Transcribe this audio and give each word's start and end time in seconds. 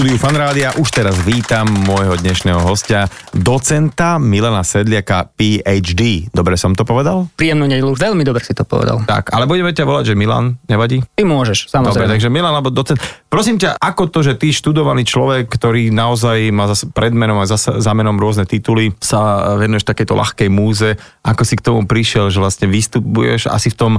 štúdiu 0.00 0.16
Fanrádia 0.16 0.72
už 0.80 0.96
teraz 0.96 1.12
vítam 1.28 1.68
môjho 1.84 2.16
dnešného 2.16 2.64
hostia, 2.64 3.04
docenta 3.36 4.16
Milana 4.16 4.64
Sedliaka, 4.64 5.28
PhD. 5.36 6.24
Dobre 6.32 6.56
som 6.56 6.72
to 6.72 6.88
povedal? 6.88 7.28
Príjemnú 7.36 7.68
nedelu, 7.68 7.92
veľmi 7.92 8.24
dobre 8.24 8.40
si 8.40 8.56
to 8.56 8.64
povedal. 8.64 9.04
Tak, 9.04 9.28
ale 9.28 9.44
budeme 9.44 9.76
ťa 9.76 9.84
volať, 9.84 10.08
že 10.08 10.14
Milan, 10.16 10.56
nevadí? 10.72 11.04
Ty 11.04 11.28
môžeš, 11.28 11.68
samozrejme. 11.68 12.08
Dobre, 12.08 12.12
takže 12.16 12.32
Milan 12.32 12.56
alebo 12.56 12.72
docent. 12.72 12.96
Prosím 13.28 13.60
ťa, 13.60 13.76
ako 13.76 14.08
to, 14.08 14.24
že 14.24 14.40
ty 14.40 14.56
študovaný 14.56 15.04
človek, 15.04 15.52
ktorý 15.52 15.92
naozaj 15.92 16.48
má 16.48 16.64
zase 16.64 16.88
pred 16.88 17.12
menom 17.12 17.36
a 17.36 17.44
za, 17.44 17.60
za 17.60 17.92
menom 17.92 18.16
rôzne 18.16 18.48
tituly, 18.48 18.96
sa 19.04 19.52
venuješ 19.60 19.84
takéto 19.84 20.16
ľahkej 20.16 20.48
múze, 20.48 20.96
ako 21.20 21.44
si 21.44 21.60
k 21.60 21.64
tomu 21.68 21.84
prišiel, 21.84 22.32
že 22.32 22.40
vlastne 22.40 22.72
vystupuješ 22.72 23.52
asi 23.52 23.68
v 23.68 23.76
tom 23.76 23.92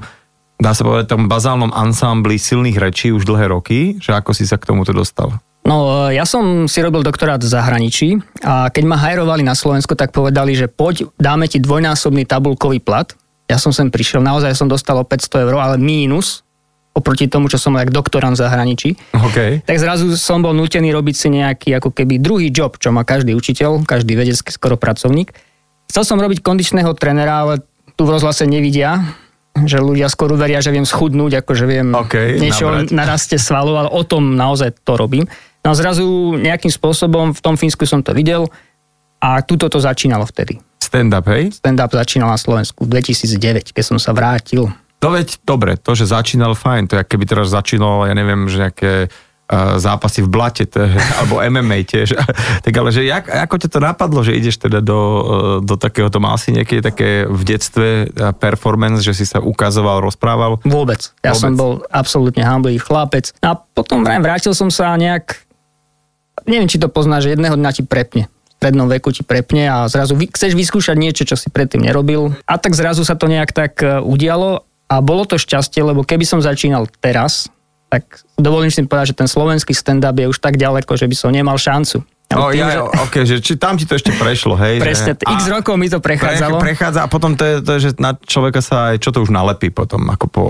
dá 0.58 0.74
sa 0.74 0.82
povedať, 0.82 1.14
tom 1.14 1.30
bazálnom 1.30 1.70
ansámbli 1.74 2.42
silných 2.42 2.78
rečí 2.82 3.14
už 3.14 3.26
dlhé 3.26 3.54
roky, 3.54 4.02
že 4.02 4.18
ako 4.18 4.34
si 4.34 4.50
sa 4.50 4.58
k 4.58 4.66
tomuto 4.66 4.94
dostal? 4.94 5.38
No, 5.62 6.10
ja 6.10 6.26
som 6.26 6.66
si 6.66 6.82
robil 6.82 7.06
doktorát 7.06 7.38
v 7.38 7.50
zahraničí 7.50 8.18
a 8.42 8.74
keď 8.74 8.84
ma 8.86 8.98
hajrovali 8.98 9.46
na 9.46 9.54
Slovensku, 9.54 9.94
tak 9.94 10.10
povedali, 10.10 10.58
že 10.58 10.66
poď, 10.66 11.14
dáme 11.22 11.46
ti 11.46 11.62
dvojnásobný 11.62 12.26
tabulkový 12.26 12.82
plat. 12.82 13.14
Ja 13.46 13.62
som 13.62 13.70
sem 13.70 13.94
prišiel, 13.94 14.26
naozaj 14.26 14.58
som 14.58 14.66
dostal 14.66 14.98
o 14.98 15.06
500 15.06 15.46
eur, 15.46 15.56
ale 15.62 15.78
mínus 15.78 16.42
oproti 16.92 17.32
tomu, 17.32 17.48
čo 17.48 17.56
som 17.56 17.78
jak 17.80 17.94
doktorant 17.94 18.36
v 18.36 18.42
zahraničí. 18.44 18.90
Okay. 19.16 19.64
Tak 19.64 19.80
zrazu 19.80 20.12
som 20.20 20.44
bol 20.44 20.52
nutený 20.52 20.92
robiť 20.92 21.16
si 21.16 21.28
nejaký 21.32 21.80
ako 21.80 21.96
keby 21.96 22.20
druhý 22.20 22.52
job, 22.52 22.76
čo 22.76 22.92
má 22.92 23.08
každý 23.08 23.32
učiteľ, 23.32 23.88
každý 23.88 24.20
vedecký 24.20 24.52
skoro 24.52 24.76
pracovník. 24.76 25.32
Chcel 25.88 26.04
som 26.04 26.20
robiť 26.20 26.44
kondičného 26.44 26.92
trenera, 27.00 27.48
ale 27.48 27.64
tu 27.96 28.04
v 28.04 28.12
rozhlase 28.18 28.44
nevidia, 28.44 29.16
že 29.68 29.80
ľudia 29.80 30.08
skôr 30.08 30.32
veria, 30.36 30.64
že 30.64 30.72
viem 30.72 30.88
schudnúť, 30.88 31.44
ako 31.44 31.52
že 31.56 31.66
viem 31.68 31.92
okay, 31.92 32.40
niečo 32.40 32.88
na 32.92 33.04
raste 33.04 33.36
svalu, 33.36 33.76
ale 33.76 33.90
o 33.92 34.04
tom 34.04 34.36
naozaj 34.36 34.84
to 34.84 34.96
robím. 34.96 35.28
No 35.62 35.72
a 35.72 35.78
zrazu 35.78 36.38
nejakým 36.42 36.74
spôsobom 36.74 37.38
v 37.38 37.42
tom 37.44 37.56
Fínsku 37.56 37.86
som 37.86 38.02
to 38.02 38.18
videl 38.18 38.50
a 39.22 39.46
tuto 39.46 39.70
to 39.70 39.78
začínalo 39.78 40.26
vtedy. 40.26 40.58
Stand-up, 40.82 41.30
hej? 41.30 41.54
Stand-up 41.54 41.94
začínal 41.94 42.34
na 42.34 42.40
Slovensku 42.42 42.90
v 42.90 42.98
2009, 42.98 43.72
keď 43.72 43.84
som 43.86 43.98
sa 44.02 44.12
vrátil. 44.12 44.74
To 45.02 45.08
veď, 45.14 45.38
dobre, 45.46 45.78
to, 45.78 45.94
že 45.94 46.10
začínal 46.10 46.58
fajn, 46.58 46.90
to 46.90 46.94
je, 46.98 47.04
keby 47.06 47.26
teraz 47.30 47.54
začínalo, 47.54 48.10
ja 48.10 48.14
neviem, 48.18 48.50
že 48.50 48.58
nejaké 48.58 48.92
zápasy 49.78 50.24
v 50.24 50.30
blate, 50.32 50.64
to 50.64 50.88
alebo 51.20 51.44
MMA 51.44 51.84
tiež. 51.84 52.16
tak 52.66 52.74
ale 52.74 52.90
že 52.96 53.04
jak, 53.04 53.28
ako 53.28 53.56
ťa 53.60 53.70
to 53.70 53.80
napadlo, 53.84 54.20
že 54.24 54.36
ideš 54.36 54.64
teda 54.64 54.80
do, 54.80 55.00
e, 55.00 55.24
do 55.68 55.76
takého, 55.76 56.08
to 56.08 56.24
mal 56.24 56.40
si 56.40 56.56
niekedy 56.56 56.80
také 56.80 57.28
v 57.28 57.42
detstve 57.44 57.88
e, 58.08 58.32
performance, 58.40 59.04
že 59.04 59.12
si 59.12 59.26
sa 59.28 59.44
ukazoval, 59.44 60.00
rozprával? 60.00 60.64
Vôbec. 60.64 61.12
Ja 61.22 61.36
Vôbec. 61.36 61.44
som 61.44 61.52
bol 61.60 61.84
absolútne 61.92 62.48
hamblý 62.48 62.80
chlapec. 62.80 63.36
A 63.44 63.60
potom 63.60 64.08
vrátil 64.08 64.56
som 64.56 64.72
sa 64.72 64.96
nejak, 64.96 65.44
neviem, 66.46 66.70
či 66.70 66.82
to 66.82 66.92
poznáš, 66.92 67.30
že 67.30 67.34
jedného 67.38 67.58
dňa 67.58 67.72
ti 67.76 67.84
prepne 67.86 68.32
strednom 68.62 68.86
veku 68.86 69.10
ti 69.10 69.26
prepne 69.26 69.66
a 69.74 69.90
zrazu 69.90 70.14
chceš 70.14 70.54
vyskúšať 70.54 70.94
niečo, 70.94 71.26
čo 71.26 71.34
si 71.34 71.50
predtým 71.50 71.82
nerobil. 71.82 72.38
A 72.46 72.62
tak 72.62 72.78
zrazu 72.78 73.02
sa 73.02 73.18
to 73.18 73.26
nejak 73.26 73.50
tak 73.58 73.82
e, 73.82 73.98
udialo 74.06 74.70
a 74.86 75.02
bolo 75.02 75.26
to 75.26 75.42
šťastie, 75.42 75.82
lebo 75.82 76.06
keby 76.06 76.30
som 76.30 76.46
začínal 76.46 76.86
teraz, 77.02 77.50
tak 77.90 78.22
dovolím 78.38 78.70
si 78.70 78.86
povedať, 78.86 79.18
že 79.18 79.20
ten 79.26 79.26
slovenský 79.26 79.74
stand-up 79.74 80.14
je 80.14 80.30
už 80.30 80.38
tak 80.38 80.62
ďaleko, 80.62 80.94
že 80.94 81.10
by 81.10 81.16
som 81.18 81.34
nemal 81.34 81.58
šancu. 81.58 82.06
No, 82.36 82.52
tým, 82.52 82.64
ja, 82.64 82.68
že... 82.72 82.80
okay, 83.04 83.24
že 83.28 83.36
či 83.44 83.60
tam 83.60 83.76
ti 83.76 83.84
to 83.84 83.96
ešte 83.96 84.16
prešlo, 84.16 84.56
hej? 84.56 84.80
Presne, 84.80 85.14
že, 85.16 85.28
x 85.28 85.42
rokov 85.52 85.76
mi 85.76 85.88
to 85.92 86.00
prechádzalo. 86.00 86.58
Pre, 86.58 86.66
prechádza 86.72 87.00
a 87.04 87.08
potom 87.12 87.36
to 87.36 87.44
je, 87.44 87.56
to 87.60 87.72
je, 87.76 87.80
že 87.88 87.90
na 88.00 88.16
človeka 88.16 88.64
sa 88.64 88.94
aj, 88.94 89.04
čo 89.04 89.12
to 89.12 89.20
už 89.24 89.32
nalepí 89.32 89.70
potom, 89.70 90.08
ako 90.10 90.26
po, 90.32 90.44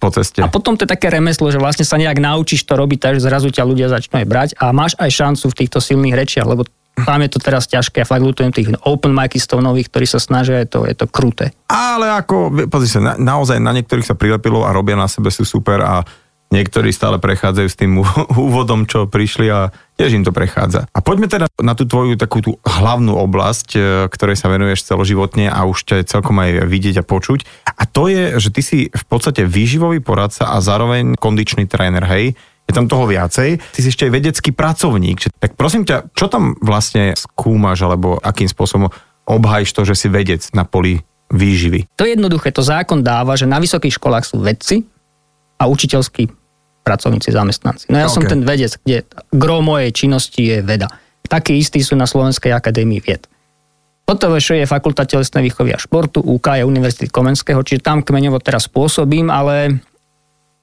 po 0.00 0.08
ceste. 0.12 0.40
A 0.40 0.48
potom 0.48 0.74
to 0.74 0.88
je 0.88 0.90
také 0.90 1.12
remeslo, 1.12 1.52
že 1.52 1.60
vlastne 1.60 1.84
sa 1.84 2.00
nejak 2.00 2.16
naučíš 2.16 2.64
to 2.64 2.74
robiť, 2.74 2.98
takže 2.98 3.20
zrazu 3.24 3.48
ťa 3.52 3.64
ľudia 3.68 3.92
začnú 3.92 4.24
aj 4.24 4.26
brať 4.26 4.48
a 4.56 4.72
máš 4.72 4.96
aj 4.96 5.10
šancu 5.12 5.44
v 5.52 5.58
týchto 5.64 5.78
silných 5.78 6.16
rečiach, 6.16 6.48
lebo 6.48 6.64
tam 7.04 7.22
je 7.22 7.30
to 7.30 7.38
teraz 7.38 7.70
ťažké. 7.70 8.02
Ja 8.02 8.06
fakt 8.08 8.24
ľutujem 8.24 8.50
tých 8.50 8.68
open 8.82 9.14
micistov 9.14 9.62
nových, 9.62 9.90
ktorí 9.92 10.06
sa 10.08 10.18
snažia, 10.18 10.62
je 10.66 10.68
to, 10.70 10.80
je 10.88 10.94
to 10.98 11.06
kruté. 11.06 11.54
Ale 11.70 12.10
ako, 12.10 12.66
pozri 12.66 12.90
sa, 12.90 12.98
na, 12.98 13.14
naozaj 13.14 13.62
na 13.62 13.70
niektorých 13.70 14.06
sa 14.06 14.18
prilepilo 14.18 14.66
a 14.66 14.74
robia 14.74 14.98
na 14.98 15.06
sebe 15.06 15.30
sú 15.30 15.46
super 15.46 15.78
a 15.84 16.02
Niektorí 16.48 16.96
stále 16.96 17.20
prechádzajú 17.20 17.68
s 17.68 17.76
tým 17.76 18.00
úvodom, 18.48 18.88
čo 18.88 19.04
prišli 19.04 19.46
a 19.52 19.68
tiež 20.00 20.16
im 20.16 20.24
to 20.24 20.32
prechádza. 20.32 20.88
A 20.88 20.98
poďme 21.04 21.28
teda 21.28 21.46
na 21.60 21.76
tú 21.76 21.84
tvoju 21.84 22.16
takú 22.16 22.40
tú 22.40 22.56
hlavnú 22.64 23.12
oblasť, 23.20 23.68
e, 23.76 23.80
ktorej 24.08 24.40
sa 24.40 24.48
venuješ 24.48 24.88
celoživotne 24.88 25.52
a 25.52 25.68
už 25.68 25.84
ťa 25.84 26.08
celkom 26.08 26.40
aj 26.40 26.64
vidieť 26.64 27.02
a 27.02 27.04
počuť. 27.04 27.44
A 27.76 27.84
to 27.84 28.08
je, 28.08 28.40
že 28.40 28.48
ty 28.48 28.62
si 28.64 28.78
v 28.88 29.04
podstate 29.04 29.44
výživový 29.44 30.00
poradca 30.00 30.48
a 30.48 30.56
zároveň 30.64 31.20
kondičný 31.20 31.68
tréner, 31.68 32.06
hej? 32.08 32.32
Je 32.68 32.76
tam 32.76 32.84
toho 32.84 33.08
viacej. 33.08 33.60
Ty 33.60 33.80
si 33.80 33.88
ešte 33.88 34.04
aj 34.08 34.12
vedecký 34.12 34.52
pracovník. 34.52 35.32
Tak 35.40 35.56
prosím 35.56 35.88
ťa, 35.88 36.12
čo 36.12 36.28
tam 36.28 36.52
vlastne 36.60 37.16
skúmaš 37.16 37.80
alebo 37.80 38.20
akým 38.20 38.44
spôsobom 38.44 38.92
obhajíš 39.24 39.72
to, 39.72 39.88
že 39.88 39.96
si 39.96 40.08
vedec 40.12 40.44
na 40.52 40.68
poli 40.68 41.00
výživy? 41.32 41.88
To 41.96 42.04
je 42.04 42.12
jednoduché. 42.16 42.52
To 42.52 42.60
zákon 42.64 43.00
dáva, 43.00 43.36
že 43.40 43.48
na 43.48 43.56
vysokých 43.56 43.96
školách 43.96 44.24
sú 44.28 44.40
vedci 44.40 44.84
a 45.58 45.66
učiteľskí 45.66 46.30
pracovníci, 46.86 47.28
zamestnanci. 47.28 47.92
No 47.92 48.00
ja 48.00 48.08
okay. 48.08 48.16
som 48.16 48.22
ten 48.24 48.40
vedec, 48.46 48.72
kde 48.80 49.04
gro 49.34 49.60
mojej 49.60 49.92
činnosti 49.92 50.40
je 50.40 50.64
veda. 50.64 50.88
Takí 51.28 51.60
istí 51.60 51.84
sú 51.84 51.92
na 51.92 52.08
Slovenskej 52.08 52.56
akadémii 52.56 53.04
vied. 53.04 53.28
PTVŠ 54.08 54.64
je 54.64 54.70
Fakulta 54.70 55.04
telesnej 55.04 55.44
výchovy 55.52 55.76
a 55.76 55.78
športu, 55.78 56.24
UK 56.24 56.64
je 56.64 56.64
Univerzity 56.64 57.12
Komenského, 57.12 57.60
čiže 57.60 57.84
tam 57.84 58.00
kmeňovo 58.00 58.40
teraz 58.40 58.64
pôsobím, 58.64 59.28
ale 59.28 59.84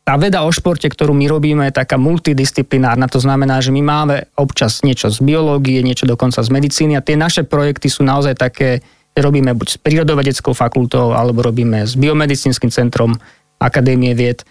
tá 0.02 0.18
veda 0.18 0.42
o 0.42 0.50
športe, 0.50 0.90
ktorú 0.90 1.14
my 1.14 1.30
robíme, 1.30 1.70
je 1.70 1.78
taká 1.78 2.02
multidisciplinárna. 2.02 3.06
To 3.06 3.22
znamená, 3.22 3.62
že 3.62 3.70
my 3.70 3.86
máme 3.86 4.30
občas 4.34 4.82
niečo 4.82 5.14
z 5.14 5.22
biológie, 5.22 5.86
niečo 5.86 6.10
dokonca 6.10 6.42
z 6.42 6.50
medicíny 6.50 6.98
a 6.98 7.06
tie 7.06 7.14
naše 7.14 7.46
projekty 7.46 7.86
sú 7.86 8.02
naozaj 8.02 8.34
také, 8.34 8.82
robíme 9.14 9.54
buď 9.54 9.68
s 9.74 9.78
prírodovedeckou 9.78 10.58
fakultou, 10.58 11.14
alebo 11.14 11.46
robíme 11.46 11.86
s 11.86 11.94
biomedicínskym 11.94 12.74
centrom 12.74 13.14
Akadémie 13.62 14.18
vied 14.18 14.42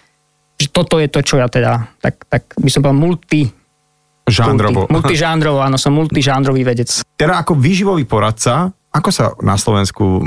že 0.59 0.69
toto 0.71 1.03
je 1.03 1.09
to, 1.11 1.21
čo 1.21 1.39
ja 1.41 1.51
teda, 1.51 1.91
tak, 1.99 2.25
tak 2.31 2.43
by 2.57 2.71
som 2.71 2.81
povedal 2.85 3.01
multi... 3.01 3.43
Žánrovo. 4.25 4.89
Multi, 4.89 4.93
multižánrovo, 4.97 5.61
áno, 5.61 5.77
som 5.77 5.93
multižánrový 5.93 6.65
vedec. 6.65 6.89
Teda 7.21 7.45
ako 7.45 7.61
výživový 7.61 8.09
poradca, 8.09 8.73
ako 8.95 9.11
sa 9.11 9.35
na 9.43 9.59
Slovensku, 9.59 10.23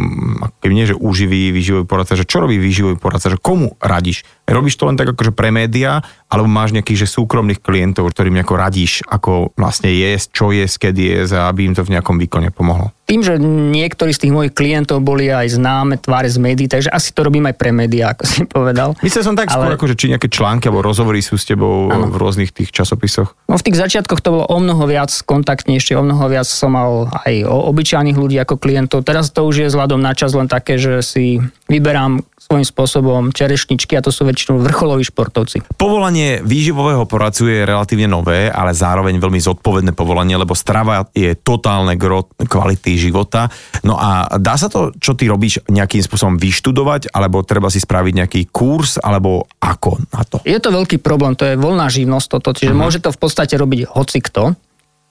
keď 0.59 0.71
nie, 0.75 0.85
že 0.85 0.93
uživí 0.93 1.55
výživový 1.55 1.87
poradca, 1.87 2.19
že 2.19 2.27
čo 2.27 2.43
robí 2.43 2.59
výživový 2.59 2.99
poradca, 2.99 3.31
že 3.31 3.39
komu 3.39 3.79
radíš? 3.79 4.27
Robíš 4.43 4.75
to 4.75 4.91
len 4.91 4.99
tak 4.99 5.15
akože 5.15 5.31
pre 5.31 5.55
médiá, 5.55 6.03
alebo 6.27 6.51
máš 6.51 6.75
nejakých 6.75 7.07
že 7.07 7.07
súkromných 7.07 7.63
klientov, 7.63 8.11
ktorým 8.11 8.35
nejako 8.35 8.55
radíš, 8.59 8.99
ako 9.07 9.55
vlastne 9.55 9.87
jesť, 9.87 10.27
čo 10.35 10.45
jesť, 10.51 10.91
kedy 10.91 11.01
jesť 11.23 11.39
a 11.39 11.47
aby 11.47 11.71
im 11.71 11.75
to 11.75 11.87
v 11.87 11.95
nejakom 11.95 12.19
výkone 12.19 12.51
pomohlo? 12.51 12.91
Tým, 13.07 13.23
že 13.23 13.39
niektorí 13.39 14.11
z 14.11 14.27
tých 14.27 14.35
mojich 14.35 14.51
klientov 14.51 14.99
boli 14.99 15.31
aj 15.31 15.55
známe 15.55 15.95
tváre 15.95 16.27
z 16.27 16.43
médií, 16.43 16.67
takže 16.67 16.91
asi 16.91 17.15
to 17.15 17.23
robím 17.23 17.47
aj 17.47 17.55
pre 17.55 17.71
médiá, 17.71 18.11
ako 18.11 18.23
si 18.27 18.43
povedal. 18.43 18.99
Myslel 18.99 19.23
som 19.23 19.39
tak 19.39 19.47
ale... 19.47 19.71
skôr, 19.71 19.79
akože, 19.79 19.95
či 19.95 20.11
nejaké 20.11 20.27
články 20.27 20.67
alebo 20.67 20.83
rozhovory 20.83 21.23
sú 21.23 21.39
s 21.39 21.47
tebou 21.47 21.87
ano. 21.87 22.11
v 22.11 22.19
rôznych 22.19 22.51
tých 22.51 22.75
časopisoch. 22.75 23.31
No 23.47 23.55
v 23.55 23.63
tých 23.63 23.79
začiatkoch 23.79 24.19
to 24.19 24.35
bolo 24.35 24.45
o 24.51 24.57
mnoho 24.59 24.83
viac 24.83 25.07
kontaktnejšie, 25.23 25.95
o 25.95 26.03
mnoho 26.03 26.27
viac 26.27 26.43
som 26.43 26.75
mal 26.75 27.07
aj 27.23 27.47
o 27.47 27.71
obyčajných 27.71 28.19
ľudí 28.19 28.35
ako 28.43 28.59
klientov. 28.59 29.07
Teraz 29.07 29.31
to 29.31 29.47
už 29.47 29.63
je 29.63 29.67
vzhľadom 29.71 30.03
na 30.03 30.11
čas 30.11 30.35
len 30.35 30.51
také, 30.51 30.75
že 30.75 30.99
si 30.99 31.39
vyberám 31.71 32.27
svojím 32.47 32.63
spôsobom 32.63 33.35
čerešničky 33.35 33.99
a 33.99 34.01
to 34.01 34.07
sú 34.07 34.23
väčšinou 34.23 34.63
vrcholoví 34.63 35.03
športovci. 35.03 35.67
Povolanie 35.75 36.39
výživového 36.39 37.03
poradcu 37.03 37.51
je 37.51 37.67
relatívne 37.67 38.07
nové, 38.07 38.47
ale 38.47 38.71
zároveň 38.71 39.19
veľmi 39.19 39.43
zodpovedné 39.43 39.91
povolanie, 39.91 40.39
lebo 40.39 40.55
strava 40.55 41.11
je 41.11 41.35
totálne 41.35 41.99
gro 41.99 42.31
kvality 42.39 42.95
života. 42.95 43.51
No 43.83 43.99
a 43.99 44.39
dá 44.39 44.55
sa 44.55 44.71
to, 44.71 44.95
čo 44.95 45.19
ty 45.19 45.27
robíš, 45.27 45.59
nejakým 45.67 45.99
spôsobom 45.99 46.39
vyštudovať, 46.39 47.11
alebo 47.11 47.43
treba 47.43 47.67
si 47.67 47.83
spraviť 47.83 48.13
nejaký 48.23 48.41
kurz, 48.47 48.95
alebo 49.03 49.43
ako 49.59 49.99
na 50.15 50.23
to? 50.23 50.39
Je 50.47 50.57
to 50.63 50.71
veľký 50.71 51.03
problém, 51.03 51.35
to 51.35 51.43
je 51.43 51.59
voľná 51.59 51.91
živnosť 51.91 52.27
toto, 52.31 52.55
čiže 52.55 52.71
uh-huh. 52.71 52.83
môže 52.87 53.03
to 53.03 53.11
v 53.11 53.19
podstate 53.19 53.59
robiť 53.59 53.91
hoci 53.91 54.23
kto. 54.23 54.55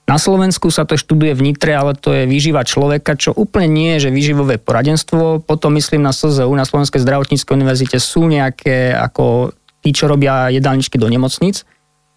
Na 0.07 0.15
Slovensku 0.15 0.71
sa 0.71 0.87
to 0.87 0.95
študuje 0.95 1.35
v 1.35 1.51
Nitre, 1.51 1.75
ale 1.75 1.91
to 1.91 2.15
je 2.15 2.23
výživa 2.23 2.63
človeka, 2.63 3.19
čo 3.19 3.35
úplne 3.35 3.67
nie 3.67 3.89
je, 3.99 4.07
že 4.07 4.15
výživové 4.15 4.55
poradenstvo. 4.55 5.43
Potom 5.43 5.75
myslím 5.75 6.07
na 6.07 6.15
SZU, 6.15 6.47
na 6.55 6.63
Slovenskej 6.63 7.03
zdravotníckej 7.03 7.51
univerzite 7.51 7.99
sú 7.99 8.23
nejaké 8.23 8.95
ako 8.95 9.51
tí, 9.83 9.91
čo 9.91 10.07
robia 10.07 10.47
jedálničky 10.47 10.95
do 10.95 11.11
nemocnic. 11.11 11.67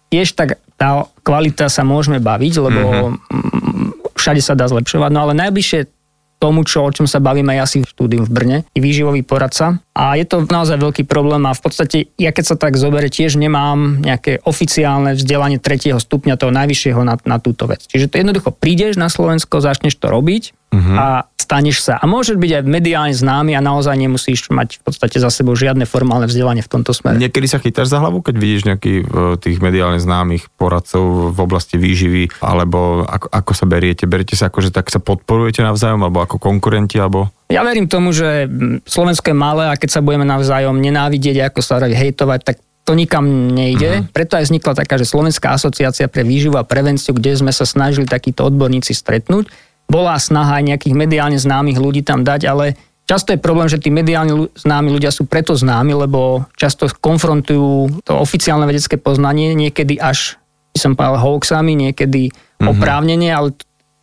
Tiež 0.07 0.39
tak 0.39 0.63
tá 0.79 1.03
kvalita 1.27 1.67
sa 1.67 1.83
môžeme 1.83 2.23
baviť, 2.23 2.53
lebo 2.63 2.79
mm-hmm. 2.79 4.15
všade 4.15 4.39
sa 4.39 4.55
dá 4.55 4.71
zlepšovať. 4.71 5.11
No 5.11 5.27
ale 5.27 5.35
najbližšie 5.35 6.00
tomu, 6.41 6.65
čo, 6.65 6.81
o 6.81 6.89
čom 6.89 7.05
sa 7.05 7.21
bavíme 7.21 7.53
aj 7.53 7.59
asi 7.61 7.77
v 7.85 7.91
štúdiu 7.93 8.21
v 8.25 8.33
Brne, 8.33 8.57
výživový 8.73 9.21
poradca. 9.21 9.77
A 9.93 10.17
je 10.17 10.25
to 10.25 10.41
naozaj 10.49 10.81
veľký 10.81 11.05
problém 11.05 11.45
a 11.45 11.53
v 11.53 11.61
podstate, 11.61 12.09
ja 12.17 12.33
keď 12.33 12.45
sa 12.49 12.55
tak 12.57 12.81
zobere, 12.81 13.13
tiež 13.13 13.37
nemám 13.37 14.01
nejaké 14.01 14.41
oficiálne 14.41 15.13
vzdelanie 15.13 15.61
tretieho 15.61 16.01
stupňa 16.01 16.41
toho 16.41 16.49
najvyššieho 16.49 17.01
na, 17.05 17.21
na 17.29 17.37
túto 17.37 17.69
vec. 17.69 17.85
Čiže 17.85 18.09
to 18.09 18.17
jednoducho 18.17 18.49
prídeš 18.49 18.97
na 18.97 19.13
Slovensko, 19.13 19.61
začneš 19.61 20.01
to 20.01 20.09
robiť 20.09 20.57
uh-huh. 20.71 20.97
a 20.97 21.07
staneš 21.51 21.83
sa. 21.83 21.99
A 21.99 22.07
môžeš 22.07 22.39
byť 22.39 22.51
aj 22.57 22.63
mediálne 22.63 23.11
známy 23.11 23.59
a 23.59 23.61
naozaj 23.61 23.99
nemusíš 23.99 24.47
mať 24.47 24.79
v 24.79 24.81
podstate 24.87 25.19
za 25.19 25.27
sebou 25.27 25.51
žiadne 25.51 25.83
formálne 25.83 26.23
vzdelanie 26.23 26.63
v 26.63 26.71
tomto 26.71 26.95
smere. 26.95 27.19
Niekedy 27.19 27.47
sa 27.51 27.59
chytáš 27.59 27.91
za 27.91 27.99
hlavu, 27.99 28.23
keď 28.23 28.35
vidíš 28.39 28.61
nejakých 28.71 29.03
e, 29.03 29.35
tých 29.35 29.57
mediálne 29.59 29.99
známych 29.99 30.47
poradcov 30.55 31.35
v 31.35 31.39
oblasti 31.43 31.75
výživy, 31.75 32.39
alebo 32.39 33.03
ako, 33.03 33.27
ako 33.27 33.51
sa 33.51 33.65
beriete? 33.67 34.07
Beriete 34.07 34.39
sa 34.39 34.47
ako, 34.47 34.63
že 34.63 34.71
tak 34.71 34.87
sa 34.87 35.03
podporujete 35.03 35.59
navzájom, 35.59 36.07
alebo 36.07 36.23
ako 36.23 36.39
konkurenti, 36.39 36.95
alebo... 36.95 37.27
Ja 37.51 37.67
verím 37.67 37.91
tomu, 37.91 38.15
že 38.15 38.47
Slovensko 38.87 39.35
je 39.35 39.37
malé 39.37 39.67
a 39.67 39.75
keď 39.75 39.99
sa 39.99 40.01
budeme 40.05 40.23
navzájom 40.23 40.79
nenávidieť, 40.79 41.51
ako 41.51 41.59
sa 41.59 41.83
hejtovať, 41.83 42.39
tak 42.47 42.63
to 42.81 42.97
nikam 42.97 43.51
nejde. 43.51 44.01
Uh-huh. 44.01 44.09
Preto 44.09 44.39
aj 44.39 44.49
vznikla 44.49 44.73
taká, 44.73 44.97
že 44.97 45.05
Slovenská 45.05 45.53
asociácia 45.53 46.09
pre 46.09 46.25
výživu 46.25 46.57
a 46.57 46.65
prevenciu, 46.65 47.13
kde 47.13 47.37
sme 47.37 47.53
sa 47.53 47.67
snažili 47.67 48.09
takíto 48.09 48.47
odborníci 48.47 48.95
stretnúť. 48.95 49.51
Bola 49.91 50.15
snaha 50.15 50.63
aj 50.63 50.71
nejakých 50.71 50.95
mediálne 50.95 51.35
známych 51.35 51.75
ľudí 51.75 51.99
tam 51.99 52.23
dať, 52.23 52.47
ale 52.47 52.79
často 53.03 53.35
je 53.35 53.43
problém, 53.43 53.67
že 53.67 53.75
tí 53.75 53.91
mediálne 53.91 54.47
známi 54.55 54.87
ľudia 54.87 55.11
sú 55.11 55.27
preto 55.27 55.51
známi, 55.51 55.91
lebo 55.91 56.47
často 56.55 56.87
konfrontujú 56.87 57.99
to 58.07 58.15
oficiálne 58.15 58.63
vedecké 58.63 58.95
poznanie, 58.95 59.51
niekedy 59.51 59.99
až, 59.99 60.39
by 60.71 60.79
som 60.79 60.91
povedal, 60.95 61.19
hoaxami, 61.19 61.75
niekedy 61.75 62.31
uh-huh. 62.31 62.71
oprávnenie, 62.71 63.35
ale 63.35 63.51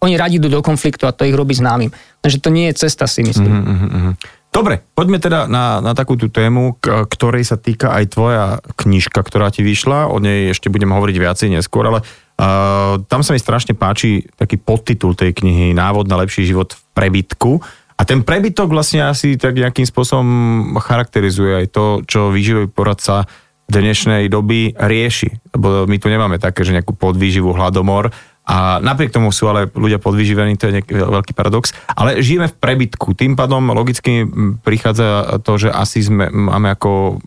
oni 0.04 0.14
radi 0.20 0.36
idú 0.36 0.52
do 0.52 0.60
konfliktu 0.60 1.08
a 1.08 1.16
to 1.16 1.24
ich 1.24 1.32
robí 1.32 1.56
známym. 1.56 1.88
Takže 2.20 2.38
to 2.44 2.52
nie 2.52 2.68
je 2.68 2.84
cesta, 2.84 3.08
si 3.08 3.24
myslím. 3.24 3.50
Uh-huh. 3.50 4.12
Dobre, 4.48 4.80
poďme 4.96 5.20
teda 5.20 5.44
na, 5.44 5.80
na 5.84 5.92
takú 5.92 6.16
tú 6.16 6.32
tému, 6.32 6.80
k, 6.80 7.04
ktorej 7.04 7.44
sa 7.44 7.60
týka 7.60 7.92
aj 7.92 8.04
tvoja 8.16 8.44
knižka, 8.80 9.20
ktorá 9.20 9.52
ti 9.52 9.60
vyšla. 9.60 10.08
O 10.08 10.20
nej 10.20 10.52
ešte 10.52 10.72
budem 10.72 10.88
hovoriť 10.88 11.16
viacej 11.20 11.48
neskôr, 11.52 11.84
ale 11.84 12.00
tam 13.10 13.20
sa 13.26 13.34
mi 13.34 13.40
strašne 13.42 13.74
páči 13.74 14.22
taký 14.38 14.62
podtitul 14.62 15.18
tej 15.18 15.34
knihy 15.34 15.74
Návod 15.74 16.06
na 16.06 16.22
lepší 16.22 16.46
život 16.46 16.70
v 16.70 16.80
prebytku. 16.94 17.58
A 17.98 18.06
ten 18.06 18.22
prebytok 18.22 18.70
vlastne 18.70 19.02
asi 19.02 19.34
tak 19.34 19.58
nejakým 19.58 19.82
spôsobom 19.82 20.28
charakterizuje 20.78 21.66
aj 21.66 21.66
to, 21.74 21.84
čo 22.06 22.30
výživový 22.30 22.70
poradca 22.70 23.26
dnešnej 23.66 24.30
doby 24.30 24.70
rieši. 24.78 25.34
Lebo 25.58 25.90
my 25.90 25.96
tu 25.98 26.06
nemáme 26.06 26.38
také, 26.38 26.62
že 26.62 26.78
nejakú 26.78 26.94
podvýživu, 26.94 27.50
hladomor, 27.50 28.14
a 28.48 28.80
napriek 28.80 29.12
tomu 29.12 29.28
sú 29.28 29.44
ale 29.44 29.68
ľudia 29.68 30.00
podvyživení, 30.00 30.56
to 30.56 30.72
je 30.72 30.80
nejaký 30.80 30.92
veľký 30.96 31.36
paradox. 31.36 31.76
Ale 31.92 32.24
žijeme 32.24 32.48
v 32.48 32.56
prebytku. 32.56 33.12
Tým 33.12 33.36
pádom 33.36 33.76
logicky 33.76 34.24
prichádza 34.64 35.36
to, 35.44 35.60
že 35.60 35.68
asi 35.68 36.00
sme, 36.00 36.32
máme 36.32 36.72
ako 36.72 37.20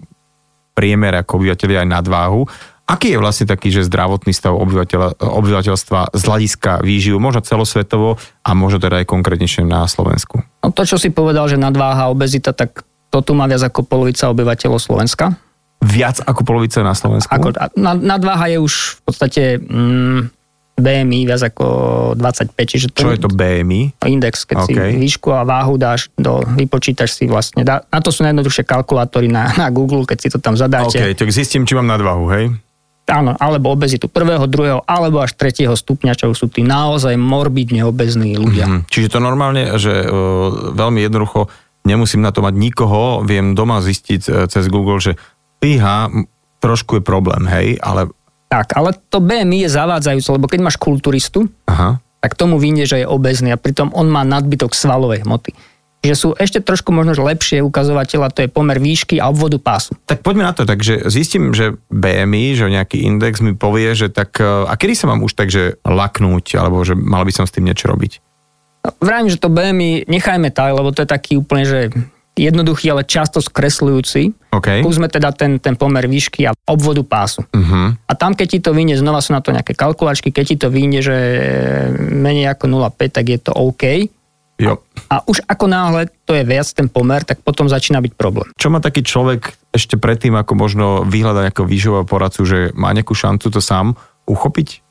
priemer 0.73 1.13
ako 1.21 1.45
obyvateľi 1.45 1.85
aj 1.85 1.87
nadváhu. 1.93 2.49
Aký 2.91 3.15
je 3.15 3.23
vlastne 3.23 3.47
taký, 3.47 3.71
že 3.71 3.87
zdravotný 3.87 4.35
stav 4.35 4.51
obyvateľa, 4.51 5.23
obyvateľstva 5.23 6.11
z 6.11 6.21
hľadiska 6.27 6.83
výživu, 6.83 7.23
možno 7.23 7.39
celosvetovo 7.39 8.19
a 8.43 8.49
možno 8.51 8.83
teda 8.83 8.99
aj 8.99 9.07
konkrétnejšie 9.07 9.63
na 9.63 9.87
Slovensku? 9.87 10.43
No 10.59 10.75
to, 10.75 10.83
čo 10.83 10.99
si 10.99 11.07
povedal, 11.07 11.47
že 11.47 11.55
nadváha, 11.55 12.11
obezita, 12.11 12.51
tak 12.51 12.83
to 13.07 13.23
tu 13.23 13.31
má 13.31 13.47
viac 13.47 13.63
ako 13.63 13.87
polovica 13.87 14.27
obyvateľov 14.27 14.83
Slovenska. 14.83 15.39
Viac 15.79 16.19
ako 16.27 16.43
polovica 16.43 16.83
na 16.83 16.91
Slovensku? 16.91 17.31
Ako, 17.31 17.55
nadváha 17.79 18.51
je 18.51 18.59
už 18.59 18.99
v 18.99 19.01
podstate... 19.07 19.41
Mm, 19.63 20.35
BMI 20.81 21.29
viac 21.29 21.45
ako 21.45 21.65
25. 22.17 22.57
Čiže 22.57 22.87
to, 22.89 23.05
Čo 23.05 23.13
je 23.13 23.21
to 23.21 23.29
BMI? 23.29 24.01
Index, 24.01 24.49
keď 24.49 24.65
okay. 24.65 24.97
si 24.97 25.03
výšku 25.03 25.29
a 25.29 25.45
váhu 25.45 25.77
dáš, 25.77 26.09
do, 26.17 26.41
vypočítaš 26.57 27.21
si 27.21 27.29
vlastne. 27.29 27.61
Dá, 27.61 27.85
na 27.85 28.01
to 28.01 28.09
sú 28.09 28.25
najjednoduchšie 28.25 28.65
kalkulátory 28.65 29.29
na, 29.29 29.53
na 29.53 29.69
Google, 29.69 30.09
keď 30.09 30.17
si 30.17 30.27
to 30.33 30.41
tam 30.41 30.57
zadáte. 30.57 30.97
OK, 30.97 31.13
tak 31.13 31.29
zistím, 31.29 31.69
či 31.69 31.77
mám 31.77 31.85
nadvahu, 31.85 32.25
hej? 32.33 32.45
Áno, 33.11 33.35
alebo 33.35 33.75
obezitu 33.75 34.07
prvého, 34.07 34.47
druhého, 34.47 34.87
alebo 34.87 35.19
až 35.19 35.35
tretieho 35.35 35.75
stupňa, 35.75 36.15
čo 36.15 36.31
sú 36.31 36.47
tí 36.47 36.63
naozaj 36.63 37.19
morbidne 37.19 37.83
obezní 37.83 38.39
ľudia. 38.39 38.65
Mm-hmm. 38.71 38.87
Čiže 38.87 39.11
to 39.11 39.19
normálne, 39.19 39.75
že 39.75 40.07
uh, 40.07 40.71
veľmi 40.71 41.03
jednoducho 41.03 41.51
nemusím 41.83 42.23
na 42.23 42.31
to 42.31 42.39
mať 42.39 42.55
nikoho, 42.55 43.19
viem 43.27 43.51
doma 43.51 43.83
zistiť 43.83 44.21
uh, 44.25 44.33
cez 44.47 44.71
Google, 44.71 45.03
že 45.03 45.19
píha, 45.59 46.07
trošku 46.63 46.97
je 46.97 47.03
problém, 47.03 47.43
hej, 47.51 47.75
ale 47.83 48.07
tak, 48.51 48.75
ale 48.75 48.91
to 49.07 49.23
BMI 49.23 49.63
je 49.63 49.69
zavádzajúce, 49.71 50.27
lebo 50.35 50.51
keď 50.51 50.59
máš 50.59 50.75
kulturistu, 50.75 51.47
Aha. 51.71 52.03
tak 52.19 52.35
tomu 52.35 52.59
vyjde, 52.59 52.83
že 52.83 52.97
je 52.99 53.07
obezný 53.07 53.55
a 53.55 53.55
pritom 53.55 53.95
on 53.95 54.11
má 54.11 54.27
nadbytok 54.27 54.75
svalovej 54.75 55.23
hmoty. 55.23 55.55
Že 56.01 56.15
sú 56.17 56.29
ešte 56.33 56.65
trošku 56.65 56.89
možno 56.89 57.13
lepšie 57.13 57.61
ukazovateľa, 57.61 58.33
to 58.33 58.43
je 58.45 58.49
pomer 58.49 58.81
výšky 58.81 59.21
a 59.21 59.29
obvodu 59.29 59.61
pásu. 59.61 59.93
Tak 60.09 60.25
poďme 60.25 60.49
na 60.49 60.53
to, 60.57 60.65
takže 60.65 61.05
zistím, 61.13 61.53
že 61.53 61.77
BMI, 61.93 62.57
že 62.57 62.73
nejaký 62.73 63.05
index 63.05 63.37
mi 63.45 63.53
povie, 63.53 63.93
že 63.93 64.09
tak, 64.09 64.41
e, 64.41 64.65
a 64.65 64.73
kedy 64.73 64.97
sa 64.97 65.05
mám 65.13 65.21
už 65.21 65.37
takže 65.37 65.77
laknúť, 65.85 66.57
alebo 66.57 66.81
že 66.81 66.97
mal 66.97 67.21
by 67.21 67.29
som 67.29 67.45
s 67.45 67.53
tým 67.53 67.69
niečo 67.69 67.85
robiť? 67.85 68.17
No, 68.81 68.97
vrajím, 68.97 69.29
že 69.29 69.37
to 69.37 69.53
BMI 69.53 70.09
nechajme 70.09 70.49
tak, 70.49 70.73
lebo 70.73 70.89
to 70.89 71.05
je 71.05 71.09
taký 71.09 71.37
úplne, 71.37 71.69
že 71.69 71.93
jednoduchý, 72.33 72.91
ale 72.91 73.03
často 73.03 73.43
skresľujúci. 73.43 74.51
Okay. 74.51 74.79
Skúsme 74.83 75.11
teda 75.11 75.35
ten, 75.35 75.59
ten 75.59 75.75
pomer 75.75 76.07
výšky 76.07 76.47
a 76.47 76.55
obvodu 76.67 77.03
pásu. 77.03 77.43
Uh-huh. 77.51 77.91
A 77.93 78.11
tam, 78.15 78.35
keď 78.35 78.47
ti 78.47 78.59
to 78.63 78.71
vyjde, 78.71 79.03
znova 79.03 79.19
sú 79.19 79.35
na 79.35 79.43
to 79.43 79.51
nejaké 79.51 79.75
kalkulačky, 79.75 80.31
keď 80.31 80.45
ti 80.47 80.55
to 80.57 80.67
vyjde, 80.71 80.99
že 81.03 81.17
menej 81.99 82.55
ako 82.55 82.71
0,5, 82.71 83.15
tak 83.15 83.25
je 83.27 83.39
to 83.39 83.51
OK. 83.51 83.83
Jo. 84.61 84.85
A, 85.09 85.19
a 85.19 85.25
už 85.25 85.41
ako 85.49 85.65
náhle 85.65 86.13
to 86.29 86.37
je 86.37 86.45
viac 86.45 86.69
ten 86.69 86.85
pomer, 86.85 87.25
tak 87.25 87.41
potom 87.41 87.65
začína 87.65 87.97
byť 87.97 88.13
problém. 88.13 88.53
Čo 88.53 88.69
má 88.69 88.77
taký 88.77 89.01
človek 89.01 89.57
ešte 89.73 89.97
predtým, 89.97 90.37
ako 90.37 90.53
možno 90.53 90.85
vyhľadať 91.09 91.49
ako 91.49 91.61
výživového 91.65 92.05
poradcu, 92.05 92.41
že 92.45 92.59
má 92.77 92.93
nejakú 92.93 93.17
šancu 93.17 93.49
to 93.49 93.57
sám 93.57 93.97
uchopiť? 94.29 94.85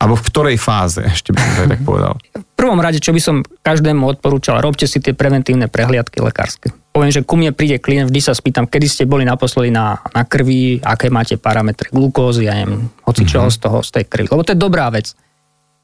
Alebo 0.00 0.16
v 0.16 0.24
ktorej 0.32 0.56
fáze, 0.56 1.02
ešte 1.16 1.34
by 1.34 1.38
som 1.42 1.52
to 1.52 1.62
tak 1.74 1.82
povedal? 1.82 2.12
V 2.32 2.54
prvom 2.56 2.80
rade, 2.80 3.02
čo 3.02 3.10
by 3.10 3.20
som 3.20 3.42
každému 3.42 4.06
odporúčal, 4.06 4.62
robte 4.62 4.86
si 4.86 5.02
tie 5.02 5.12
preventívne 5.12 5.66
prehliadky 5.66 6.22
lekárske. 6.22 6.72
Poviem, 6.90 7.12
že 7.12 7.22
ku 7.22 7.38
mne 7.38 7.54
príde 7.54 7.78
klient, 7.78 8.10
vždy 8.10 8.20
sa 8.20 8.32
spýtam, 8.34 8.66
kedy 8.66 8.86
ste 8.88 9.04
boli 9.06 9.22
naposledy 9.22 9.70
na, 9.70 10.00
na 10.10 10.26
krvi, 10.26 10.82
aké 10.82 11.06
máte 11.12 11.38
parametre 11.38 11.92
glukózy, 11.92 12.50
ja 12.50 12.56
neviem, 12.58 12.90
hoci 13.06 13.22
čoho 13.28 13.46
mm-hmm. 13.46 13.60
z 13.60 13.64
toho, 13.64 13.78
z 13.84 13.90
tej 13.94 14.04
krvi. 14.10 14.26
Lebo 14.26 14.42
to 14.42 14.52
je 14.56 14.58
dobrá 14.58 14.90
vec. 14.90 15.14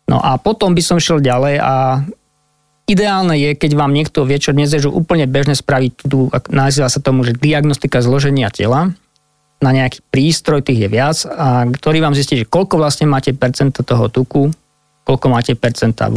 No 0.06 0.23
a 0.23 0.38
potom 0.38 0.75
by 0.75 0.82
som 0.82 1.02
šiel 1.02 1.19
ďalej 1.19 1.58
a 1.62 2.02
ideálne 2.87 3.35
je, 3.35 3.50
keď 3.59 3.71
vám 3.75 3.93
niekto 3.93 4.23
dnes 4.25 4.71
je 4.71 4.87
úplne 4.87 5.27
bežne 5.27 5.59
spraviť, 5.59 5.93
tu, 6.06 6.31
nazýva 6.50 6.87
sa 6.87 7.03
tomu, 7.03 7.27
že 7.27 7.35
diagnostika 7.35 7.99
zloženia 8.00 8.49
tela, 8.50 8.94
na 9.56 9.71
nejaký 9.73 10.05
prístroj, 10.12 10.62
tých 10.62 10.87
je 10.87 10.88
viac, 10.88 11.17
a 11.27 11.65
ktorý 11.67 12.05
vám 12.05 12.15
zistí, 12.15 12.37
že 12.37 12.47
koľko 12.47 12.77
vlastne 12.77 13.09
máte 13.09 13.33
percenta 13.33 13.81
toho 13.81 14.12
tuku, 14.12 14.53
koľko 15.06 15.27
máte 15.33 15.56
percenta 15.56 16.11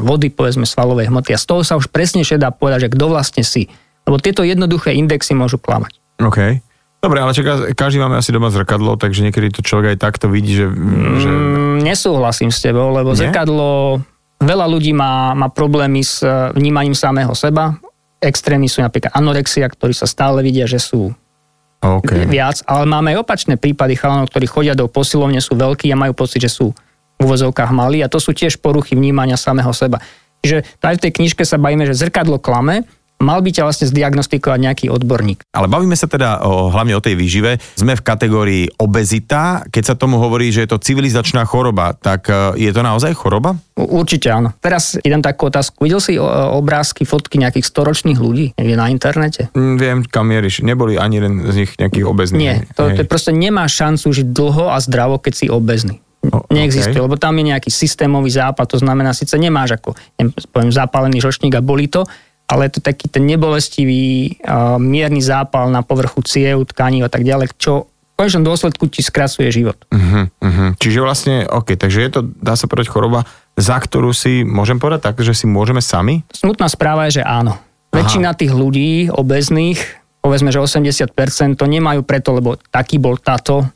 vody, 0.00 0.30
povedzme 0.32 0.64
svalovej 0.64 1.10
hmoty 1.10 1.34
a 1.34 1.42
z 1.42 1.46
toho 1.46 1.60
sa 1.66 1.76
už 1.76 1.90
presne 1.92 2.24
dá 2.24 2.48
povedať, 2.48 2.88
že 2.88 2.92
kto 2.96 3.04
vlastne 3.10 3.42
si. 3.44 3.68
Lebo 4.08 4.16
tieto 4.16 4.40
jednoduché 4.40 4.96
indexy 4.96 5.36
môžu 5.36 5.60
klamať. 5.60 6.00
OK. 6.22 6.64
Dobre, 6.98 7.18
ale 7.22 7.36
čaká, 7.36 7.70
každý 7.76 8.02
máme 8.02 8.18
asi 8.18 8.32
doma 8.32 8.50
zrkadlo, 8.50 8.96
takže 8.96 9.22
niekedy 9.22 9.52
to 9.54 9.60
človek 9.62 9.94
aj 9.94 9.98
takto 10.02 10.26
vidí, 10.32 10.56
že... 10.56 10.66
že... 11.22 11.28
Mm, 11.28 11.84
nesúhlasím 11.84 12.50
s 12.50 12.58
tebou, 12.64 12.88
lebo 12.90 13.12
Nie? 13.12 13.28
zrkadlo... 13.28 14.00
Veľa 14.38 14.66
ľudí 14.70 14.94
má, 14.94 15.34
má 15.34 15.50
problémy 15.50 16.06
s 16.06 16.22
e, 16.22 16.30
vnímaním 16.54 16.94
samého 16.94 17.34
seba. 17.34 17.74
Extrémy 18.22 18.70
sú 18.70 18.82
napríklad 18.82 19.10
anorexia, 19.10 19.66
ktorí 19.66 19.90
sa 19.90 20.06
stále 20.06 20.42
vidia, 20.46 20.66
že 20.66 20.78
sú 20.78 21.10
okay. 21.82 22.26
viac, 22.26 22.62
ale 22.66 22.86
máme 22.86 23.14
aj 23.14 23.26
opačné 23.26 23.54
prípady 23.58 23.98
chalanov, 23.98 24.30
ktorí 24.30 24.46
chodia 24.46 24.74
do 24.78 24.86
posilovne, 24.86 25.42
sú 25.42 25.58
veľkí 25.58 25.90
a 25.90 25.98
majú 25.98 26.14
pocit, 26.14 26.46
že 26.46 26.50
sú 26.54 26.70
v 27.18 27.20
uvozovkách 27.22 27.74
malí 27.74 27.98
a 28.02 28.10
to 28.10 28.22
sú 28.22 28.30
tiež 28.30 28.62
poruchy 28.62 28.94
vnímania 28.94 29.34
samého 29.34 29.74
seba. 29.74 29.98
Čiže 30.42 30.78
aj 30.78 30.96
v 30.98 31.02
tej 31.02 31.12
knižke 31.18 31.42
sa 31.42 31.58
bavíme, 31.58 31.82
že 31.82 31.98
zrkadlo 31.98 32.38
klame, 32.38 32.86
mal 33.18 33.42
by 33.42 33.50
ťa 33.50 33.66
vlastne 33.66 33.86
zdiagnostikovať 33.90 34.58
nejaký 34.58 34.86
odborník. 34.90 35.42
Ale 35.50 35.66
bavíme 35.66 35.98
sa 35.98 36.06
teda 36.06 36.42
o, 36.46 36.70
hlavne 36.70 36.94
o 36.94 37.02
tej 37.02 37.18
výžive. 37.18 37.58
Sme 37.74 37.98
v 37.98 38.02
kategórii 38.02 38.64
obezita. 38.78 39.66
Keď 39.68 39.82
sa 39.82 39.94
tomu 39.98 40.22
hovorí, 40.22 40.54
že 40.54 40.64
je 40.64 40.70
to 40.70 40.78
civilizačná 40.78 41.42
choroba, 41.44 41.94
tak 41.98 42.30
e, 42.30 42.62
je 42.62 42.70
to 42.70 42.82
naozaj 42.82 43.12
choroba? 43.18 43.58
Určite 43.74 44.30
áno. 44.30 44.54
Teraz 44.62 44.98
idem 45.02 45.22
takú 45.22 45.50
otázku. 45.50 45.82
Videl 45.82 46.02
si 46.02 46.14
obrázky, 46.18 47.02
fotky 47.02 47.38
nejakých 47.42 47.66
storočných 47.66 48.18
ľudí 48.18 48.54
niekde 48.54 48.76
na 48.78 48.86
internete? 48.90 49.50
Mm, 49.54 49.76
viem, 49.78 49.98
kam 50.06 50.30
mieríš. 50.30 50.62
Neboli 50.62 50.98
ani 50.98 51.18
jeden 51.18 51.34
z 51.50 51.54
nich 51.66 51.72
nejakých 51.78 52.06
obezných. 52.06 52.38
Nie, 52.38 52.54
to, 52.74 52.90
to 52.94 53.02
proste 53.06 53.34
nemá 53.34 53.66
šancu 53.66 54.10
žiť 54.14 54.28
dlho 54.30 54.70
a 54.70 54.78
zdravo, 54.78 55.18
keď 55.18 55.32
si 55.34 55.46
obezný. 55.50 56.02
O, 56.18 56.42
Neexistuje, 56.50 56.98
okay. 56.98 57.06
lebo 57.06 57.14
tam 57.14 57.38
je 57.38 57.54
nejaký 57.54 57.70
systémový 57.70 58.34
západ, 58.34 58.66
to 58.66 58.78
znamená, 58.82 59.14
síce 59.14 59.38
nemáš 59.38 59.78
ako 59.78 59.94
neviem, 60.18 60.34
poviem, 60.50 60.72
zapálený 60.74 61.22
žočník 61.22 61.54
a 61.54 61.62
boli 61.62 61.86
to, 61.86 62.02
ale 62.48 62.66
je 62.66 62.80
to 62.80 62.80
taký 62.80 63.12
ten 63.12 63.28
nebolestivý, 63.28 64.40
uh, 64.40 64.80
mierny 64.80 65.20
zápal 65.20 65.68
na 65.68 65.84
povrchu 65.84 66.24
ciev, 66.24 66.64
tkaní 66.64 67.04
a 67.04 67.12
tak 67.12 67.22
ďalej, 67.22 67.52
čo 67.60 67.92
v 67.92 68.26
konečnom 68.26 68.48
dôsledku 68.48 68.90
ti 68.90 69.04
skracuje 69.04 69.46
život. 69.52 69.78
Uh-huh, 69.94 70.26
uh-huh. 70.26 70.68
Čiže 70.80 70.98
vlastne, 71.04 71.46
OK, 71.46 71.78
takže 71.78 72.02
je 72.02 72.10
to, 72.10 72.20
dá 72.26 72.58
sa 72.58 72.66
povedať, 72.66 72.90
choroba, 72.90 73.28
za 73.54 73.78
ktorú 73.78 74.10
si, 74.10 74.42
môžem 74.42 74.82
povedať 74.82 75.12
tak, 75.12 75.22
že 75.22 75.36
si 75.36 75.46
môžeme 75.46 75.78
sami? 75.78 76.26
Smutná 76.34 76.66
správa 76.66 77.06
je, 77.06 77.20
že 77.20 77.22
áno. 77.22 77.54
Aha. 77.54 77.94
Väčšina 77.94 78.34
tých 78.34 78.50
ľudí 78.50 79.12
obezných, 79.12 79.78
povedzme, 80.24 80.50
že 80.50 80.58
80% 80.58 81.14
to 81.54 81.64
nemajú 81.68 82.02
preto, 82.02 82.34
lebo 82.34 82.58
taký 82.72 82.98
bol 82.98 83.20
táto, 83.22 83.68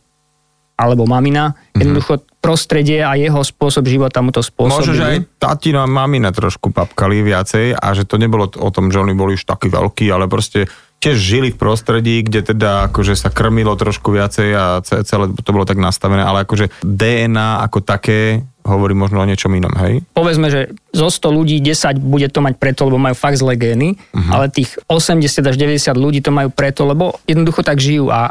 alebo 0.83 1.07
mamina. 1.07 1.55
Mm-hmm. 1.55 1.79
Jednoducho 1.79 2.13
prostredie 2.43 3.07
a 3.07 3.15
jeho 3.15 3.39
spôsob 3.47 3.87
života 3.87 4.19
mu 4.19 4.35
to 4.35 4.43
spôsobili. 4.43 4.83
Možno, 4.83 4.99
že 4.99 5.05
aj 5.07 5.19
tatino 5.39 5.79
a 5.79 5.87
mamina 5.87 6.35
trošku 6.35 6.75
papkali 6.75 7.23
viacej 7.23 7.79
a 7.79 7.87
že 7.95 8.03
to 8.03 8.19
nebolo 8.19 8.51
o 8.51 8.71
tom, 8.75 8.91
že 8.91 8.99
oni 8.99 9.15
boli 9.15 9.39
už 9.39 9.47
takí 9.47 9.71
veľkí, 9.71 10.11
ale 10.11 10.27
proste 10.27 10.67
tiež 11.03 11.19
žili 11.19 11.51
v 11.51 11.59
prostredí, 11.59 12.23
kde 12.23 12.55
teda 12.55 12.91
akože 12.91 13.19
sa 13.19 13.31
krmilo 13.31 13.75
trošku 13.75 14.15
viacej 14.15 14.49
a 14.55 14.65
celé 14.87 15.35
to 15.35 15.51
bolo 15.51 15.67
tak 15.67 15.79
nastavené, 15.79 16.23
ale 16.23 16.47
akože 16.47 16.71
DNA 16.83 17.67
ako 17.67 17.83
také 17.83 18.47
hovorí 18.63 18.95
možno 18.95 19.19
o 19.19 19.27
niečom 19.27 19.51
inom, 19.51 19.75
hej? 19.83 20.07
Povedzme, 20.15 20.47
že 20.47 20.71
zo 20.95 21.11
100 21.11 21.35
ľudí 21.35 21.59
10 21.59 21.99
bude 21.99 22.31
to 22.31 22.39
mať 22.39 22.55
preto, 22.63 22.87
lebo 22.87 23.03
majú 23.03 23.19
fakt 23.19 23.43
zlé 23.43 23.59
gény, 23.59 23.99
uh-huh. 23.99 24.31
ale 24.31 24.55
tých 24.55 24.79
80 24.87 25.27
až 25.43 25.57
90 25.59 25.99
ľudí 25.99 26.23
to 26.23 26.31
majú 26.31 26.55
preto, 26.55 26.87
lebo 26.87 27.19
jednoducho 27.27 27.67
tak 27.67 27.83
žijú 27.83 28.15
a 28.15 28.31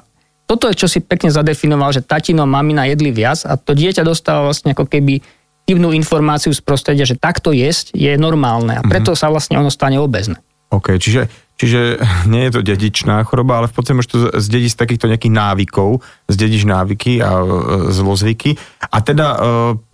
toto 0.52 0.68
je, 0.68 0.76
čo 0.76 0.92
si 0.92 1.00
pekne 1.00 1.32
zadefinoval, 1.32 1.96
že 1.96 2.04
tatino, 2.04 2.44
mamina 2.44 2.84
jedli 2.84 3.16
viac 3.16 3.48
a 3.48 3.56
to 3.56 3.72
dieťa 3.72 4.04
dostáva 4.04 4.52
vlastne 4.52 4.76
ako 4.76 4.84
keby 4.84 5.24
divnú 5.64 5.96
informáciu 5.96 6.52
z 6.52 6.60
prostredia, 6.60 7.08
že 7.08 7.16
takto 7.16 7.56
jesť 7.56 7.96
je 7.96 8.12
normálne 8.20 8.76
a 8.76 8.84
preto 8.84 9.16
uh-huh. 9.16 9.22
sa 9.24 9.32
vlastne 9.32 9.56
ono 9.56 9.72
stane 9.72 9.96
obezné. 9.96 10.36
OK, 10.76 11.00
čiže 11.00 11.32
Čiže 11.62 12.02
nie 12.34 12.50
je 12.50 12.58
to 12.58 12.66
dedičná 12.66 13.22
choroba, 13.22 13.62
ale 13.62 13.70
v 13.70 13.74
podstate 13.78 13.94
môžeš 13.94 14.10
to 14.10 14.20
zdediť 14.42 14.72
z 14.74 14.80
takýchto 14.82 15.06
nejakých 15.14 15.34
návykov, 15.38 16.02
zdediť 16.26 16.62
návyky 16.66 17.22
a 17.22 17.32
e, 17.38 17.46
zlozvyky. 17.94 18.58
A 18.90 18.98
teda 19.06 19.28
e, 19.30 19.38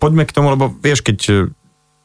poďme 0.00 0.24
k 0.24 0.32
tomu, 0.32 0.56
lebo 0.56 0.72
vieš, 0.72 1.04
keď 1.04 1.18
e, 1.28 1.32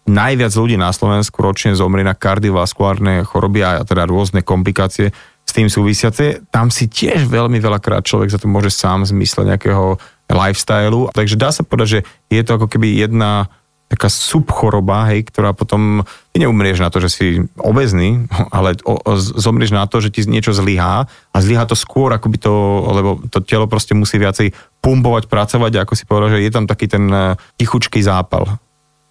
najviac 0.04 0.52
ľudí 0.52 0.76
na 0.76 0.92
Slovensku 0.92 1.40
ročne 1.40 1.80
zomrie 1.80 2.04
na 2.04 2.12
kardiovaskulárne 2.12 3.24
choroby 3.24 3.64
a 3.64 3.88
teda 3.88 4.04
rôzne 4.04 4.44
komplikácie 4.44 5.16
tým 5.54 5.70
súvisiace, 5.70 6.42
tam 6.50 6.74
si 6.74 6.90
tiež 6.90 7.30
veľmi 7.30 7.62
veľakrát 7.62 8.02
človek 8.02 8.34
za 8.34 8.42
to 8.42 8.50
môže 8.50 8.74
sám 8.74 9.06
zmysleť 9.06 9.54
nejakého 9.54 10.02
lifestylu. 10.28 11.14
Takže 11.14 11.36
dá 11.38 11.54
sa 11.54 11.62
povedať, 11.62 11.88
že 11.88 12.00
je 12.34 12.42
to 12.42 12.58
ako 12.58 12.68
keby 12.68 12.98
jedna 12.98 13.48
taká 13.94 14.10
subchoroba, 14.10 15.14
hej, 15.14 15.30
ktorá 15.30 15.54
potom, 15.54 16.02
ty 16.34 16.42
neumrieš 16.42 16.82
na 16.82 16.90
to, 16.90 16.98
že 16.98 17.10
si 17.14 17.26
obezný, 17.62 18.26
ale 18.56 18.74
o, 18.82 18.98
o, 18.98 19.14
zomrieš 19.18 19.70
na 19.78 19.86
to, 19.86 20.02
že 20.02 20.10
ti 20.10 20.26
niečo 20.26 20.50
zlyhá 20.50 21.06
a 21.06 21.38
zlyhá 21.38 21.70
to 21.70 21.78
skôr, 21.78 22.10
ako 22.10 22.28
by 22.34 22.38
to, 22.42 22.54
lebo 22.90 23.10
to 23.30 23.46
telo 23.46 23.70
proste 23.70 23.94
musí 23.94 24.18
viacej 24.18 24.50
pumpovať, 24.82 25.30
pracovať 25.30 25.86
ako 25.86 25.94
si 25.94 26.10
povedal, 26.10 26.34
že 26.34 26.42
je 26.42 26.52
tam 26.52 26.66
taký 26.66 26.90
ten 26.90 27.06
e, 27.14 27.38
tichučký 27.62 28.02
zápal. 28.02 28.58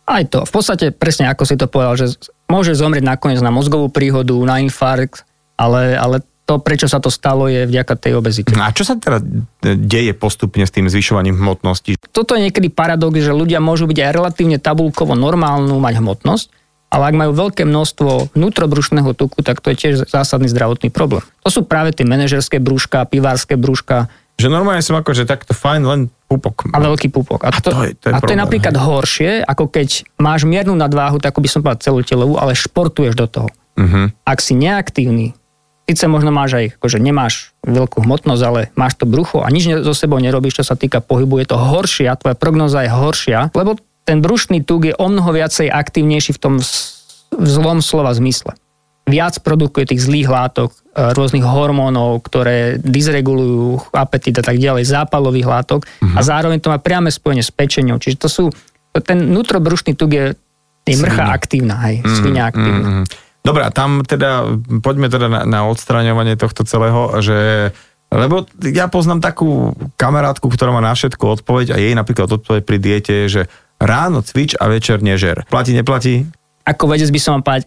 Aj 0.02 0.26
to, 0.26 0.42
v 0.42 0.50
podstate 0.50 0.90
presne 0.90 1.30
ako 1.30 1.46
si 1.46 1.54
to 1.54 1.70
povedal, 1.70 1.94
že 1.94 2.18
môže 2.50 2.74
zomrieť 2.74 3.06
nakoniec 3.06 3.38
na 3.38 3.54
mozgovú 3.54 3.86
príhodu, 3.86 4.34
na 4.42 4.58
infarkt, 4.58 5.22
ale, 5.54 5.94
ale 5.94 6.26
to, 6.42 6.58
prečo 6.58 6.90
sa 6.90 6.98
to 6.98 7.08
stalo, 7.08 7.46
je 7.46 7.64
vďaka 7.70 7.94
tej 7.94 8.18
obezite. 8.18 8.50
A 8.58 8.74
čo 8.74 8.82
sa 8.82 8.98
teda 8.98 9.22
deje 9.62 10.12
postupne 10.12 10.66
s 10.66 10.74
tým 10.74 10.90
zvyšovaním 10.90 11.38
hmotnosti? 11.38 11.94
Toto 12.10 12.34
je 12.34 12.50
niekedy 12.50 12.68
paradox, 12.68 13.14
že 13.22 13.30
ľudia 13.30 13.62
môžu 13.62 13.86
byť 13.86 13.98
aj 14.02 14.10
relatívne 14.10 14.58
tabulkovo 14.58 15.14
normálnu 15.14 15.78
mať 15.78 16.02
hmotnosť, 16.02 16.46
ale 16.92 17.08
ak 17.08 17.14
majú 17.16 17.32
veľké 17.32 17.62
množstvo 17.64 18.36
vnútrobrušného 18.36 19.16
tuku, 19.16 19.40
tak 19.40 19.64
to 19.64 19.72
je 19.72 19.76
tiež 19.80 19.94
zásadný 20.10 20.50
zdravotný 20.50 20.92
problém. 20.92 21.24
To 21.40 21.48
sú 21.48 21.64
práve 21.64 21.96
tie 21.96 22.04
manažerské 22.04 22.60
brúška, 22.60 23.08
pivárske 23.08 23.56
brúška. 23.56 24.12
Že 24.36 24.52
normálne 24.52 24.84
som 24.84 25.00
ako, 25.00 25.16
že 25.16 25.24
takto 25.24 25.56
fajn, 25.56 25.80
len 25.88 26.00
pupok. 26.28 26.68
A 26.68 26.82
veľký 26.82 27.08
pupok. 27.08 27.48
A, 27.48 27.50
to, 27.54 27.56
a 27.56 27.60
to, 27.60 27.70
je, 27.88 27.92
to, 27.96 28.06
je, 28.10 28.12
a 28.12 28.18
to 28.20 28.32
je 28.32 28.40
napríklad 28.40 28.76
hej. 28.76 28.82
horšie, 28.84 29.30
ako 29.40 29.72
keď 29.72 30.04
máš 30.20 30.44
miernu 30.44 30.76
nadváhu, 30.76 31.16
tak 31.16 31.36
by 31.38 31.48
som 31.48 31.64
povedal 31.64 31.80
celú 31.80 32.00
telovú, 32.04 32.36
ale 32.36 32.52
športuješ 32.52 33.16
do 33.16 33.24
toho. 33.24 33.48
Uh-huh. 33.72 34.12
Ak 34.28 34.44
si 34.44 34.52
neaktívny, 34.52 35.32
síce 35.92 36.08
možno 36.08 36.32
máš 36.32 36.56
aj, 36.56 36.66
akože 36.80 36.96
nemáš 36.96 37.52
veľkú 37.68 38.00
hmotnosť, 38.08 38.42
ale 38.48 38.60
máš 38.72 38.96
to 38.96 39.04
brucho 39.04 39.44
a 39.44 39.52
nič 39.52 39.68
so 39.84 39.92
sebou 39.92 40.16
nerobíš, 40.16 40.64
čo 40.64 40.64
sa 40.64 40.72
týka 40.72 41.04
pohybu, 41.04 41.44
je 41.44 41.52
to 41.52 41.60
horšie 41.60 42.08
a 42.08 42.16
tvoja 42.16 42.32
prognoza 42.32 42.80
je 42.80 42.90
horšia, 42.90 43.52
lebo 43.52 43.76
ten 44.08 44.24
brušný 44.24 44.64
tuk 44.64 44.88
je 44.88 44.96
o 44.96 45.06
mnoho 45.12 45.36
viacej 45.36 45.68
aktívnejší 45.68 46.32
v 46.34 46.40
tom 46.40 46.54
v 47.32 47.46
zlom 47.48 47.80
slova 47.80 48.12
zmysle. 48.12 48.56
Viac 49.02 49.42
produkuje 49.42 49.88
tých 49.88 50.04
zlých 50.04 50.30
látok, 50.30 50.70
e, 50.94 51.10
rôznych 51.16 51.42
hormónov, 51.42 52.22
ktoré 52.22 52.78
dysregulujú 52.78 53.90
apetit 53.90 54.38
a 54.38 54.44
tak 54.46 54.62
ďalej, 54.62 54.86
zápalových 54.86 55.48
látok 55.48 55.80
uh-huh. 55.82 56.16
a 56.16 56.20
mhm. 56.22 56.26
zároveň 56.26 56.58
to 56.62 56.70
má 56.70 56.78
priame 56.78 57.10
spojenie 57.10 57.42
s 57.42 57.50
pečením. 57.50 57.98
Čiže 57.98 58.16
to 58.20 58.28
sú, 58.30 58.44
ten 59.02 59.32
nutrobrušný 59.32 59.98
tuk 59.98 60.14
je, 60.14 60.26
je 60.86 60.96
mrcha 60.98 61.34
aktívna, 61.34 61.78
hej, 61.90 62.02
mm, 62.02 62.14
svinia 62.14 62.44
aktívna. 62.50 62.88
Mm, 63.02 63.04
Dobre, 63.42 63.66
tam 63.74 64.06
teda, 64.06 64.58
poďme 64.80 65.10
teda 65.10 65.26
na, 65.26 65.40
na 65.42 65.60
odstraňovanie 65.66 66.38
tohto 66.38 66.62
celého, 66.62 67.18
že 67.18 67.38
lebo 68.12 68.44
ja 68.60 68.92
poznám 68.92 69.24
takú 69.24 69.72
kamarátku, 69.96 70.44
ktorá 70.52 70.68
má 70.68 70.84
na 70.84 70.92
všetko 70.92 71.40
odpoveď 71.40 71.72
a 71.72 71.80
jej 71.80 71.96
napríklad 71.96 72.28
odpoveď 72.28 72.62
pri 72.62 72.78
diete 72.78 73.12
je, 73.24 73.26
že 73.26 73.42
ráno 73.80 74.20
cvič 74.20 74.52
a 74.60 74.68
večer 74.68 75.00
nežer. 75.00 75.48
Platí, 75.48 75.72
neplatí? 75.72 76.28
Ako 76.68 76.92
vedec 76.92 77.08
by 77.08 77.18
som 77.18 77.40
vám 77.40 77.42
povedať, 77.42 77.64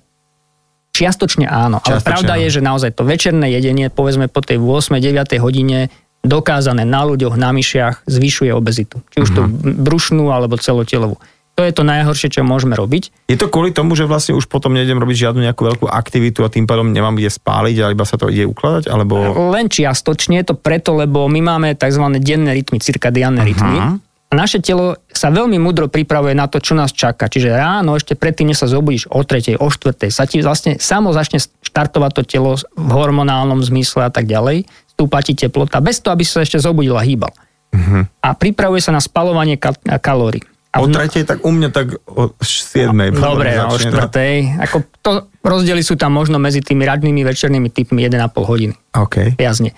čiastočne 0.96 1.50
áno. 1.50 1.82
Čiastočne 1.82 1.92
ale 1.92 2.08
pravda 2.08 2.34
áno. 2.38 2.42
je, 2.46 2.48
že 2.54 2.62
naozaj 2.62 2.92
to 2.94 3.04
večerné 3.04 3.52
jedenie, 3.52 3.90
povedzme 3.90 4.30
po 4.30 4.40
tej 4.40 4.62
8-9 4.62 5.42
hodine, 5.42 5.90
dokázané 6.24 6.86
na 6.86 7.04
ľuďoch, 7.04 7.36
na 7.36 7.50
myšiach, 7.50 8.06
zvyšuje 8.06 8.54
obezitu. 8.54 9.02
Či 9.14 9.18
už 9.26 9.30
mm-hmm. 9.34 9.60
tú 9.60 9.76
brušnú 9.82 10.30
alebo 10.30 10.62
celotelovú. 10.62 11.20
To 11.56 11.64
je 11.64 11.72
to 11.72 11.88
najhoršie, 11.88 12.36
čo 12.36 12.44
môžeme 12.44 12.76
robiť. 12.76 13.32
Je 13.32 13.40
to 13.40 13.48
kvôli 13.48 13.72
tomu, 13.72 13.96
že 13.96 14.04
vlastne 14.04 14.36
už 14.36 14.52
potom 14.52 14.76
nejdem 14.76 15.00
robiť 15.00 15.32
žiadnu 15.32 15.40
nejakú 15.40 15.64
veľkú 15.64 15.86
aktivitu 15.88 16.44
a 16.44 16.52
tým 16.52 16.68
pádom 16.68 16.92
nemám 16.92 17.16
kde 17.16 17.32
spáliť 17.32 17.76
a 17.80 17.86
iba 17.96 18.04
sa 18.04 18.20
to 18.20 18.28
ide 18.28 18.44
ukladať? 18.44 18.92
Alebo... 18.92 19.16
Len 19.56 19.72
čiastočne 19.72 20.44
je 20.44 20.52
to 20.52 20.56
preto, 20.60 20.92
lebo 21.00 21.32
my 21.32 21.40
máme 21.40 21.72
tzv. 21.80 22.04
denné 22.20 22.52
rytmy, 22.52 22.84
cirkadiánne 22.84 23.40
uh-huh. 23.40 23.50
rytmy. 23.56 23.78
A 24.26 24.34
naše 24.36 24.60
telo 24.60 25.00
sa 25.08 25.32
veľmi 25.32 25.56
mudro 25.56 25.88
pripravuje 25.88 26.36
na 26.36 26.52
to, 26.52 26.60
čo 26.60 26.76
nás 26.76 26.92
čaká. 26.92 27.32
Čiže 27.32 27.56
ráno, 27.56 27.96
ešte 27.96 28.20
predtým, 28.20 28.52
než 28.52 28.60
sa 28.60 28.68
zobudíš 28.68 29.08
o 29.08 29.24
tretej, 29.24 29.56
o 29.56 29.72
štvrtej, 29.72 30.12
sa 30.12 30.28
ti 30.28 30.44
vlastne 30.44 30.76
samo 30.76 31.16
začne 31.16 31.40
štartovať 31.40 32.12
to 32.20 32.22
telo 32.28 32.52
v 32.60 32.90
hormonálnom 32.92 33.64
zmysle 33.64 34.04
a 34.04 34.12
tak 34.12 34.28
ďalej. 34.28 34.68
Stúpa 34.92 35.24
ti 35.24 35.40
teplota, 35.40 35.80
bez 35.80 36.04
toho, 36.04 36.12
aby 36.12 36.28
sa 36.28 36.44
ešte 36.44 36.60
zobudil 36.60 37.00
a 37.00 37.06
hýbal. 37.06 37.32
Uh-huh. 37.72 38.04
A 38.20 38.36
pripravuje 38.36 38.84
sa 38.84 38.92
na 38.92 39.00
spalovanie 39.00 39.56
kal- 39.56 39.80
kalórií. 40.04 40.44
A 40.76 40.84
o 40.84 40.92
tretej, 40.92 41.24
tak 41.24 41.40
u 41.48 41.56
mňa 41.56 41.70
tak 41.72 41.96
o 42.04 42.36
siedmej. 42.44 43.16
Dobre, 43.16 43.56
o 43.64 43.80
štvrtej. 43.80 44.60
Ako 44.60 44.78
to, 45.00 45.32
rozdiely 45.40 45.80
sú 45.80 45.96
tam 45.96 46.12
možno 46.12 46.36
medzi 46.36 46.60
tými 46.60 46.84
radnými 46.84 47.24
večernými 47.24 47.72
typmi 47.72 48.04
1,5 48.04 48.20
hodiny. 48.44 48.76
OK. 48.92 49.40
Viazne. 49.40 49.72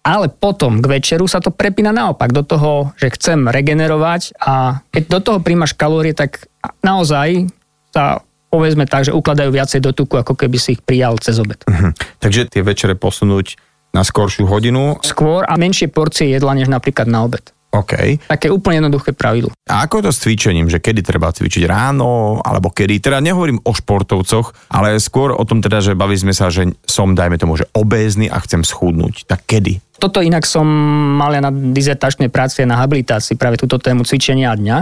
Ale 0.00 0.32
potom 0.32 0.80
k 0.80 0.86
večeru 0.86 1.26
sa 1.26 1.42
to 1.42 1.52
prepína 1.52 1.90
naopak 1.90 2.30
do 2.30 2.46
toho, 2.46 2.94
že 2.96 3.12
chcem 3.12 3.50
regenerovať 3.50 4.38
a 4.40 4.80
keď 4.88 5.02
do 5.12 5.20
toho 5.20 5.38
príjmaš 5.42 5.76
kalórie, 5.76 6.16
tak 6.16 6.48
naozaj 6.80 7.50
sa 7.92 8.24
povedzme 8.48 8.88
tak, 8.88 9.10
že 9.10 9.12
ukladajú 9.12 9.50
viacej 9.52 9.80
do 9.82 9.92
tuku, 9.92 10.18
ako 10.18 10.34
keby 10.34 10.56
si 10.56 10.78
ich 10.78 10.82
prijal 10.82 11.20
cez 11.22 11.38
obed. 11.38 11.62
Uh-huh. 11.68 11.92
Takže 12.18 12.50
tie 12.50 12.62
večere 12.64 12.98
posunúť 12.98 13.60
na 13.94 14.06
skoršiu 14.06 14.46
hodinu? 14.46 14.98
Skôr 15.02 15.46
a 15.46 15.54
menšie 15.58 15.90
porcie 15.90 16.30
jedla, 16.30 16.54
než 16.54 16.70
napríklad 16.70 17.06
na 17.10 17.26
obed. 17.26 17.42
OK. 17.70 18.26
Také 18.26 18.50
úplne 18.50 18.82
jednoduché 18.82 19.14
pravidlo. 19.14 19.54
A 19.70 19.86
ako 19.86 20.02
je 20.02 20.04
to 20.10 20.12
s 20.12 20.22
cvičením, 20.26 20.66
že 20.66 20.82
kedy 20.82 21.06
treba 21.06 21.30
cvičiť 21.30 21.62
ráno, 21.70 22.42
alebo 22.42 22.74
kedy, 22.74 22.98
teda 22.98 23.22
nehovorím 23.22 23.62
o 23.62 23.70
športovcoch, 23.70 24.74
ale 24.74 24.98
skôr 24.98 25.30
o 25.30 25.46
tom 25.46 25.62
teda, 25.62 25.78
že 25.78 25.94
baví 25.94 26.18
sme 26.18 26.34
sa, 26.34 26.50
že 26.50 26.66
som, 26.82 27.14
dajme 27.14 27.38
tomu, 27.38 27.54
že 27.54 27.70
obézny 27.70 28.26
a 28.26 28.42
chcem 28.42 28.66
schudnúť. 28.66 29.30
Tak 29.30 29.46
kedy? 29.46 29.78
Toto 30.02 30.18
inak 30.18 30.42
som 30.50 30.66
mal 31.14 31.30
ja 31.30 31.42
na 31.44 31.54
dizertačnej 31.54 32.26
práci 32.26 32.66
na 32.66 32.80
habilitácii, 32.82 33.38
práve 33.38 33.54
túto 33.60 33.78
tému 33.78 34.02
cvičenia 34.02 34.50
dňa. 34.50 34.78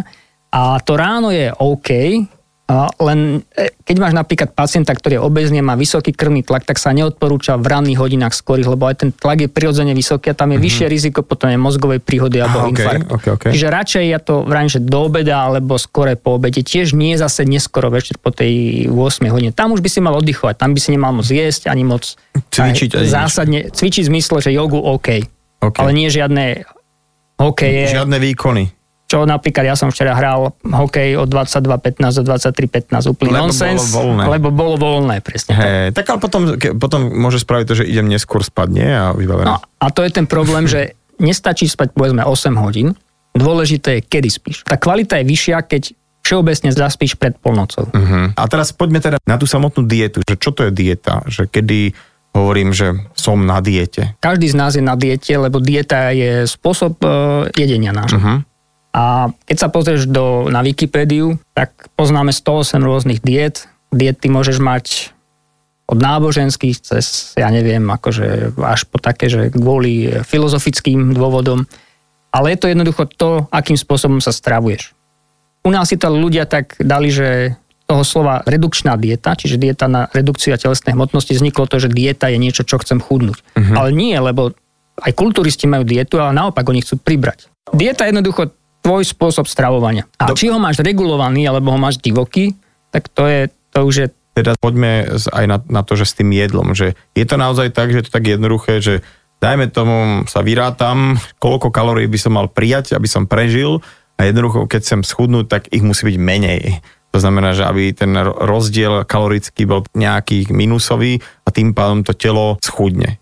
A 0.49 0.80
to 0.80 0.97
ráno 0.97 1.28
je 1.28 1.52
OK, 1.52 1.90
len 3.01 3.41
e, 3.57 3.73
keď 3.73 3.97
máš 3.97 4.13
napríklad 4.13 4.53
pacienta, 4.53 4.93
ktorý 4.93 5.17
je 5.17 5.23
obezný 5.25 5.65
má 5.65 5.73
vysoký 5.73 6.13
krvný 6.13 6.45
tlak, 6.45 6.69
tak 6.69 6.77
sa 6.77 6.93
neodporúča 6.93 7.57
v 7.57 7.65
ranných 7.65 7.97
hodinách 7.97 8.37
skorých, 8.37 8.69
lebo 8.77 8.85
aj 8.85 8.97
ten 9.01 9.11
tlak 9.11 9.41
je 9.41 9.49
prirodzene 9.49 9.97
vysoký 9.97 10.31
a 10.31 10.37
tam 10.37 10.53
je 10.53 10.61
mm-hmm. 10.61 10.69
vyššie 10.69 10.87
riziko 10.93 11.25
potom 11.25 11.49
je 11.49 11.57
mozgovej 11.57 12.05
príhody 12.05 12.45
alebo 12.45 12.69
Aha, 12.69 12.71
infarktu. 12.71 13.09
Okay, 13.17 13.31
okay. 13.33 13.51
Čiže 13.57 13.67
radšej 13.73 14.05
ja 14.13 14.21
to 14.21 14.45
vrajím, 14.45 14.69
že 14.69 14.81
do 14.85 15.01
obeda 15.09 15.49
alebo 15.49 15.81
skore 15.81 16.21
po 16.21 16.37
obede, 16.37 16.61
tiež 16.61 16.93
nie 16.93 17.17
zase 17.17 17.49
neskoro 17.49 17.89
večer 17.89 18.21
po 18.21 18.37
tej 18.37 18.85
8 18.93 19.25
hodine. 19.33 19.57
Tam 19.57 19.73
už 19.73 19.81
by 19.81 19.89
si 19.89 20.05
mal 20.05 20.13
oddychovať, 20.21 20.61
tam 20.61 20.77
by 20.77 20.81
si 20.85 20.93
nemal 20.93 21.17
moc 21.17 21.25
jesť 21.25 21.73
ani 21.73 21.89
moc 21.89 22.05
cvičiť. 22.53 23.01
Aj, 23.01 23.09
zásadne, 23.09 23.73
cvičiť 23.73 24.05
v 24.05 24.11
zmysle, 24.13 24.45
že 24.45 24.53
jogu 24.53 24.77
OK, 24.77 25.25
okay. 25.65 25.81
ale 25.81 25.91
nie 25.97 26.13
žiadne 26.13 26.69
hokeje. 27.41 27.97
Žiadne 27.97 28.17
výkony. 28.21 28.77
Čo 29.09 29.25
napríklad 29.25 29.65
ja 29.65 29.73
som 29.73 29.88
včera 29.88 30.12
hral 30.12 30.53
hokej 30.61 31.17
od 31.17 31.33
22.15 31.33 32.21
do 32.21 32.23
23.15, 32.29 33.09
úplný 33.09 33.33
lebo 33.33 33.49
nonsens, 33.49 33.88
bolo 33.88 34.12
voľné. 34.12 34.23
lebo 34.29 34.49
bolo 34.53 34.75
voľné, 34.77 35.25
presne. 35.25 35.57
Hey, 35.57 35.88
tak 35.97 36.12
ale 36.12 36.21
potom, 36.21 36.61
ke, 36.61 36.77
potom 36.77 37.09
môže 37.09 37.41
spraviť 37.41 37.65
to, 37.65 37.75
že 37.81 37.85
idem 37.88 38.05
neskôr 38.05 38.45
spadne 38.45 38.85
a 38.85 39.05
vybavené. 39.17 39.49
No 39.49 39.65
a 39.65 39.87
to 39.88 40.05
je 40.05 40.12
ten 40.12 40.29
problém, 40.29 40.69
že 40.69 40.93
nestačí 41.17 41.65
spať 41.65 41.97
povedzme 41.97 42.21
8 42.21 42.53
hodín, 42.61 42.93
dôležité 43.33 43.97
je, 43.97 44.00
kedy 44.05 44.29
spíš. 44.29 44.57
Tá 44.69 44.77
kvalita 44.77 45.17
je 45.19 45.25
vyššia, 45.25 45.59
keď 45.65 45.83
všeobecne 46.29 46.69
zaspíš 46.69 47.17
pred 47.17 47.33
polnocou. 47.41 47.88
Uh-huh. 47.88 48.29
A 48.37 48.43
teraz 48.45 48.77
poďme 48.77 49.00
teda 49.00 49.17
na 49.25 49.41
tú 49.41 49.49
samotnú 49.49 49.88
dietu, 49.88 50.21
že 50.21 50.37
čo 50.37 50.53
to 50.53 50.69
je 50.69 50.73
dieta, 50.77 51.25
že 51.25 51.49
kedy 51.49 51.97
hovorím, 52.37 52.77
že 52.77 52.93
som 53.17 53.41
na 53.41 53.65
diete. 53.65 54.12
Každý 54.21 54.53
z 54.53 54.57
nás 54.57 54.77
je 54.77 54.85
na 54.85 54.95
diete, 54.95 55.33
lebo 55.33 55.65
dieta 55.65 56.12
je 56.12 56.45
spôsob 56.45 57.00
uh, 57.00 57.49
jedenia 57.57 57.97
nášho. 57.97 58.21
Uh-huh. 58.21 58.38
A 58.99 59.31
keď 59.47 59.57
sa 59.62 59.69
pozrieš 59.71 60.11
do, 60.11 60.50
na 60.50 60.59
Wikipédiu, 60.67 61.38
tak 61.55 61.87
poznáme 61.95 62.35
108 62.35 62.83
rôznych 62.83 63.23
diet. 63.23 63.71
Diety 63.95 64.26
môžeš 64.26 64.59
mať 64.59 65.14
od 65.87 66.02
náboženských 66.02 66.76
cez, 66.83 67.33
ja 67.38 67.47
neviem, 67.49 67.87
akože 67.87 68.59
až 68.59 68.90
po 68.90 68.99
také, 68.99 69.31
že 69.31 69.55
kvôli 69.55 70.11
filozofickým 70.26 71.14
dôvodom. 71.14 71.71
Ale 72.35 72.52
je 72.52 72.59
to 72.59 72.67
jednoducho 72.75 73.07
to, 73.14 73.47
akým 73.55 73.78
spôsobom 73.78 74.19
sa 74.19 74.35
stravuješ. 74.35 74.93
U 75.62 75.71
nás 75.71 75.88
si 75.88 75.97
to 75.97 76.11
ľudia 76.11 76.45
tak 76.45 76.75
dali, 76.83 77.09
že 77.09 77.55
toho 77.88 78.05
slova 78.05 78.45
redukčná 78.45 79.00
dieta, 79.00 79.33
čiže 79.33 79.57
dieta 79.57 79.88
na 79.88 80.12
redukciu 80.12 80.52
telesnej 80.61 80.93
hmotnosti, 80.93 81.33
vzniklo 81.33 81.64
to, 81.71 81.81
že 81.81 81.88
dieta 81.88 82.28
je 82.28 82.37
niečo, 82.37 82.67
čo 82.69 82.76
chcem 82.83 83.00
chudnúť. 83.00 83.40
Uh-huh. 83.57 83.75
Ale 83.78 83.97
nie, 83.97 84.12
lebo 84.12 84.52
aj 85.00 85.12
kulturisti 85.17 85.64
majú 85.64 85.88
dietu, 85.88 86.21
ale 86.21 86.37
naopak 86.37 86.69
oni 86.69 86.85
chcú 86.85 87.00
pribrať. 87.00 87.49
Dieta 87.73 88.05
je 88.05 88.12
jednoducho 88.12 88.58
tvoj 88.88 89.04
spôsob 89.04 89.45
stravovania. 89.45 90.09
A 90.16 90.33
Do... 90.33 90.35
či 90.35 90.49
ho 90.49 90.57
máš 90.57 90.80
regulovaný, 90.80 91.45
alebo 91.45 91.76
ho 91.76 91.78
máš 91.78 92.00
divoký, 92.00 92.57
tak 92.88 93.12
to 93.12 93.28
je, 93.28 93.52
to 93.68 93.85
už 93.85 93.97
je 94.00 94.09
teda 94.38 94.54
poďme 94.54 95.18
aj 95.35 95.45
na, 95.50 95.59
na 95.66 95.83
to, 95.83 95.99
že 95.99 96.14
s 96.14 96.16
tým 96.23 96.30
jedlom, 96.30 96.71
že 96.71 96.95
je 97.18 97.26
to 97.26 97.35
naozaj 97.35 97.75
tak, 97.75 97.90
že 97.90 98.00
je 98.00 98.07
to 98.07 98.14
tak 98.14 98.23
jednoduché, 98.23 98.78
že 98.78 99.02
dajme 99.42 99.66
tomu, 99.66 100.23
sa 100.30 100.47
vyrátam, 100.47 101.18
koľko 101.42 101.75
kalórií 101.75 102.07
by 102.07 102.18
som 102.23 102.38
mal 102.38 102.47
prijať, 102.47 102.95
aby 102.95 103.11
som 103.11 103.26
prežil 103.26 103.83
a 104.14 104.30
jednoducho, 104.30 104.71
keď 104.71 104.80
chcem 104.87 105.00
schudnúť, 105.02 105.47
tak 105.50 105.62
ich 105.75 105.83
musí 105.83 106.07
byť 106.07 106.16
menej. 106.23 106.78
To 107.11 107.18
znamená, 107.18 107.50
že 107.50 107.66
aby 107.66 107.90
ten 107.90 108.14
rozdiel 108.23 109.02
kalorický 109.11 109.66
bol 109.66 109.83
nejaký 109.99 110.54
minusový 110.54 111.18
a 111.42 111.50
tým 111.50 111.75
pádom 111.75 112.07
to 112.07 112.14
telo 112.14 112.62
schudne. 112.62 113.18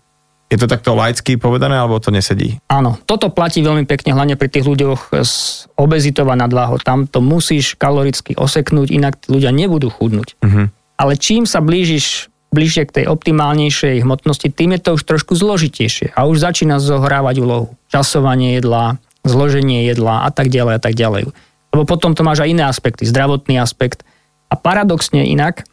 Je 0.47 0.55
to 0.55 0.71
takto 0.71 0.95
laicky 0.95 1.35
povedané, 1.35 1.75
alebo 1.75 1.99
to 1.99 2.07
nesedí? 2.07 2.63
Áno, 2.71 2.95
toto 3.03 3.27
platí 3.27 3.59
veľmi 3.59 3.83
pekne, 3.83 4.15
hlavne 4.15 4.39
pri 4.39 4.47
tých 4.47 4.63
ľuďoch 4.63 5.11
s 5.11 5.67
obezitou 5.75 6.23
a 6.31 6.39
nadváhou. 6.39 6.79
Tam 6.79 7.03
to 7.03 7.19
musíš 7.19 7.75
kaloricky 7.75 8.31
oseknúť, 8.31 8.87
inak 8.87 9.19
ľudia 9.27 9.51
nebudú 9.51 9.91
chudnúť. 9.91 10.39
Uh-huh. 10.39 10.71
Ale 10.95 11.19
čím 11.19 11.43
sa 11.43 11.59
blížiš 11.59 12.31
bližšie 12.47 12.87
k 12.87 12.95
tej 13.03 13.05
optimálnejšej 13.11 14.07
hmotnosti, 14.07 14.47
tým 14.55 14.79
je 14.79 14.81
to 14.87 14.95
už 14.95 15.03
trošku 15.03 15.35
zložitejšie 15.35 16.15
a 16.15 16.23
už 16.31 16.39
začína 16.39 16.79
zohrávať 16.79 17.43
úlohu. 17.43 17.75
Časovanie 17.91 18.55
jedla, 18.55 19.03
zloženie 19.27 19.83
jedla 19.83 20.23
a 20.23 20.29
tak 20.31 20.47
ďalej 20.47 20.79
a 20.79 20.81
tak 20.81 20.95
ďalej. 20.95 21.27
Lebo 21.75 21.83
potom 21.83 22.15
to 22.15 22.23
máš 22.23 22.47
aj 22.47 22.55
iné 22.55 22.63
aspekty, 22.63 23.03
zdravotný 23.03 23.59
aspekt. 23.59 24.07
A 24.47 24.55
paradoxne 24.55 25.27
inak, 25.27 25.67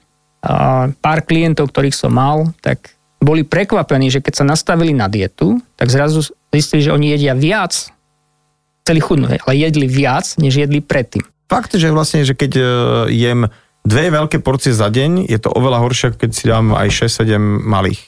pár 0.99 1.19
klientov, 1.23 1.71
ktorých 1.71 1.95
som 1.95 2.11
mal, 2.11 2.51
tak 2.59 2.94
boli 3.25 3.43
prekvapení, 3.43 4.13
že 4.13 4.21
keď 4.21 4.35
sa 4.39 4.45
nastavili 4.45 4.93
na 4.93 5.09
dietu, 5.09 5.59
tak 5.81 5.89
zrazu 5.89 6.21
zistili, 6.53 6.85
že 6.85 6.93
oni 6.93 7.17
jedia 7.17 7.33
viac, 7.33 7.73
chceli 8.85 9.01
chudnúť, 9.01 9.41
ale 9.49 9.53
jedli 9.57 9.89
viac, 9.89 10.37
než 10.37 10.61
jedli 10.61 10.85
predtým. 10.85 11.25
Fakt, 11.49 11.73
že 11.73 11.89
vlastne, 11.89 12.29
že 12.29 12.37
keď 12.37 12.53
e, 12.57 12.65
jem 13.17 13.41
dve 13.85 14.13
veľké 14.13 14.45
porcie 14.45 14.77
za 14.77 14.93
deň, 14.93 15.29
je 15.29 15.39
to 15.41 15.49
oveľa 15.49 15.81
horšie, 15.81 16.17
keď 16.17 16.31
si 16.37 16.45
dám 16.49 16.77
aj 16.77 17.09
6-7 17.09 17.41
malých. 17.65 18.01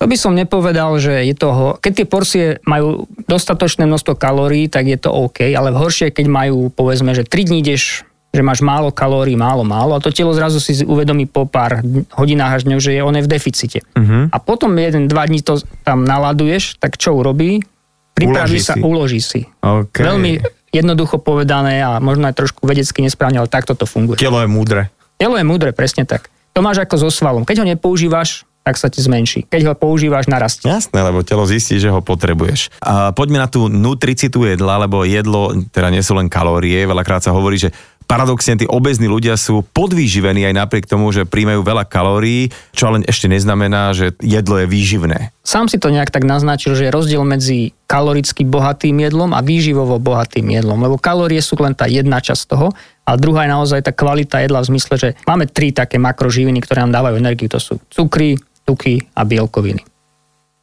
To 0.00 0.08
by 0.08 0.16
som 0.16 0.32
nepovedal, 0.32 0.96
že 0.96 1.28
je 1.28 1.36
toho, 1.36 1.76
keď 1.76 1.92
tie 1.92 2.06
porcie 2.08 2.44
majú 2.64 3.04
dostatočné 3.28 3.84
množstvo 3.84 4.16
kalórií, 4.16 4.64
tak 4.72 4.88
je 4.88 4.96
to 4.96 5.12
OK, 5.12 5.44
ale 5.52 5.76
horšie, 5.76 6.08
keď 6.08 6.24
majú, 6.24 6.72
povedzme, 6.72 7.12
že 7.12 7.28
3 7.28 7.48
dní 7.52 7.60
ideš 7.60 8.08
že 8.30 8.42
máš 8.46 8.62
málo 8.62 8.94
kalórií, 8.94 9.34
málo, 9.34 9.66
málo 9.66 9.98
a 9.98 10.02
to 10.02 10.14
telo 10.14 10.30
zrazu 10.30 10.62
si 10.62 10.86
uvedomí 10.86 11.26
po 11.26 11.50
pár 11.50 11.82
hodinách 12.14 12.62
až 12.62 12.62
dňov, 12.70 12.78
že 12.78 12.94
je 12.94 13.00
on 13.02 13.14
je 13.18 13.26
v 13.26 13.30
deficite. 13.30 13.82
Uh-huh. 13.98 14.30
A 14.30 14.36
potom 14.38 14.70
jeden, 14.78 15.10
dva 15.10 15.26
dní 15.26 15.42
to 15.42 15.58
tam 15.82 16.06
naladuješ, 16.06 16.78
tak 16.78 16.94
čo 16.94 17.18
urobí? 17.18 17.66
Pripraví 18.14 18.54
uloží 18.54 18.58
sa, 18.62 18.74
si. 18.74 18.80
uloží 18.82 19.20
si. 19.20 19.40
Okay. 19.58 20.06
Veľmi 20.06 20.38
jednoducho 20.70 21.18
povedané 21.18 21.82
a 21.82 21.98
možno 21.98 22.30
aj 22.30 22.38
trošku 22.38 22.62
vedecky 22.62 23.02
nesprávne, 23.02 23.42
ale 23.42 23.50
takto 23.50 23.74
to 23.74 23.86
funguje. 23.86 24.22
Telo 24.22 24.38
je 24.38 24.46
múdre. 24.46 24.94
Telo 25.18 25.34
je 25.34 25.44
múdre, 25.44 25.74
presne 25.74 26.06
tak. 26.06 26.30
To 26.54 26.62
máš 26.62 26.82
ako 26.86 27.06
so 27.06 27.10
svalom. 27.10 27.42
Keď 27.42 27.62
ho 27.62 27.66
nepoužívaš, 27.66 28.46
tak 28.60 28.76
sa 28.76 28.92
ti 28.92 29.00
zmenší. 29.00 29.48
Keď 29.48 29.72
ho 29.72 29.74
používaš, 29.74 30.28
narastie. 30.28 30.68
Jasné, 30.68 31.00
lebo 31.00 31.24
telo 31.24 31.48
zistí, 31.48 31.80
že 31.80 31.88
ho 31.88 32.04
potrebuješ. 32.04 32.68
A 32.84 33.10
poďme 33.16 33.40
na 33.40 33.48
tú 33.48 33.72
nutricitu 33.72 34.44
jedla, 34.44 34.84
lebo 34.84 35.02
jedlo, 35.08 35.56
teda 35.72 35.88
nie 35.88 36.04
sú 36.04 36.12
len 36.12 36.28
kalórie, 36.28 36.84
veľakrát 36.84 37.24
sa 37.24 37.32
hovorí, 37.32 37.56
že 37.56 37.72
paradoxne 38.10 38.58
tí 38.58 38.66
obezní 38.66 39.06
ľudia 39.06 39.38
sú 39.38 39.62
podvýživení 39.70 40.42
aj 40.50 40.54
napriek 40.58 40.90
tomu, 40.90 41.14
že 41.14 41.22
príjmajú 41.22 41.62
veľa 41.62 41.86
kalórií, 41.86 42.50
čo 42.74 42.90
ale 42.90 43.06
ešte 43.06 43.30
neznamená, 43.30 43.94
že 43.94 44.18
jedlo 44.18 44.58
je 44.58 44.66
výživné. 44.66 45.30
Sám 45.46 45.70
si 45.70 45.78
to 45.78 45.94
nejak 45.94 46.10
tak 46.10 46.26
naznačil, 46.26 46.74
že 46.74 46.90
je 46.90 46.94
rozdiel 46.94 47.22
medzi 47.22 47.70
kaloricky 47.86 48.42
bohatým 48.42 48.98
jedlom 48.98 49.30
a 49.30 49.38
výživovo 49.46 50.02
bohatým 50.02 50.50
jedlom, 50.50 50.82
lebo 50.82 50.98
kalórie 50.98 51.38
sú 51.38 51.54
len 51.62 51.70
tá 51.78 51.86
jedna 51.86 52.18
časť 52.18 52.42
toho 52.50 52.74
a 53.06 53.14
druhá 53.14 53.46
je 53.46 53.54
naozaj 53.54 53.80
tá 53.86 53.94
kvalita 53.94 54.42
jedla 54.42 54.58
v 54.66 54.74
zmysle, 54.74 54.94
že 54.98 55.08
máme 55.30 55.46
tri 55.46 55.70
také 55.70 56.02
makroživiny, 56.02 56.58
ktoré 56.66 56.82
nám 56.82 56.98
dávajú 56.98 57.14
energiu, 57.14 57.46
to 57.46 57.62
sú 57.62 57.78
cukry, 57.94 58.34
tuky 58.66 59.06
a 59.14 59.22
bielkoviny. 59.22 59.86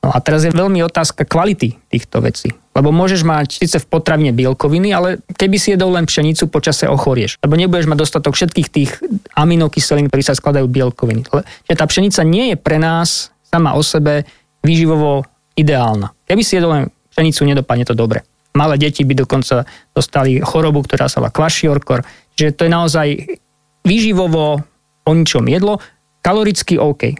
No 0.04 0.12
a 0.14 0.20
teraz 0.20 0.44
je 0.44 0.52
veľmi 0.56 0.84
otázka 0.84 1.28
kvality 1.28 1.80
týchto 1.92 2.24
vecí. 2.24 2.52
Lebo 2.78 2.94
môžeš 2.94 3.26
mať 3.26 3.58
síce 3.58 3.82
v 3.82 3.90
potravine 3.90 4.30
bielkoviny, 4.30 4.94
ale 4.94 5.18
keby 5.34 5.58
si 5.58 5.74
jedol 5.74 5.98
len 5.98 6.06
pšenicu, 6.06 6.46
počase 6.46 6.86
ochorieš. 6.86 7.42
Lebo 7.42 7.58
nebudeš 7.58 7.90
mať 7.90 7.98
dostatok 7.98 8.38
všetkých 8.38 8.68
tých 8.70 8.92
aminokyselín, 9.34 10.14
ktorí 10.14 10.22
sa 10.22 10.38
skladajú 10.38 10.70
bielkoviny. 10.70 11.26
Čiže 11.66 11.74
tá 11.74 11.90
pšenica 11.90 12.22
nie 12.22 12.54
je 12.54 12.58
pre 12.62 12.78
nás 12.78 13.34
sama 13.50 13.74
o 13.74 13.82
sebe 13.82 14.30
výživovo 14.62 15.26
ideálna. 15.58 16.14
Keby 16.30 16.42
si 16.46 16.62
jedol 16.62 16.72
len 16.78 16.84
pšenicu, 17.10 17.50
nedopadne 17.50 17.90
to 17.90 17.98
dobre. 17.98 18.22
Malé 18.54 18.78
deti 18.78 19.02
by 19.02 19.26
dokonca 19.26 19.66
dostali 19.98 20.38
chorobu, 20.38 20.86
ktorá 20.86 21.10
sa 21.10 21.18
volá 21.18 21.34
kvashiorkor. 21.34 22.06
Čiže 22.38 22.54
to 22.54 22.62
je 22.70 22.72
naozaj 22.72 23.08
výživovo 23.82 24.62
o 25.08 25.12
ničom 25.16 25.50
jedlo, 25.50 25.82
kaloricky 26.22 26.78
OK. 26.78 27.18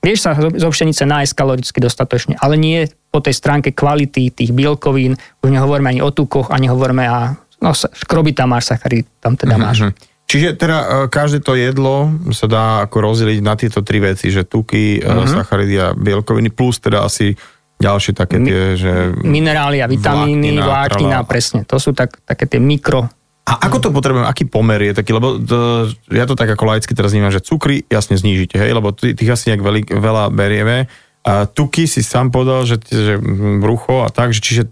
Vieš 0.00 0.18
sa 0.22 0.36
zo 0.36 0.68
pšenice 0.70 1.04
nájsť 1.04 1.32
kaloricky 1.34 1.78
dostatočne, 1.80 2.36
ale 2.40 2.56
nie 2.56 2.88
po 3.10 3.18
tej 3.18 3.34
stránke 3.34 3.74
kvality 3.74 4.30
tých 4.30 4.54
bielkovín, 4.54 5.18
už 5.42 5.50
nehovoríme 5.50 5.90
ani 5.90 6.02
o 6.02 6.14
tukoch, 6.14 6.54
ani 6.54 6.70
hovoríme 6.70 7.04
a 7.10 7.34
no, 7.60 7.70
škroby 7.74 8.32
tam 8.32 8.54
máš, 8.54 8.70
sachary 8.70 9.02
tam 9.18 9.34
teda 9.34 9.58
máš. 9.58 9.84
Mm-hmm. 9.84 10.08
Čiže 10.30 10.48
teda 10.54 10.78
e, 10.78 10.86
každé 11.10 11.42
to 11.42 11.58
jedlo 11.58 12.06
sa 12.30 12.46
dá 12.46 12.64
ako 12.86 12.96
rozdeliť 13.02 13.38
na 13.42 13.58
tieto 13.58 13.82
tri 13.82 13.98
veci, 13.98 14.30
že 14.30 14.46
tuky, 14.46 15.02
mm-hmm. 15.02 15.26
sacharidy 15.26 15.74
a 15.82 15.90
bielkoviny, 15.90 16.54
plus 16.54 16.78
teda 16.78 17.02
asi 17.02 17.34
ďalšie 17.82 18.12
také 18.14 18.38
tie, 18.44 18.60
že... 18.78 18.92
Minerály 19.26 19.82
a 19.82 19.90
vitamíny, 19.90 20.54
vláknina, 20.54 21.26
presne. 21.26 21.66
To 21.66 21.80
sú 21.82 21.96
tak, 21.96 22.22
také 22.22 22.46
tie 22.46 22.62
mikro 22.62 23.10
a 23.50 23.66
ako 23.66 23.76
to 23.82 23.88
potrebujem, 23.90 24.28
aký 24.28 24.46
pomer 24.46 24.78
je 24.78 25.02
taký, 25.02 25.10
lebo 25.10 25.40
to, 25.42 25.90
ja 26.12 26.22
to 26.22 26.38
tak 26.38 26.54
ako 26.54 26.70
laicky 26.70 26.94
teraz 26.94 27.10
vnímam, 27.10 27.34
že 27.34 27.42
cukry 27.42 27.82
jasne 27.90 28.14
znížite, 28.14 28.54
hej, 28.54 28.70
lebo 28.70 28.94
tých 28.94 29.26
asi 29.26 29.50
nejak 29.50 29.90
veľa 29.90 30.30
berieme. 30.30 30.86
A 31.20 31.44
tuky 31.44 31.84
si 31.84 32.00
sám 32.00 32.32
povedal, 32.32 32.64
že, 32.64 32.80
že 32.88 33.20
brucho 33.60 34.04
a 34.04 34.08
tak, 34.08 34.32
že 34.32 34.40
čiže 34.40 34.62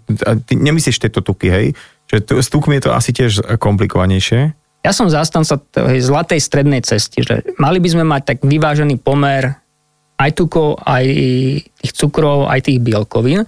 ty 0.49 0.57
nemyslíš 0.57 0.97
tieto 0.97 1.21
tuky, 1.21 1.47
hej? 1.49 1.67
Že 2.09 2.41
s 2.41 2.49
tukmi 2.49 2.81
je 2.81 2.89
to 2.89 2.91
asi 2.97 3.13
tiež 3.13 3.61
komplikovanejšie. 3.61 4.57
Ja 4.81 4.91
som 4.95 5.11
zástanca 5.11 5.61
tej 5.61 6.01
zlatej 6.01 6.41
strednej 6.41 6.81
cesty, 6.81 7.21
že 7.21 7.45
mali 7.61 7.77
by 7.77 7.89
sme 7.93 8.03
mať 8.07 8.21
tak 8.25 8.37
vyvážený 8.41 8.97
pomer 8.97 9.61
aj 10.17 10.31
tukov, 10.33 10.81
aj 10.83 11.05
tých 11.79 11.93
cukrov, 11.93 12.49
aj 12.49 12.65
tých 12.65 12.81
bielkovín. 12.81 13.45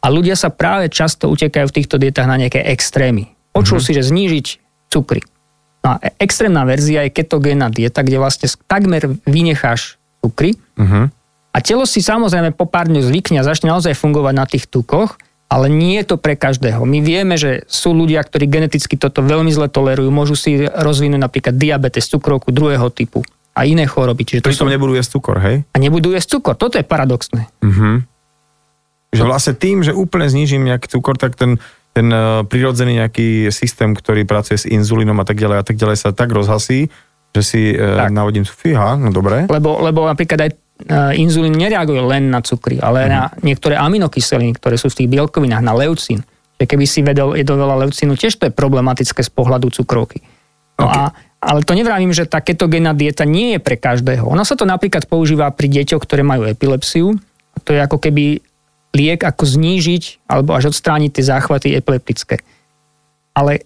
A 0.00 0.06
ľudia 0.08 0.34
sa 0.34 0.48
práve 0.48 0.88
často 0.88 1.28
utekajú 1.28 1.68
v 1.68 1.76
týchto 1.76 2.00
dietách 2.00 2.26
na 2.26 2.40
nejaké 2.40 2.64
extrémy. 2.66 3.30
Počul 3.52 3.78
mm-hmm. 3.78 3.94
si, 3.94 3.98
že 4.00 4.08
znížiť 4.08 4.46
cukry. 4.90 5.22
No 5.80 5.96
a 5.96 6.12
extrémna 6.20 6.68
verzia 6.68 7.08
je 7.08 7.14
ketogénna 7.14 7.72
dieta, 7.72 8.04
kde 8.04 8.20
vlastne 8.20 8.48
takmer 8.68 9.16
vynecháš 9.24 9.96
cukry 10.20 10.60
uh-huh. 10.76 11.08
A 11.50 11.58
telo 11.58 11.82
si 11.84 11.98
samozrejme 11.98 12.54
po 12.54 12.66
pár 12.66 12.86
dňoch 12.86 13.10
zvykne 13.10 13.42
a 13.42 13.46
začne 13.46 13.74
naozaj 13.74 13.98
fungovať 13.98 14.34
na 14.34 14.46
tých 14.46 14.70
tukoch, 14.70 15.18
ale 15.50 15.66
nie 15.66 15.98
je 15.98 16.14
to 16.14 16.16
pre 16.16 16.38
každého. 16.38 16.86
My 16.86 17.02
vieme, 17.02 17.34
že 17.34 17.66
sú 17.66 17.90
ľudia, 17.90 18.22
ktorí 18.22 18.46
geneticky 18.46 18.94
toto 18.94 19.18
veľmi 19.18 19.50
zle 19.50 19.66
tolerujú, 19.66 20.10
môžu 20.14 20.38
si 20.38 20.62
rozvinúť 20.62 21.18
napríklad 21.18 21.58
diabetes, 21.58 22.06
cukrovku 22.06 22.54
druhého 22.54 22.86
typu 22.94 23.26
a 23.50 23.66
iné 23.66 23.82
choroby. 23.90 24.38
Čiže 24.38 24.46
to 24.46 24.70
nebudú 24.70 24.94
jesť 24.94 25.18
cukor, 25.18 25.42
hej? 25.42 25.66
A 25.74 25.76
nebudú 25.82 26.14
jesť 26.14 26.38
cukor, 26.38 26.54
toto 26.54 26.78
je 26.78 26.86
paradoxné. 26.86 27.50
Uh-huh. 27.66 28.06
Že 29.10 29.26
vlastne 29.26 29.54
tým, 29.58 29.82
že 29.82 29.90
úplne 29.90 30.30
znižím 30.30 30.62
nejaký 30.70 30.86
cukor, 30.86 31.18
tak 31.18 31.34
ten 31.34 31.58
ten 31.90 32.06
uh, 32.06 32.46
prirodzený 32.46 33.02
nejaký 33.02 33.50
systém, 33.50 33.98
ktorý 33.98 34.22
pracuje 34.22 34.62
s 34.62 34.66
inzulínom 34.70 35.18
a 35.18 35.26
tak 35.26 35.42
ďalej 35.42 35.58
a 35.58 35.64
tak 35.66 35.74
ďalej 35.74 35.96
sa 35.98 36.14
tak 36.14 36.30
rozhasí, 36.30 36.86
že 37.34 37.42
si 37.42 37.74
uh, 37.74 38.06
tak. 38.06 38.14
navodím 38.14 38.46
fíha, 38.46 38.94
no 38.94 39.10
dobre. 39.10 39.50
Lebo, 39.50 39.82
lebo 39.82 40.06
napríklad 40.06 40.38
aj 40.46 40.50
inzulín 41.16 41.56
nereaguje 41.56 42.00
len 42.00 42.32
na 42.32 42.40
cukry, 42.40 42.80
ale 42.80 43.06
uh-huh. 43.06 43.12
na 43.12 43.22
niektoré 43.44 43.76
aminokyseliny, 43.76 44.56
ktoré 44.56 44.80
sú 44.80 44.88
v 44.88 45.04
tých 45.04 45.08
bielkovinách, 45.12 45.62
na 45.64 45.74
leucín. 45.76 46.24
Že 46.60 46.64
keby 46.68 46.84
si 46.84 47.00
vedel, 47.00 47.36
jedol 47.36 47.60
veľa 47.60 47.86
leucínu, 47.86 48.16
tiež 48.16 48.36
to 48.36 48.48
je 48.48 48.52
problematické 48.52 49.20
z 49.20 49.30
pohľadu 49.32 49.72
cukrovky. 49.72 50.20
No 50.80 50.88
okay. 50.88 50.96
a 50.96 51.02
ale 51.40 51.64
to 51.64 51.72
nevravím, 51.72 52.12
že 52.12 52.28
tá 52.28 52.44
ketogénna 52.44 52.92
dieta 52.92 53.24
nie 53.24 53.56
je 53.56 53.60
pre 53.64 53.80
každého. 53.80 54.28
Ono 54.28 54.44
sa 54.44 54.60
to 54.60 54.68
napríklad 54.68 55.08
používa 55.08 55.48
pri 55.48 55.72
deťoch, 55.72 56.04
ktoré 56.04 56.20
majú 56.20 56.44
epilepsiu. 56.44 57.16
To 57.64 57.70
je 57.72 57.80
ako 57.80 57.96
keby 57.96 58.44
liek, 58.92 59.24
ako 59.24 59.48
znížiť 59.48 60.28
alebo 60.28 60.52
až 60.52 60.68
odstrániť 60.68 61.10
tie 61.16 61.24
záchvaty 61.24 61.72
epileptické. 61.72 62.44
Ale 63.32 63.64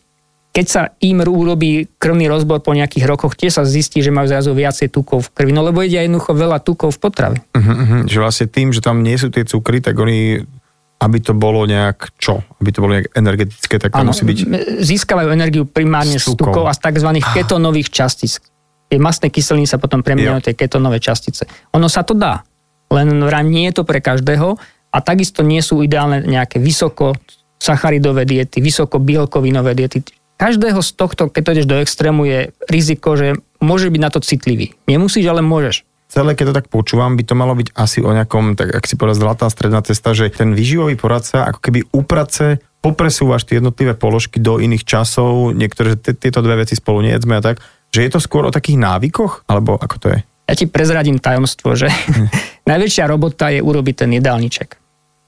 keď 0.55 0.67
sa 0.71 0.83
im 1.03 1.19
urobí 1.19 1.91
krvný 1.99 2.31
rozbor 2.31 2.63
po 2.63 2.71
nejakých 2.71 3.11
rokoch, 3.11 3.35
tie 3.35 3.51
sa 3.51 3.67
zistí, 3.67 3.99
že 3.99 4.15
majú 4.15 4.31
zrazu 4.31 4.55
viacej 4.55 4.87
tukov 4.87 5.27
v 5.27 5.29
krvi, 5.35 5.51
no 5.51 5.67
lebo 5.67 5.83
ide 5.83 5.99
jednoducho 5.99 6.31
veľa 6.31 6.63
tukov 6.63 6.95
v 6.95 6.99
potrave. 7.03 7.37
Uh-huh, 7.51 7.75
uh-huh. 7.75 8.01
Že 8.07 8.19
vlastne 8.23 8.47
tým, 8.47 8.71
že 8.71 8.79
tam 8.79 9.03
nie 9.03 9.19
sú 9.19 9.35
tie 9.35 9.43
cukry, 9.43 9.83
tak 9.83 9.99
oni 9.99 10.47
aby 10.95 11.19
to 11.21 11.37
bolo 11.37 11.67
nejak 11.69 12.17
čo? 12.17 12.41
Aby 12.63 12.71
to 12.71 12.79
bolo 12.81 12.97
nejak 12.97 13.13
energetické, 13.13 13.77
tak 13.77 13.93
to 13.93 14.01
ano, 14.01 14.15
musí 14.15 14.25
byť... 14.25 14.39
Získavajú 14.81 15.29
energiu 15.37 15.69
primárne 15.69 16.17
z 16.17 16.33
tukov 16.33 16.65
a 16.65 16.73
z 16.73 16.81
tzv. 16.81 17.11
Ah. 17.21 17.35
ketonových 17.35 17.93
častíc. 17.93 18.41
Tie 18.89 18.97
masné 18.97 19.29
kyseliny 19.29 19.69
sa 19.69 19.77
potom 19.77 20.01
premieňajú 20.01 20.49
tie 20.49 20.55
ketonové 20.57 21.03
častice. 21.03 21.45
Ono 21.77 21.91
sa 21.93 22.07
to 22.07 22.17
dá, 22.17 22.47
len 22.89 23.21
nie 23.51 23.69
je 23.69 23.75
to 23.75 23.85
pre 23.85 24.01
každého 24.01 24.57
a 24.95 24.99
takisto 25.03 25.43
nie 25.43 25.61
sú 25.61 25.83
ideálne 25.83 26.25
nejaké 26.25 26.63
vysoko 26.63 27.13
sacharidové 27.59 28.25
diety, 28.25 28.63
vysoko 28.63 29.03
bielkovinové 29.03 29.75
diety. 29.77 30.24
Každého 30.35 30.83
z 30.83 30.91
tohto, 30.99 31.31
keď 31.31 31.43
to 31.43 31.53
ideš 31.55 31.69
do 31.71 31.79
extrému, 31.79 32.27
je 32.27 32.41
riziko, 32.67 33.15
že 33.15 33.39
môže 33.63 33.89
byť 33.89 34.01
na 34.03 34.11
to 34.11 34.19
citlivý. 34.19 34.75
Nemusíš, 34.91 35.27
ale 35.31 35.41
môžeš 35.41 35.87
celé, 36.15 36.39
keď 36.39 36.55
to 36.55 36.59
tak 36.63 36.67
počúvam, 36.71 37.19
by 37.19 37.27
to 37.27 37.35
malo 37.35 37.59
byť 37.59 37.75
asi 37.75 37.99
o 37.99 38.15
nejakom, 38.15 38.55
tak 38.55 38.71
ak 38.71 38.87
si 38.87 38.95
povedal, 38.95 39.19
zlatá 39.19 39.51
stredná 39.51 39.83
cesta, 39.83 40.15
že 40.15 40.31
ten 40.31 40.55
výživový 40.55 40.95
poradca 40.95 41.43
ako 41.51 41.59
keby 41.59 41.81
uprace, 41.91 42.63
popresúvaš 42.79 43.43
tie 43.43 43.59
jednotlivé 43.59 43.99
položky 43.99 44.39
do 44.39 44.63
iných 44.63 44.87
časov, 44.87 45.51
niektoré 45.59 45.99
t- 45.99 46.15
tieto 46.15 46.39
dve 46.39 46.63
veci 46.63 46.79
spolu 46.79 47.03
nejedzme 47.03 47.35
a 47.35 47.43
tak, 47.43 47.59
že 47.91 48.07
je 48.07 48.11
to 48.15 48.23
skôr 48.23 48.47
o 48.47 48.55
takých 48.55 48.79
návykoch, 48.79 49.43
alebo 49.51 49.75
ako 49.75 49.97
to 49.99 50.07
je? 50.15 50.19
Ja 50.45 50.55
ti 50.55 50.71
prezradím 50.71 51.19
tajomstvo, 51.19 51.75
že 51.75 51.91
najväčšia 52.71 53.11
robota 53.11 53.51
je 53.51 53.59
urobiť 53.59 54.07
ten 54.07 54.11
jedálniček. 54.15 54.84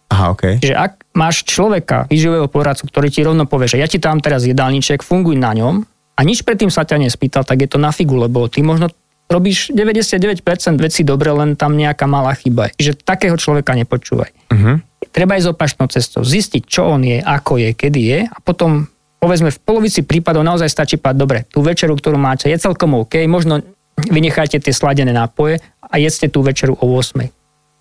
Aha, 0.07 0.31
okay. 0.31 0.63
Že 0.63 0.75
ak 0.75 0.93
máš 1.19 1.43
človeka, 1.43 2.07
výživového 2.07 2.47
poradcu, 2.47 2.87
ktorý 2.87 3.09
ti 3.11 3.27
rovno 3.27 3.45
povie, 3.45 3.67
že 3.67 3.83
ja 3.83 3.91
ti 3.91 3.99
tam 3.99 4.23
teraz 4.23 4.47
jedálniček, 4.47 5.03
funguj 5.03 5.35
na 5.35 5.51
ňom 5.51 5.83
a 6.17 6.21
nič 6.23 6.47
predtým 6.47 6.71
sa 6.71 6.87
ťa 6.87 7.03
nespýtal, 7.03 7.43
tak 7.43 7.67
je 7.67 7.69
to 7.69 7.79
na 7.83 7.91
figu, 7.91 8.15
lebo 8.15 8.47
ty 8.47 8.63
možno 8.63 8.89
robíš 9.27 9.75
99% 9.75 10.41
vecí 10.79 11.03
dobre, 11.03 11.35
len 11.35 11.59
tam 11.59 11.75
nejaká 11.75 12.07
malá 12.07 12.33
chyba. 12.39 12.71
Že 12.79 12.95
takého 13.03 13.35
človeka 13.35 13.75
nepočúvaj. 13.75 14.31
Uh-huh. 14.55 14.79
Treba 15.11 15.35
ísť 15.35 15.51
opačnou 15.51 15.91
cestou, 15.91 16.23
zistiť, 16.23 16.63
čo 16.63 16.87
on 16.87 17.03
je, 17.03 17.19
ako 17.19 17.59
je, 17.59 17.71
kedy 17.75 18.01
je 18.01 18.21
a 18.31 18.37
potom 18.39 18.87
povedzme 19.19 19.51
v 19.51 19.59
polovici 19.59 20.07
prípadov 20.07 20.47
naozaj 20.47 20.71
stačí 20.71 20.97
pať, 21.01 21.15
dobre, 21.19 21.39
tú 21.51 21.65
večeru, 21.65 21.99
ktorú 21.99 22.15
máte, 22.15 22.47
je 22.47 22.63
celkom 22.63 22.95
OK, 23.03 23.27
možno 23.27 23.65
vynechajte 23.99 24.61
tie 24.61 24.71
sladené 24.77 25.11
nápoje 25.11 25.59
a 25.83 25.95
jedzte 25.99 26.31
tú 26.31 26.45
večeru 26.45 26.77
o 26.79 26.87
8. 26.95 27.27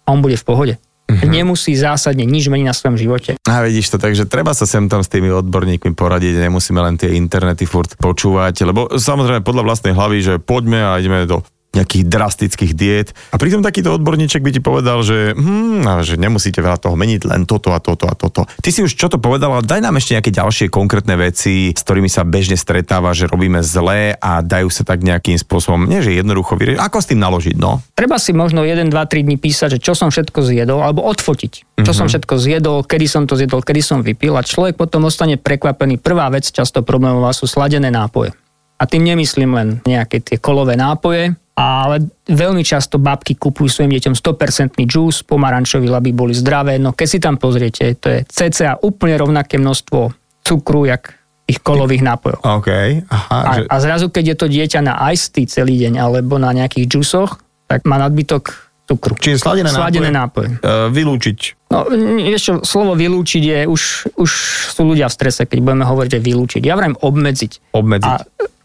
A 0.05 0.07
on 0.09 0.23
bude 0.23 0.39
v 0.39 0.45
pohode. 0.47 0.73
Uh-huh. 1.05 1.29
Nemusí 1.29 1.77
zásadne 1.77 2.25
nič 2.25 2.49
meniť 2.49 2.65
na 2.65 2.73
svojom 2.73 2.97
živote. 2.97 3.37
A 3.45 3.61
vidíš 3.61 3.93
to, 3.93 3.97
takže 4.01 4.25
treba 4.25 4.57
sa 4.57 4.65
sem 4.65 4.89
tam 4.89 5.05
s 5.05 5.09
tými 5.09 5.29
odborníkmi 5.29 5.93
poradiť, 5.93 6.41
nemusíme 6.49 6.81
len 6.81 6.97
tie 6.97 7.13
internety 7.13 7.69
furt 7.69 7.93
počúvať, 8.01 8.65
lebo 8.65 8.89
samozrejme 8.97 9.45
podľa 9.45 9.63
vlastnej 9.69 9.93
hlavy, 9.93 10.17
že 10.25 10.33
poďme 10.41 10.81
a 10.81 10.97
ideme 10.97 11.29
do 11.29 11.45
nejakých 11.75 12.03
drastických 12.07 12.71
diét. 12.71 13.11
A 13.31 13.37
pritom 13.37 13.59
takýto 13.59 13.91
odborníček 13.93 14.41
by 14.41 14.51
ti 14.55 14.61
povedal, 14.63 15.03
že, 15.03 15.35
hm, 15.35 15.83
že 16.01 16.15
nemusíte 16.15 16.63
veľa 16.63 16.79
toho 16.79 16.95
meniť, 16.95 17.27
len 17.27 17.43
toto 17.43 17.75
a 17.75 17.79
toto 17.83 18.07
a 18.07 18.15
toto. 18.15 18.47
Ty 18.47 18.69
si 18.71 18.81
už 18.81 18.95
čo 18.95 19.11
to 19.11 19.19
povedal, 19.19 19.59
ale 19.59 19.67
daj 19.67 19.83
nám 19.83 19.99
ešte 19.99 20.15
nejaké 20.15 20.31
ďalšie 20.31 20.71
konkrétne 20.71 21.19
veci, 21.19 21.75
s 21.75 21.81
ktorými 21.83 22.07
sa 22.07 22.23
bežne 22.23 22.55
stretáva, 22.55 23.11
že 23.11 23.27
robíme 23.27 23.59
zlé 23.59 24.15
a 24.17 24.39
dajú 24.39 24.71
sa 24.71 24.87
tak 24.87 25.03
nejakým 25.03 25.35
spôsobom, 25.35 25.85
nie 25.85 25.99
že 25.99 26.15
jednoducho 26.15 26.55
vyriešiť. 26.55 26.81
Ako 26.81 26.97
s 27.03 27.09
tým 27.11 27.19
naložiť, 27.19 27.55
no? 27.59 27.83
Treba 27.93 28.15
si 28.15 28.31
možno 28.31 28.63
1, 28.63 28.87
2, 28.87 28.95
3 28.95 29.27
dní 29.27 29.35
písať, 29.35 29.77
že 29.77 29.79
čo 29.83 29.93
som 29.97 30.09
všetko 30.13 30.39
zjedol, 30.45 30.79
alebo 30.79 31.03
odfotiť. 31.03 31.53
Čo 31.75 31.83
mm-hmm. 31.83 31.91
som 31.91 32.05
všetko 32.07 32.33
zjedol, 32.39 32.77
kedy 32.87 33.05
som 33.09 33.23
to 33.27 33.35
zjedol, 33.35 33.59
kedy 33.59 33.81
som 33.83 33.99
vypil 33.99 34.37
a 34.39 34.45
človek 34.45 34.79
potom 34.79 35.07
ostane 35.09 35.35
prekvapený. 35.35 35.99
Prvá 35.99 36.31
vec 36.31 36.47
často 36.47 36.85
problémová 36.85 37.35
sú 37.35 37.49
sladené 37.49 37.91
nápoje. 37.91 38.31
A 38.75 38.83
tým 38.87 39.07
nemyslím 39.07 39.51
len 39.55 39.67
nejaké 39.87 40.19
tie 40.19 40.35
kolové 40.35 40.75
nápoje, 40.75 41.35
ale 41.55 42.03
veľmi 42.27 42.67
často 42.67 42.99
babky 42.99 43.39
kupujú 43.39 43.71
svojim 43.71 43.95
deťom 43.95 44.13
100% 44.13 44.75
džús 44.83 45.23
pomarančový, 45.23 45.87
aby 45.87 46.11
boli 46.11 46.35
zdravé. 46.35 46.75
No 46.75 46.91
keď 46.91 47.07
si 47.07 47.19
tam 47.23 47.39
pozriete, 47.39 47.95
to 47.95 48.11
je 48.11 48.19
cca 48.27 48.75
úplne 48.83 49.15
rovnaké 49.15 49.55
množstvo 49.55 50.11
cukru, 50.43 50.83
jak 50.83 51.15
ich 51.47 51.63
kolových 51.63 52.03
nápojov. 52.03 52.41
Okay. 52.41 53.05
Aha, 53.07 53.39
a, 53.39 53.51
že... 53.55 53.61
a 53.71 53.75
zrazu, 53.79 54.05
keď 54.11 54.33
je 54.33 54.35
to 54.35 54.47
dieťa 54.51 54.79
na 54.83 54.93
iced 55.15 55.47
celý 55.47 55.79
deň 55.79 56.01
alebo 56.01 56.35
na 56.35 56.51
nejakých 56.51 56.91
džusoch, 56.91 57.39
tak 57.71 57.87
má 57.87 58.01
nadbytok 58.01 58.51
cukru. 58.85 59.15
Čiže 59.17 59.41
sladené, 59.41 59.69
sladené 59.71 60.09
nápoje. 60.13 60.59
nápoje. 60.59 60.65
Uh, 60.65 60.89
vylúčiť. 60.93 61.39
No, 61.73 61.89
vieš 62.21 62.41
čo, 62.41 62.53
slovo 62.61 62.93
vylúčiť 62.93 63.43
je, 63.43 63.59
už, 63.65 63.81
už 64.17 64.31
sú 64.73 64.81
ľudia 64.85 65.09
v 65.09 65.13
strese, 65.13 65.49
keď 65.49 65.59
budeme 65.61 65.85
hovoriť, 65.85 66.09
že 66.17 66.19
vylúčiť. 66.21 66.61
Ja 66.65 66.77
vrajím 66.77 66.97
obmedziť. 66.97 67.73
Obmedziť. 67.73 68.09
A 68.09 68.21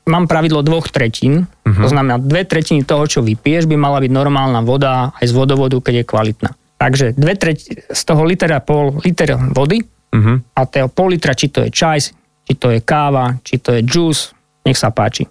mám 0.08 0.24
pravidlo 0.24 0.64
dvoch 0.64 0.88
tretín, 0.88 1.44
uh-huh. 1.44 1.82
to 1.84 1.88
znamená 1.88 2.16
dve 2.16 2.46
tretiny 2.48 2.86
toho, 2.86 3.04
čo 3.04 3.20
vypiješ, 3.20 3.68
by 3.68 3.76
mala 3.76 4.00
byť 4.00 4.12
normálna 4.12 4.60
voda 4.64 5.12
aj 5.20 5.26
z 5.28 5.32
vodovodu, 5.32 5.76
keď 5.80 6.02
je 6.02 6.04
kvalitná. 6.04 6.50
Takže 6.80 7.12
dve 7.12 7.34
tretiny, 7.36 7.84
z 7.92 8.02
toho 8.08 8.22
litera 8.24 8.58
pol 8.64 8.96
liter 9.04 9.36
vody 9.52 9.84
uh-huh. 9.84 10.36
a 10.56 10.60
toho 10.64 10.88
pol 10.88 11.12
litra, 11.12 11.36
či 11.36 11.52
to 11.52 11.66
je 11.68 11.70
čaj, 11.70 11.98
či 12.48 12.52
to 12.56 12.72
je 12.72 12.80
káva, 12.80 13.36
či 13.44 13.60
to 13.60 13.76
je 13.76 13.84
juice, 13.84 14.32
nech 14.64 14.80
sa 14.80 14.88
páči. 14.88 15.28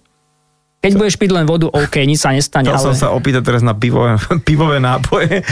Keď 0.80 0.96
budeš 0.96 1.20
piť 1.20 1.36
len 1.36 1.44
vodu, 1.44 1.68
OK, 1.68 2.08
nič 2.08 2.24
sa 2.24 2.32
nestane. 2.32 2.72
To 2.72 2.80
ale... 2.80 2.86
som 2.92 2.96
sa 2.96 3.08
opýtať 3.12 3.44
teraz 3.44 3.60
na 3.60 3.76
pivové, 3.76 4.16
pivové 4.48 4.80
nápoje. 4.80 5.44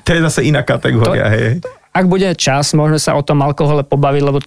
to 0.00 0.08
je 0.08 0.20
zase 0.24 0.48
iná 0.48 0.64
kategória. 0.64 1.28
To, 1.28 1.32
hej. 1.36 1.44
Ak 1.92 2.08
bude 2.08 2.32
čas, 2.40 2.72
môžeme 2.72 2.96
sa 2.96 3.12
o 3.12 3.20
tom 3.20 3.44
alkohole 3.44 3.84
pobaviť, 3.84 4.22
lebo 4.24 4.40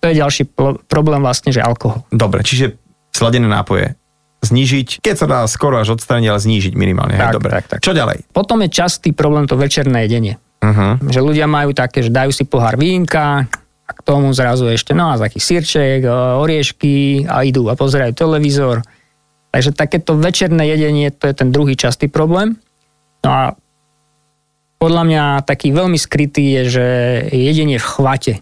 to 0.00 0.04
je 0.12 0.20
ďalší 0.20 0.52
problém 0.84 1.24
vlastne, 1.24 1.48
že 1.48 1.64
alkohol. 1.64 2.04
Dobre, 2.12 2.44
čiže 2.44 2.76
sladené 3.12 3.46
nápoje 3.46 3.98
znížiť, 4.40 5.04
keď 5.04 5.14
sa 5.16 5.26
dá 5.28 5.40
skoro 5.44 5.76
až 5.76 6.00
odstrániť, 6.00 6.28
ale 6.32 6.40
znížiť 6.40 6.72
minimálne. 6.72 7.16
Tak, 7.20 7.36
Dobre. 7.36 7.50
Tak, 7.52 7.64
tak. 7.68 7.78
Čo 7.84 7.92
ďalej? 7.92 8.24
Potom 8.32 8.64
je 8.64 8.72
častý 8.72 9.12
problém 9.12 9.44
to 9.44 9.56
večerné 9.60 10.08
jedenie. 10.08 10.40
Uh-huh. 10.60 10.96
Že 11.00 11.20
ľudia 11.20 11.46
majú 11.48 11.72
také, 11.72 12.04
že 12.04 12.12
dajú 12.12 12.32
si 12.32 12.44
pohár 12.48 12.76
vínka 12.80 13.48
a 13.84 13.90
k 13.92 14.00
tomu 14.04 14.32
zrazu 14.32 14.68
ešte 14.68 14.92
no 14.96 15.12
a 15.12 15.20
taký 15.20 15.40
sírček, 15.40 16.04
oriešky 16.40 17.24
a 17.28 17.44
idú 17.44 17.68
a 17.68 17.76
pozerajú 17.76 18.12
televízor. 18.16 18.84
Takže 19.50 19.74
takéto 19.74 20.14
večerné 20.16 20.68
jedenie, 20.72 21.10
to 21.10 21.26
je 21.26 21.34
ten 21.34 21.48
druhý 21.50 21.74
častý 21.74 22.06
problém. 22.06 22.56
No 23.24 23.28
a 23.28 23.44
podľa 24.80 25.02
mňa 25.04 25.24
taký 25.44 25.76
veľmi 25.76 26.00
skrytý 26.00 26.56
je, 26.60 26.62
že 26.80 26.86
jedenie 27.28 27.76
v 27.76 27.84
chvate, 27.84 28.34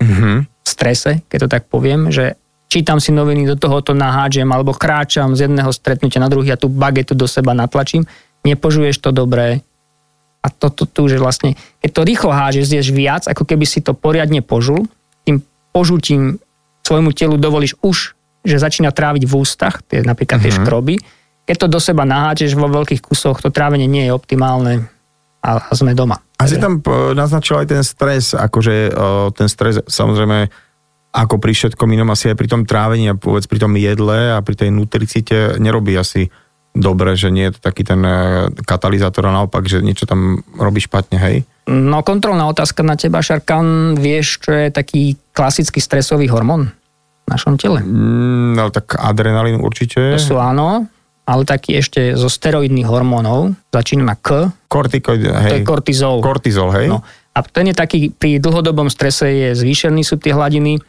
uh-huh. 0.00 0.48
v 0.48 0.68
strese, 0.68 1.20
keď 1.28 1.38
to 1.44 1.48
tak 1.52 1.68
poviem, 1.68 2.08
že 2.08 2.40
čítam 2.68 3.00
si 3.00 3.10
noviny, 3.10 3.48
do 3.48 3.56
toho 3.56 3.80
to 3.80 3.96
nahádžem, 3.96 4.46
alebo 4.52 4.76
kráčam 4.76 5.32
z 5.32 5.48
jedného 5.48 5.72
stretnutia 5.72 6.20
na 6.20 6.28
druhý 6.28 6.52
a 6.52 6.60
tú 6.60 6.68
bagetu 6.68 7.16
do 7.16 7.24
seba 7.24 7.56
natlačím, 7.56 8.04
nepožuješ 8.44 9.00
to 9.00 9.10
dobré. 9.10 9.64
A 10.38 10.52
toto 10.52 10.86
to, 10.86 11.02
tu, 11.02 11.02
že 11.10 11.18
vlastne, 11.18 11.58
keď 11.82 11.90
to 11.90 12.02
rýchlo 12.06 12.30
hážeš, 12.30 12.70
zješ 12.70 12.88
viac, 12.94 13.26
ako 13.26 13.42
keby 13.42 13.66
si 13.66 13.82
to 13.82 13.96
poriadne 13.96 14.38
požul, 14.38 14.86
tým 15.26 15.42
požutím 15.74 16.38
svojmu 16.86 17.10
telu 17.10 17.34
dovolíš 17.36 17.74
už, 17.82 18.14
že 18.46 18.62
začína 18.62 18.94
tráviť 18.94 19.26
v 19.26 19.34
ústach, 19.34 19.82
tie, 19.82 20.00
napríklad 20.06 20.38
tie 20.38 20.54
uh-huh. 20.54 20.62
škroby. 20.62 20.94
Keď 21.44 21.56
to 21.58 21.66
do 21.66 21.80
seba 21.82 22.06
naháčeš 22.06 22.54
vo 22.54 22.70
veľkých 22.70 23.02
kusoch, 23.02 23.42
to 23.42 23.50
trávenie 23.50 23.90
nie 23.90 24.08
je 24.08 24.12
optimálne 24.14 24.86
a, 25.42 25.50
a 25.58 25.72
sme 25.74 25.92
doma. 25.92 26.22
A 26.38 26.46
si 26.46 26.54
tam 26.60 26.78
e, 26.78 27.18
naznačil 27.18 27.58
aj 27.58 27.66
ten 27.66 27.82
stres, 27.82 28.30
akože 28.30 28.74
e, 28.88 29.00
ten 29.34 29.48
stres 29.50 29.82
samozrejme 29.90 30.48
ako 31.12 31.40
pri 31.40 31.52
všetkom 31.56 31.88
inom 31.88 32.12
asi 32.12 32.30
aj 32.30 32.36
pri 32.36 32.48
tom 32.48 32.62
trávení 32.68 33.08
a 33.08 33.16
povedz 33.16 33.48
pri 33.48 33.58
tom 33.58 33.72
jedle 33.80 34.36
a 34.36 34.38
pri 34.44 34.54
tej 34.54 34.70
nutricite 34.70 35.56
nerobí 35.56 35.96
asi 35.96 36.28
dobre, 36.76 37.16
že 37.16 37.32
nie 37.32 37.48
je 37.48 37.58
to 37.58 37.60
taký 37.64 37.82
ten 37.82 38.00
e, 38.04 38.48
katalizátor 38.62 39.26
a 39.26 39.34
naopak, 39.34 39.66
že 39.66 39.82
niečo 39.82 40.06
tam 40.06 40.44
robí 40.54 40.78
špatne, 40.84 41.18
hej? 41.18 41.36
No 41.68 42.00
kontrolná 42.06 42.48
otázka 42.48 42.80
na 42.86 42.94
teba, 42.94 43.20
Šarkan. 43.20 43.98
Vieš, 43.98 44.46
čo 44.46 44.50
je 44.54 44.68
taký 44.72 45.18
klasický 45.34 45.82
stresový 45.82 46.30
hormón 46.30 46.72
v 47.24 47.28
našom 47.28 47.60
tele? 47.60 47.82
Mm, 47.82 48.56
no 48.56 48.70
tak 48.72 48.96
adrenalín 48.96 49.60
určite. 49.60 50.16
To 50.16 50.20
sú 50.20 50.36
áno, 50.40 50.86
ale 51.28 51.42
taký 51.44 51.76
ešte 51.76 52.16
zo 52.16 52.32
steroidných 52.32 52.88
hormónov, 52.88 53.52
začína 53.68 54.14
na 54.14 54.16
K. 54.16 54.48
Kortikoid, 54.70 55.24
hej. 55.28 55.52
To 55.52 55.56
je 55.60 55.66
kortizol. 55.66 56.24
Kortizol, 56.24 56.72
hej. 56.72 56.88
No. 56.88 57.04
A 57.36 57.44
ten 57.44 57.68
je 57.68 57.76
taký, 57.76 58.10
pri 58.10 58.40
dlhodobom 58.40 58.88
strese 58.88 59.28
je 59.28 59.48
zvýšený 59.52 60.02
sú 60.02 60.16
tie 60.16 60.32
hladiny 60.32 60.80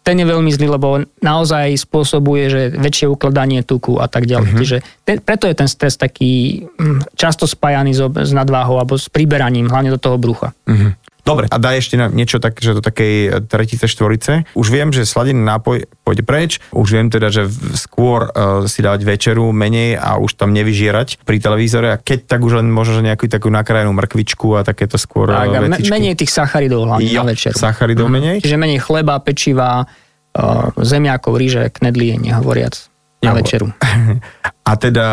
ten 0.00 0.16
je 0.16 0.26
veľmi 0.26 0.48
zlý, 0.48 0.80
lebo 0.80 1.04
naozaj 1.20 1.76
spôsobuje, 1.76 2.42
že 2.48 2.62
väčšie 2.72 3.06
ukladanie 3.12 3.60
tuku 3.60 4.00
a 4.00 4.08
tak 4.08 4.24
ďalej. 4.24 4.50
Uh-huh. 4.50 4.60
Čiže 4.64 4.76
ten, 5.04 5.20
preto 5.20 5.44
je 5.44 5.54
ten 5.54 5.68
stres 5.68 6.00
taký 6.00 6.64
mm, 6.66 7.12
často 7.14 7.44
spájaný 7.44 7.92
s, 7.92 8.00
s 8.00 8.32
nadváhou 8.32 8.80
alebo 8.80 8.96
s 8.96 9.12
priberaním, 9.12 9.68
hlavne 9.68 9.92
do 9.92 10.00
toho 10.00 10.16
brucha. 10.16 10.56
Uh-huh. 10.64 10.96
Dobre, 11.30 11.46
a 11.46 11.56
daj 11.62 11.78
ešte 11.78 11.94
niečo 12.10 12.42
tak, 12.42 12.58
že 12.58 12.74
do 12.74 12.82
takej 12.82 13.46
tretice, 13.46 13.86
štvorice. 13.86 14.50
Už 14.58 14.66
viem, 14.74 14.90
že 14.90 15.06
sladený 15.06 15.38
nápoj 15.38 15.86
pôjde 16.02 16.26
preč, 16.26 16.58
už 16.74 16.98
viem 16.98 17.06
teda, 17.06 17.30
že 17.30 17.46
skôr 17.78 18.26
uh, 18.34 18.66
si 18.66 18.82
dávať 18.82 19.06
večeru 19.06 19.54
menej 19.54 19.94
a 19.94 20.18
už 20.18 20.34
tam 20.34 20.50
nevyžierať 20.50 21.22
pri 21.22 21.38
televízore 21.38 21.94
a 21.94 21.96
keď 22.02 22.26
tak 22.26 22.42
už 22.42 22.58
len 22.58 22.66
možno, 22.66 22.98
že 22.98 23.06
nejakú 23.06 23.30
takú 23.30 23.46
nakrájenú 23.46 23.94
mrkvičku 23.94 24.58
a 24.58 24.66
takéto 24.66 24.98
skôr 24.98 25.30
tak, 25.30 25.54
uh, 25.54 25.70
vecičky. 25.70 25.94
menej 25.94 26.14
tých 26.18 26.34
sacharidov 26.34 26.90
hlavne 26.90 27.06
jo, 27.06 27.22
na 27.22 27.30
večeru. 27.30 27.54
sacharidov 27.54 28.10
mm. 28.10 28.14
menej. 28.18 28.36
Čiže 28.42 28.56
menej 28.58 28.80
chleba, 28.82 29.14
pečiva, 29.22 29.86
uh, 29.86 30.74
zemiakov, 30.82 31.38
ríže, 31.38 31.70
knedlie, 31.70 32.18
nehovoriac 32.18 32.90
na 33.22 33.32
večeru. 33.36 33.70
A 34.70 34.72
teda, 34.78 35.06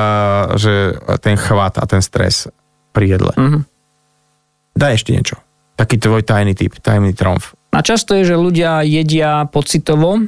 že 0.53 0.93
ten 1.17 1.33
chvat 1.33 1.81
a 1.81 1.85
ten 1.89 1.97
stres 1.97 2.45
pri 2.93 3.17
jedle. 3.17 3.33
Mm-hmm. 3.33 3.61
Daj 4.77 4.93
ešte 5.01 5.09
niečo. 5.17 5.41
Taký 5.77 6.01
tvoj 6.01 6.25
tajný 6.25 6.57
typ, 6.57 6.73
tajný 6.81 7.13
tromf. 7.13 7.53
A 7.69 7.85
často 7.85 8.17
je, 8.17 8.25
že 8.25 8.33
ľudia 8.33 8.81
jedia 8.81 9.45
pocitovo 9.45 10.25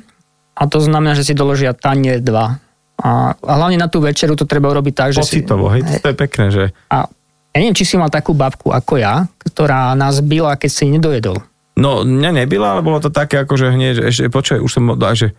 a 0.54 0.64
to 0.70 0.78
znamená, 0.78 1.18
že 1.18 1.26
si 1.26 1.34
doložia 1.34 1.74
tanier 1.74 2.22
dva. 2.22 2.62
A, 3.00 3.34
a 3.34 3.52
hlavne 3.58 3.80
na 3.80 3.88
tú 3.88 4.04
večeru 4.04 4.36
to 4.36 4.44
treba 4.44 4.70
urobiť 4.70 4.94
tak, 4.94 5.10
že 5.16 5.24
Pocitovo, 5.24 5.72
si... 5.72 5.80
hej, 5.80 6.04
to 6.04 6.12
je 6.12 6.18
pekné, 6.20 6.46
že... 6.52 6.64
A 6.92 7.08
ja 7.56 7.58
neviem, 7.64 7.74
či 7.74 7.88
si 7.88 7.96
mal 7.96 8.12
takú 8.12 8.36
babku 8.36 8.76
ako 8.76 9.00
ja, 9.00 9.26
ktorá 9.40 9.96
nás 9.96 10.20
byla, 10.20 10.60
keď 10.60 10.70
si 10.70 10.84
nedojedol. 10.92 11.40
No, 11.80 12.04
mňa 12.04 12.44
nebyla, 12.44 12.76
ale 12.76 12.82
bolo 12.84 13.00
to 13.00 13.08
také, 13.08 13.40
ako 13.40 13.56
že 13.56 13.72
hneď, 13.72 13.94
že 13.96 14.04
ešte, 14.04 14.24
počkaj, 14.28 14.60
už 14.60 14.68
som, 14.70 14.84
že 15.16 15.32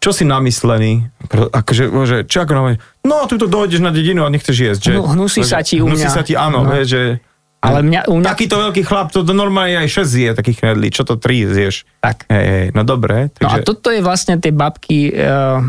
čo 0.00 0.10
si 0.16 0.24
namyslený? 0.24 1.12
Akože, 1.28 1.84
že, 2.08 2.16
čo 2.24 2.48
ako 2.48 2.52
namyslený? 2.56 2.80
No, 3.04 3.28
tu 3.28 3.36
to 3.36 3.52
dojdeš 3.52 3.84
na 3.84 3.92
dedinu 3.92 4.24
a 4.24 4.32
nechceš 4.32 4.56
jesť, 4.56 4.80
že? 4.90 4.92
No, 4.96 5.12
hnusí 5.12 5.44
sa 5.44 5.60
ti 5.60 5.84
u 5.84 5.86
mňa. 5.86 5.92
Hnusí 5.92 6.08
sa 6.08 6.24
ti, 6.24 6.32
áno, 6.34 6.64
no. 6.64 6.72
že... 6.82 7.20
Ale 7.64 7.80
mňa, 7.80 8.00
u 8.12 8.20
mňa... 8.20 8.28
Takýto 8.28 8.56
veľký 8.60 8.82
chlap, 8.84 9.08
to, 9.08 9.24
normálne 9.32 9.80
aj 9.80 10.04
6 10.04 10.04
zje 10.04 10.30
takých 10.36 10.58
knedlí, 10.60 10.88
čo 10.92 11.08
to 11.08 11.16
3 11.16 11.54
zješ? 11.56 11.88
Tak. 12.04 12.28
Hej, 12.28 12.44
hej, 12.44 12.66
no 12.76 12.84
dobre. 12.84 13.32
Takže... 13.32 13.40
No 13.40 13.48
a 13.48 13.56
toto 13.64 13.88
je 13.88 14.04
vlastne 14.04 14.36
tie 14.36 14.52
babky, 14.52 15.08
eh, 15.16 15.60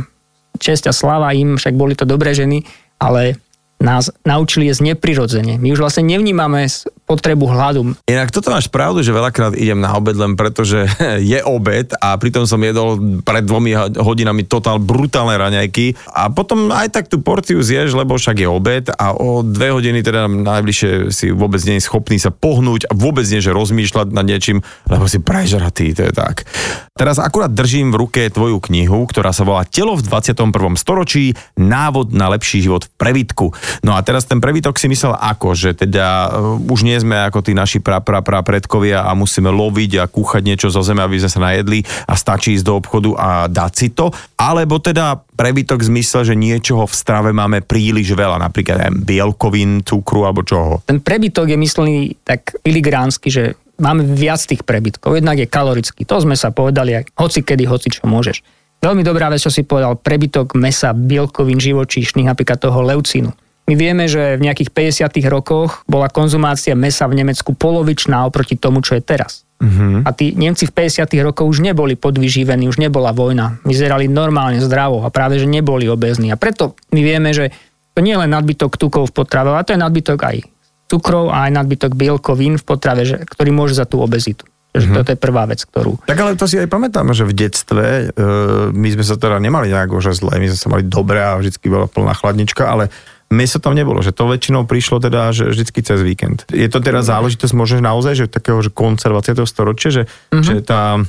česť 0.60 0.91
a 0.91 0.93
sláva 0.93 1.31
im, 1.31 1.55
však 1.55 1.73
boli 1.75 1.95
to 1.95 2.03
dobré 2.03 2.36
ženy, 2.36 2.67
ale 2.99 3.39
nás 3.79 4.12
naučili 4.23 4.71
jesť 4.71 4.95
neprirodzene. 4.95 5.60
My 5.60 5.75
už 5.75 5.84
vlastne 5.84 6.08
nevnímame 6.08 6.67
potrebu 7.05 7.45
hladu. 7.45 7.93
Inak 8.09 8.33
toto 8.33 8.49
máš 8.49 8.65
pravdu, 8.65 9.05
že 9.05 9.13
veľakrát 9.13 9.53
idem 9.53 9.77
na 9.77 9.93
obed 9.93 10.17
len 10.17 10.33
preto, 10.33 10.65
že 10.65 10.89
je 11.33 11.39
obed 11.45 11.93
a 12.01 12.17
pritom 12.17 12.49
som 12.49 12.57
jedol 12.59 13.21
pred 13.21 13.45
dvomi 13.45 13.77
hodinami 14.01 14.43
totál 14.49 14.81
brutálne 14.81 15.37
raňajky 15.37 15.93
a 16.09 16.33
potom 16.33 16.73
aj 16.73 16.89
tak 16.89 17.05
tú 17.05 17.21
porciu 17.21 17.61
zješ, 17.61 17.93
lebo 17.93 18.17
však 18.17 18.41
je 18.41 18.49
obed 18.49 18.89
a 18.89 19.13
o 19.13 19.45
dve 19.45 19.69
hodiny 19.69 20.01
teda 20.01 20.25
najbližšie 20.25 21.13
si 21.13 21.29
vôbec 21.29 21.61
nie 21.69 21.77
je 21.77 21.85
schopný 21.85 22.17
sa 22.17 22.33
pohnúť 22.33 22.89
a 22.89 22.97
vôbec 22.97 23.23
nie, 23.29 23.39
že 23.39 23.53
rozmýšľať 23.53 24.09
nad 24.09 24.25
niečím, 24.25 24.65
lebo 24.89 25.05
si 25.05 25.21
prežratý, 25.21 25.93
to 25.93 26.09
je 26.09 26.13
tak. 26.13 26.49
Teraz 26.95 27.19
akurát 27.21 27.51
držím 27.51 27.91
v 27.91 28.07
ruke 28.07 28.21
tvoju 28.31 28.63
knihu, 28.71 29.03
ktorá 29.05 29.35
sa 29.35 29.43
volá 29.43 29.67
Telo 29.67 29.99
v 29.99 30.03
21. 30.07 30.49
storočí, 30.79 31.35
návod 31.59 32.15
na 32.15 32.31
lepší 32.31 32.63
život 32.63 32.87
v 32.87 32.91
previdku. 32.95 33.51
No 33.83 33.93
a 33.93 34.01
teraz 34.01 34.23
ten 34.23 34.39
prebytok 34.39 34.79
si 34.79 34.87
myslel 34.87 35.11
ako, 35.11 35.53
že 35.53 35.75
teda 35.75 36.31
uh, 36.31 36.71
už 36.71 36.87
nie 36.87 36.94
sme 36.99 37.15
ako 37.27 37.39
tí 37.45 37.51
naši 37.55 37.79
pra, 37.79 37.99
pra, 37.99 38.23
pra 38.25 38.41
predkovia 38.41 39.05
a 39.05 39.12
musíme 39.13 39.51
loviť 39.51 39.91
a 40.01 40.10
kúchať 40.10 40.41
niečo 40.41 40.67
zo 40.71 40.81
zeme, 40.81 41.03
aby 41.03 41.21
sme 41.21 41.31
sa 41.31 41.39
najedli 41.43 41.84
a 42.10 42.13
stačí 42.13 42.55
ísť 42.55 42.65
do 42.65 42.73
obchodu 42.77 43.12
a 43.15 43.29
dať 43.45 43.71
si 43.73 43.88
to, 43.91 44.12
alebo 44.36 44.79
teda 44.79 45.19
prebytok 45.36 45.84
zmysel, 45.84 46.23
že 46.23 46.36
niečoho 46.36 46.88
v 46.88 46.95
strave 46.95 47.29
máme 47.36 47.63
príliš 47.63 48.15
veľa, 48.15 48.39
napríklad 48.39 48.89
aj 48.89 48.91
bielkovín, 49.03 49.84
cukru 49.84 50.23
alebo 50.23 50.41
čoho. 50.41 50.81
Ten 50.88 51.03
prebytok 51.03 51.51
je 51.51 51.58
myslený 51.60 51.97
tak 52.23 52.55
filigránsky, 52.63 53.27
že 53.31 53.43
máme 53.79 54.08
viac 54.08 54.39
tých 54.39 54.63
prebytkov. 54.63 55.19
Jednak 55.19 55.39
je 55.39 55.47
kalorický, 55.51 56.08
to 56.08 56.23
sme 56.23 56.36
sa 56.39 56.51
povedali, 56.55 56.95
hoci 57.19 57.43
kedy, 57.43 57.67
hoci 57.67 57.91
čo 57.91 58.08
môžeš. 58.08 58.39
Veľmi 58.84 59.01
dobrá 59.01 59.31
vec, 59.31 59.41
čo 59.41 59.49
si 59.49 59.65
povedal, 59.65 59.97
prebytok 59.97 60.53
mesa, 60.60 60.93
bielkovín, 60.93 61.58
živočíšnych, 61.58 62.27
napríklad 62.27 62.60
toho 62.60 62.86
leucínu. 62.86 63.44
My 63.65 63.73
vieme, 63.73 64.06
že 64.06 64.38
v 64.38 64.45
nejakých 64.45 64.69
50. 64.69 65.25
rokoch 65.25 65.82
bola 65.89 66.06
konzumácia 66.06 66.78
mesa 66.78 67.10
v 67.10 67.17
Nemecku 67.17 67.58
polovičná 67.58 68.21
oproti 68.30 68.54
tomu, 68.62 68.86
čo 68.86 68.93
je 68.93 69.01
teraz. 69.01 69.41
Uh-huh. 69.58 70.06
A 70.06 70.13
tí 70.13 70.38
Nemci 70.38 70.69
v 70.69 70.75
50. 70.86 71.10
rokoch 71.25 71.49
už 71.49 71.65
neboli 71.65 71.97
podvyživení, 71.97 72.69
už 72.69 72.78
nebola 72.78 73.10
vojna. 73.10 73.58
Vyzerali 73.65 74.06
normálne 74.06 74.62
zdravo 74.62 75.01
a 75.01 75.10
práve, 75.10 75.41
že 75.41 75.49
neboli 75.49 75.89
obezní. 75.89 76.30
A 76.30 76.38
preto 76.38 76.78
my 76.93 77.01
vieme, 77.01 77.34
že 77.34 77.49
to 77.97 78.04
nie 78.06 78.13
je 78.13 78.21
len 78.21 78.30
nadbytok 78.30 78.78
tukov 78.78 79.10
v 79.10 79.15
potrave, 79.23 79.49
ale 79.49 79.65
to 79.65 79.73
je 79.73 79.82
nadbytok 79.82 80.19
aj 80.21 80.38
cukrov 80.86 81.34
a 81.34 81.49
aj 81.49 81.51
nadbytok 81.58 81.97
bielkovín 81.97 82.62
v 82.62 82.65
potrave, 82.67 83.08
že, 83.08 83.17
ktorý 83.25 83.49
môže 83.49 83.73
za 83.73 83.89
tú 83.89 84.04
obezitu. 84.04 84.45
Takže 84.75 84.91
mm-hmm. 84.91 84.99
toto 84.99 85.12
je 85.15 85.19
prvá 85.23 85.43
vec, 85.47 85.63
ktorú... 85.63 86.04
Tak 86.04 86.19
ale 86.19 86.36
to 86.36 86.51
si 86.51 86.60
aj 86.60 86.67
pamätáme, 86.67 87.15
že 87.15 87.23
v 87.23 87.32
detstve 87.32 88.12
e, 88.12 88.28
my 88.75 88.88
sme 88.91 89.04
sa 89.08 89.15
teda 89.15 89.39
nemali 89.39 89.71
nejako 89.71 90.04
že 90.04 90.19
zle, 90.19 90.36
my 90.36 90.51
sme 90.51 90.60
sa 90.60 90.67
mali 90.67 90.84
dobre 90.84 91.23
a 91.23 91.39
vždy 91.39 91.63
bola 91.71 91.88
plná 91.88 92.12
chladnička, 92.12 92.67
ale 92.67 92.91
meso 93.33 93.57
tam 93.57 93.73
nebolo, 93.73 94.01
že 94.05 94.13
to 94.13 94.29
väčšinou 94.29 94.69
prišlo 94.69 95.01
teda 95.01 95.33
že 95.33 95.49
vždycky 95.49 95.81
cez 95.81 95.99
víkend. 96.01 96.45
Je 96.53 96.69
to 96.69 96.77
teraz 96.79 97.09
záležitosť 97.09 97.53
možno 97.57 97.81
naozaj, 97.81 98.13
že 98.13 98.25
takého 98.29 98.61
že 98.61 98.69
konca 98.69 99.09
20. 99.09 99.45
storočia, 99.49 99.89
že, 99.89 100.03
mm-hmm. 100.05 100.45
že 100.45 100.55
tá 100.61 101.01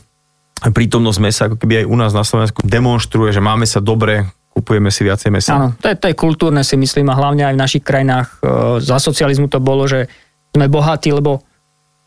prítomnosť 0.64 1.18
mesa 1.20 1.42
ako 1.52 1.57
keby 1.61 1.85
aj 1.85 1.87
u 1.87 1.96
nás 1.96 2.12
na 2.16 2.24
Slovensku 2.24 2.64
demonstruje, 2.64 3.31
že 3.37 3.44
máme 3.44 3.68
sa 3.68 3.85
dobre, 3.85 4.24
kupujeme 4.57 4.88
si 4.88 5.05
viacej 5.05 5.29
mesa. 5.29 5.52
Áno, 5.52 5.76
to 5.76 5.92
je, 5.92 5.96
to 6.00 6.09
je 6.09 6.16
kultúrne 6.16 6.64
si 6.64 6.81
myslím 6.81 7.12
a 7.12 7.18
hlavne 7.20 7.44
aj 7.44 7.55
v 7.55 7.61
našich 7.61 7.85
krajinách 7.85 8.29
e, 8.33 8.37
za 8.81 8.96
socializmu 8.96 9.52
to 9.52 9.61
bolo, 9.61 9.85
že 9.85 10.09
sme 10.57 10.72
bohatí, 10.72 11.12
lebo 11.12 11.44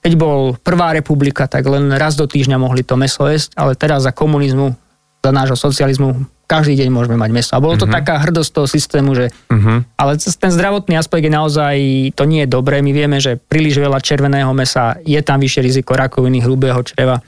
keď 0.02 0.14
bol 0.18 0.58
prvá 0.58 0.98
republika, 0.98 1.46
tak 1.46 1.70
len 1.70 1.94
raz 1.94 2.18
do 2.18 2.26
týždňa 2.26 2.58
mohli 2.58 2.82
to 2.82 2.98
meso 2.98 3.30
jesť, 3.30 3.54
ale 3.54 3.78
teraz 3.78 4.08
za 4.08 4.16
komunizmu, 4.16 4.74
za 5.20 5.32
nášho 5.36 5.58
socializmu, 5.60 6.24
každý 6.50 6.74
deň 6.82 6.90
môžeme 6.90 7.14
mať 7.20 7.30
meso. 7.30 7.52
A 7.54 7.62
bolo 7.62 7.78
to 7.78 7.86
uh-huh. 7.86 8.02
taká 8.02 8.18
hrdosť 8.18 8.50
toho 8.50 8.68
systému, 8.68 9.14
že... 9.14 9.30
Uh-huh. 9.54 9.86
Ale 10.00 10.18
ten 10.18 10.50
zdravotný 10.50 10.98
aspekt 10.98 11.28
je 11.28 11.34
naozaj, 11.34 11.76
to 12.18 12.24
nie 12.26 12.48
je 12.48 12.50
dobré. 12.50 12.82
My 12.82 12.90
vieme, 12.90 13.22
že 13.22 13.38
príliš 13.38 13.78
veľa 13.78 14.02
červeného 14.02 14.50
mesa, 14.58 14.98
je 15.06 15.22
tam 15.22 15.38
vyššie 15.44 15.62
riziko 15.62 15.94
rakoviny 15.94 16.42
hrubého 16.42 16.82
čreva. 16.82 17.22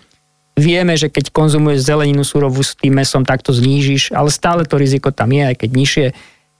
Vieme, 0.58 0.98
že 0.98 1.14
keď 1.14 1.30
konzumuješ 1.30 1.86
zeleninu 1.86 2.26
surovú 2.26 2.66
s 2.66 2.74
tým 2.74 2.98
mesom, 2.98 3.22
tak 3.22 3.46
to 3.46 3.54
znížiš, 3.54 4.12
ale 4.12 4.34
stále 4.34 4.66
to 4.66 4.76
riziko 4.82 5.14
tam 5.14 5.32
je, 5.32 5.54
aj 5.54 5.56
keď 5.62 5.70
nižšie. 5.70 6.06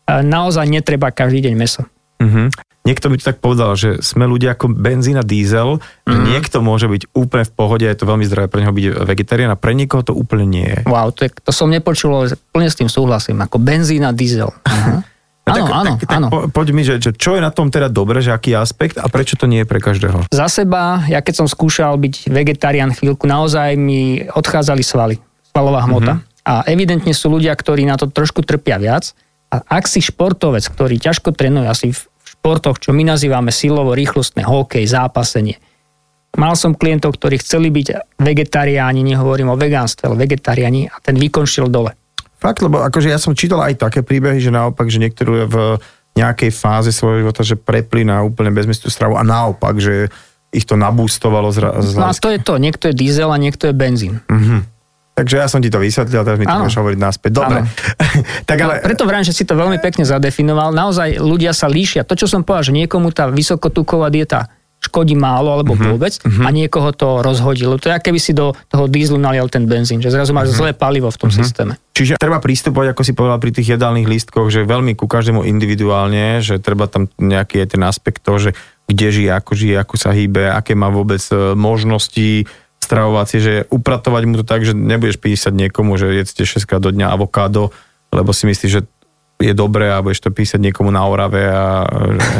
Naozaj 0.08 0.66
netreba 0.70 1.10
každý 1.10 1.50
deň 1.50 1.54
meso. 1.58 1.84
Uh-huh 2.22 2.54
niekto 2.86 3.14
by 3.14 3.16
to 3.22 3.28
tak 3.30 3.38
povedal, 3.38 3.78
že 3.78 4.02
sme 4.02 4.26
ľudia 4.26 4.58
ako 4.58 4.74
benzín 4.74 5.18
a 5.18 5.26
diesel, 5.26 5.78
mm. 5.78 6.10
že 6.10 6.18
mhm. 6.18 6.26
niekto 6.34 6.58
môže 6.66 6.88
byť 6.90 7.14
úplne 7.14 7.46
v 7.46 7.54
pohode, 7.54 7.86
je 7.86 7.98
to 7.98 8.10
veľmi 8.10 8.26
zdravé 8.26 8.48
pre 8.50 8.62
neho 8.66 8.74
byť 8.74 8.86
vegetarián 9.06 9.52
a 9.54 9.60
pre 9.60 9.78
niekoho 9.78 10.02
to 10.02 10.14
úplne 10.14 10.46
nie 10.50 10.68
je. 10.68 10.80
Wow, 10.90 11.14
to, 11.14 11.26
je, 11.26 11.30
to 11.42 11.52
som 11.54 11.70
nepočul, 11.70 12.12
ale 12.14 12.34
plne 12.54 12.70
s 12.70 12.78
tým 12.78 12.90
súhlasím, 12.90 13.42
ako 13.42 13.62
benzín 13.62 14.06
a 14.06 14.12
diesel. 14.14 14.50
Uh-huh. 14.50 15.02
No, 15.42 15.58
áno, 15.58 15.66
tak, 15.66 15.74
áno, 15.74 15.92
tak, 15.98 16.10
áno. 16.14 16.28
Tak 16.30 16.54
poď 16.54 16.68
mi, 16.70 16.86
že, 16.86 17.02
že 17.02 17.18
čo 17.18 17.34
je 17.34 17.42
na 17.42 17.50
tom 17.50 17.74
teda 17.74 17.90
dobre, 17.90 18.22
že 18.22 18.30
aký 18.30 18.54
aspekt 18.54 19.02
a 19.02 19.10
prečo 19.10 19.34
to 19.34 19.50
nie 19.50 19.66
je 19.66 19.68
pre 19.68 19.82
každého? 19.82 20.30
Za 20.30 20.46
seba, 20.46 21.02
ja 21.10 21.18
keď 21.18 21.44
som 21.44 21.48
skúšal 21.50 21.98
byť 21.98 22.30
vegetarián 22.30 22.94
chvíľku, 22.94 23.26
naozaj 23.26 23.74
mi 23.74 24.22
odchádzali 24.22 24.86
svaly, 24.86 25.18
svalová 25.50 25.82
hmota. 25.90 26.22
Uh-huh. 26.22 26.46
A 26.46 26.54
evidentne 26.70 27.10
sú 27.18 27.34
ľudia, 27.34 27.58
ktorí 27.58 27.90
na 27.90 27.98
to 27.98 28.06
trošku 28.06 28.46
trpia 28.46 28.78
viac. 28.78 29.18
A 29.50 29.82
ak 29.82 29.90
si 29.90 30.00
športovec, 30.00 30.64
ktorý 30.64 31.02
ťažko 31.02 31.34
trénuje, 31.34 31.68
asi 31.68 31.90
v 31.90 32.02
športoch, 32.42 32.82
čo 32.82 32.90
my 32.90 33.06
nazývame 33.06 33.54
silovo 33.54 33.94
rýchlostné 33.94 34.42
hokej, 34.42 34.90
zápasenie. 34.90 35.62
Mal 36.42 36.58
som 36.58 36.74
klientov, 36.74 37.22
ktorí 37.22 37.38
chceli 37.38 37.70
byť 37.70 38.18
vegetariáni, 38.18 39.06
nehovorím 39.06 39.54
o 39.54 39.60
vegánstve, 39.60 40.10
ale 40.10 40.26
vegetariáni 40.26 40.90
a 40.90 40.98
ten 40.98 41.22
výkon 41.22 41.46
šiel 41.46 41.70
dole. 41.70 41.94
Fakt, 42.42 42.66
lebo 42.66 42.82
akože 42.82 43.14
ja 43.14 43.22
som 43.22 43.38
čítal 43.38 43.62
aj 43.62 43.78
také 43.78 44.02
príbehy, 44.02 44.42
že 44.42 44.50
naopak, 44.50 44.90
že 44.90 44.98
niektorú 44.98 45.46
v 45.46 45.56
nejakej 46.18 46.50
fáze 46.50 46.90
svojho 46.90 47.22
života, 47.22 47.46
že 47.46 47.54
prepli 47.54 48.02
na 48.02 48.26
úplne 48.26 48.50
bezmestnú 48.50 48.90
stravu 48.90 49.22
a 49.22 49.24
naopak, 49.24 49.78
že 49.78 50.10
ich 50.50 50.66
to 50.66 50.74
nabústovalo. 50.74 51.54
Zra, 51.54 51.78
zra... 51.86 52.00
No 52.00 52.08
a 52.10 52.18
to 52.18 52.34
je 52.34 52.42
to, 52.42 52.58
niekto 52.58 52.90
je 52.90 52.98
diesel 52.98 53.30
a 53.30 53.38
niekto 53.38 53.70
je 53.70 53.78
benzín. 53.78 54.20
Uh-huh. 54.26 54.66
Takže 55.12 55.36
ja 55.44 55.48
som 55.52 55.60
ti 55.60 55.68
to 55.68 55.78
vysvetlil, 55.78 56.24
teraz 56.24 56.40
mi 56.40 56.48
to 56.48 56.56
môžeš 56.56 56.80
hovoriť 56.80 57.00
naspäť. 57.00 57.32
Dobre. 57.36 57.68
tak 58.50 58.58
ale... 58.64 58.80
no, 58.80 58.84
preto 58.88 59.04
vrajím, 59.04 59.28
že 59.28 59.36
si 59.36 59.44
to 59.44 59.60
veľmi 59.60 59.78
pekne 59.84 60.08
zadefinoval. 60.08 60.72
Naozaj 60.72 61.20
ľudia 61.20 61.52
sa 61.52 61.68
líšia. 61.68 62.08
To, 62.08 62.16
čo 62.16 62.32
som 62.32 62.48
povedal, 62.48 62.72
že 62.72 62.74
niekomu 62.74 63.12
tá 63.12 63.28
vysokotuková 63.28 64.08
dieta 64.08 64.48
škodí 64.82 65.14
málo 65.14 65.54
alebo 65.54 65.78
uh-huh, 65.78 65.94
vôbec 65.94 66.18
uh-huh. 66.18 66.42
a 66.42 66.50
niekoho 66.50 66.90
to 66.90 67.22
rozhodilo. 67.22 67.78
To 67.78 67.94
je, 67.94 68.02
keby 68.02 68.18
si 68.18 68.34
do 68.34 68.58
toho 68.66 68.90
dízlu 68.90 69.22
nalial 69.22 69.46
ten 69.46 69.70
benzín, 69.70 70.02
že 70.02 70.10
zrazu 70.10 70.34
máš 70.34 70.52
uh-huh. 70.52 70.58
zlé 70.58 70.72
palivo 70.74 71.14
v 71.14 71.18
tom 71.22 71.30
uh-huh. 71.30 71.38
systéme. 71.46 71.78
Čiže 71.94 72.18
treba 72.18 72.42
pristupovať, 72.42 72.98
ako 72.98 73.02
si 73.06 73.14
povedal 73.14 73.38
pri 73.38 73.54
tých 73.54 73.78
jedálnych 73.78 74.10
lístkoch, 74.10 74.50
že 74.50 74.66
veľmi 74.66 74.98
ku 74.98 75.06
každému 75.06 75.46
individuálne, 75.46 76.42
že 76.42 76.58
treba 76.58 76.90
tam 76.90 77.06
nejaký 77.22 77.62
je 77.62 77.78
ten 77.78 77.82
aspekt 77.86 78.26
toho, 78.26 78.42
že 78.42 78.52
kde 78.90 79.08
žije, 79.14 79.32
ako 79.38 79.52
žije, 79.54 79.76
ako 79.78 79.96
sa 80.02 80.12
hýbe, 80.12 80.50
aké 80.50 80.74
má 80.74 80.90
vôbec 80.90 81.22
e, 81.30 81.54
možnosti, 81.54 82.50
stravovacie, 82.92 83.40
že 83.40 83.54
upratovať 83.72 84.24
mu 84.28 84.36
to 84.36 84.44
tak, 84.44 84.68
že 84.68 84.76
nebudeš 84.76 85.16
písať 85.16 85.56
niekomu, 85.56 85.96
že 85.96 86.12
jedzte 86.12 86.44
6 86.44 86.68
krát 86.68 86.84
do 86.84 86.92
dňa 86.92 87.08
avokádo, 87.16 87.72
lebo 88.12 88.36
si 88.36 88.52
myslíš, 88.52 88.72
že 88.72 88.84
je 89.40 89.54
dobré 89.56 89.88
a 89.88 90.04
budeš 90.04 90.28
to 90.28 90.36
písať 90.36 90.60
niekomu 90.60 90.92
na 90.92 91.08
Orave 91.08 91.48
a 91.48 91.88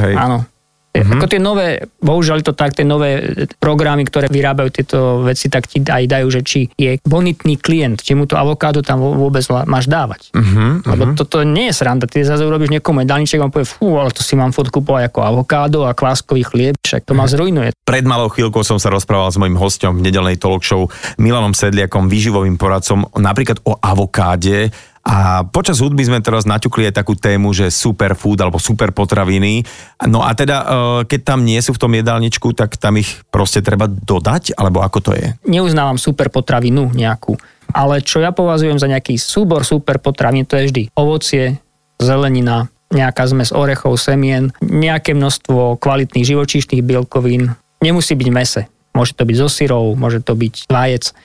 hej. 0.04 0.20
Áno. 0.20 0.44
Uh-huh. 0.92 1.16
Ako 1.16 1.26
tie 1.32 1.40
nové, 1.40 1.88
bohužiaľ 2.04 2.44
to 2.44 2.52
tak, 2.52 2.76
tie 2.76 2.84
nové 2.84 3.32
programy, 3.64 4.04
ktoré 4.04 4.28
vyrábajú 4.28 4.70
tieto 4.76 5.24
veci, 5.24 5.48
tak 5.48 5.72
ti 5.72 5.80
aj 5.80 6.04
dajú, 6.04 6.28
že 6.28 6.42
či 6.44 6.68
je 6.76 7.00
bonitný 7.08 7.56
klient, 7.56 8.04
či 8.04 8.12
mu 8.12 8.28
to 8.28 8.36
avokádo 8.36 8.84
tam 8.84 9.00
vôbec 9.00 9.48
máš 9.72 9.88
dávať. 9.88 10.36
Uh-huh. 10.36 10.84
Lebo 10.84 11.16
toto 11.16 11.48
nie 11.48 11.72
je 11.72 11.80
sranda, 11.80 12.12
ty 12.12 12.28
zase 12.28 12.44
urobíš 12.44 12.76
niekomu 12.76 13.08
jedálniček 13.08 13.40
a 13.40 13.48
povie, 13.48 13.64
fú, 13.64 13.96
ale 13.96 14.12
to 14.12 14.20
si 14.20 14.36
mám 14.36 14.52
fotku 14.52 14.82
kupovať 14.82 15.14
ako 15.14 15.20
avokádo 15.22 15.80
a 15.86 15.94
kváskový 15.94 16.42
chlieb, 16.42 16.76
však 16.82 17.06
to 17.06 17.14
ma 17.14 17.30
mhm. 17.30 17.32
zrujnuje. 17.38 17.70
Pred 17.86 18.06
malou 18.10 18.34
chvíľkou 18.34 18.66
som 18.66 18.82
sa 18.82 18.90
rozprával 18.90 19.30
s 19.30 19.38
mojim 19.38 19.56
hostom 19.56 20.02
v 20.02 20.10
nedelnej 20.10 20.42
talk 20.42 20.66
show 20.66 20.90
Milanom 21.22 21.54
Sedliakom, 21.54 22.10
výživovým 22.10 22.58
poradcom, 22.58 23.06
napríklad 23.22 23.62
o 23.64 23.78
avokáde 23.78 24.74
a 25.02 25.42
počas 25.50 25.82
hudby 25.82 26.06
sme 26.06 26.22
teraz 26.22 26.46
naťukli 26.46 26.86
aj 26.90 27.02
takú 27.02 27.18
tému, 27.18 27.50
že 27.58 27.74
superfood 27.74 28.38
alebo 28.38 28.62
super 28.62 28.94
potraviny. 28.94 29.66
No 30.06 30.22
a 30.22 30.38
teda, 30.38 30.58
e, 30.62 30.66
keď 31.10 31.22
tam 31.26 31.42
nie 31.42 31.58
sú 31.58 31.74
v 31.74 31.82
tom 31.82 31.92
jedálničku, 31.98 32.54
tak 32.54 32.78
tam 32.78 33.02
ich 33.02 33.10
proste 33.34 33.66
treba 33.66 33.90
dodať, 33.90 34.54
alebo 34.54 34.86
ako 34.86 35.00
to 35.02 35.12
je? 35.18 35.34
Neuznávam 35.50 35.98
super 35.98 36.30
potravinu 36.30 36.94
nejakú, 36.94 37.34
ale 37.74 38.06
čo 38.06 38.22
ja 38.22 38.30
považujem 38.30 38.78
za 38.78 38.86
nejaký 38.86 39.18
súbor 39.18 39.66
super 39.66 39.98
potravín, 39.98 40.46
to 40.46 40.54
je 40.62 40.70
vždy 40.70 40.84
ovocie, 40.94 41.58
zelenina, 41.98 42.70
nejaká 42.94 43.26
zmes 43.26 43.50
orechov, 43.56 43.98
semien, 43.98 44.54
nejaké 44.62 45.18
množstvo 45.18 45.82
kvalitných 45.82 46.28
živočíšnych 46.28 46.84
bielkovín. 46.86 47.58
Nemusí 47.82 48.14
byť 48.14 48.30
mese. 48.30 48.62
Môže 48.92 49.16
to 49.16 49.24
byť 49.24 49.36
zo 49.40 49.48
syrov, 49.48 49.96
môže 49.96 50.20
to 50.20 50.36
byť 50.36 50.68
vajec. 50.68 51.16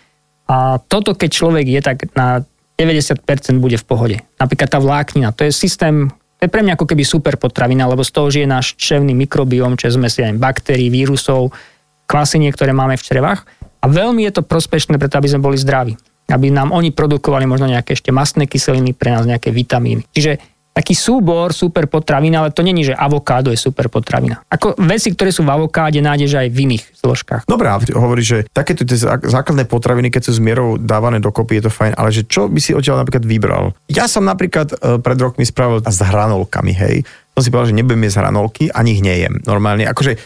A 0.46 0.78
toto, 0.78 1.18
keď 1.18 1.30
človek 1.34 1.66
je 1.66 1.80
tak 1.82 2.06
na 2.14 2.46
90% 2.76 3.56
bude 3.56 3.80
v 3.80 3.84
pohode. 3.88 4.16
Napríklad 4.36 4.68
tá 4.68 4.78
vláknina, 4.78 5.32
to 5.32 5.48
je 5.48 5.52
systém, 5.52 6.12
to 6.36 6.42
je 6.44 6.52
pre 6.52 6.60
mňa 6.60 6.76
ako 6.76 6.86
keby 6.92 7.02
super 7.08 7.34
potravina, 7.40 7.88
lebo 7.88 8.04
z 8.04 8.12
toho 8.12 8.28
žije 8.28 8.44
náš 8.44 8.76
čevný 8.76 9.16
mikrobióm, 9.16 9.80
čo 9.80 9.88
sme 9.88 10.12
si 10.12 10.20
aj 10.20 10.36
baktérií, 10.36 10.92
vírusov, 10.92 11.56
kvasenie, 12.04 12.52
ktoré 12.52 12.76
máme 12.76 13.00
v 13.00 13.04
črevách. 13.04 13.48
A 13.80 13.84
veľmi 13.88 14.28
je 14.28 14.40
to 14.40 14.42
prospešné 14.44 15.00
preto, 15.00 15.16
aby 15.16 15.28
sme 15.32 15.40
boli 15.40 15.56
zdraví. 15.56 15.96
Aby 16.28 16.52
nám 16.52 16.74
oni 16.76 16.92
produkovali 16.92 17.48
možno 17.48 17.72
nejaké 17.72 17.96
ešte 17.96 18.12
mastné 18.12 18.44
kyseliny, 18.44 18.92
pre 18.92 19.16
nás 19.16 19.24
nejaké 19.24 19.48
vitamíny. 19.48 20.04
Čiže 20.12 20.55
taký 20.76 20.92
súbor 20.92 21.56
super 21.56 21.88
potravín, 21.88 22.36
ale 22.36 22.52
to 22.52 22.60
není, 22.60 22.84
že 22.84 22.92
avokádo 22.92 23.48
je 23.48 23.56
super 23.56 23.88
potravina. 23.88 24.44
Ako 24.52 24.76
veci, 24.84 25.16
ktoré 25.16 25.32
sú 25.32 25.40
v 25.40 25.56
avokáde, 25.56 26.04
nájdeš 26.04 26.36
aj 26.36 26.48
v 26.52 26.58
iných 26.68 26.84
zložkách. 27.00 27.42
Dobre, 27.48 27.72
hovorí, 27.96 28.20
že 28.20 28.44
takéto 28.52 28.84
tie 28.84 29.00
základné 29.24 29.64
potraviny, 29.64 30.12
keď 30.12 30.28
sú 30.28 30.32
s 30.36 30.40
mierou 30.44 30.76
dávané 30.76 31.16
dokopy, 31.24 31.64
je 31.64 31.64
to 31.64 31.72
fajn, 31.72 31.96
ale 31.96 32.12
že 32.12 32.28
čo 32.28 32.52
by 32.52 32.60
si 32.60 32.76
odtiaľ 32.76 33.00
napríklad 33.00 33.24
vybral? 33.24 33.72
Ja 33.88 34.04
som 34.04 34.28
napríklad 34.28 34.76
e, 34.76 35.00
pred 35.00 35.16
rokmi 35.16 35.48
spravil 35.48 35.80
s 35.80 36.00
hranolkami, 36.04 36.76
hej. 36.76 37.08
Som 37.36 37.40
si 37.44 37.48
povedal, 37.52 37.72
že 37.72 37.78
nebudem 37.80 38.04
jesť 38.08 38.24
hranolky, 38.24 38.68
ani 38.72 38.96
ich 38.96 39.02
nejem. 39.04 39.40
Normálne, 39.48 39.88
akože 39.88 40.12
e, 40.12 40.18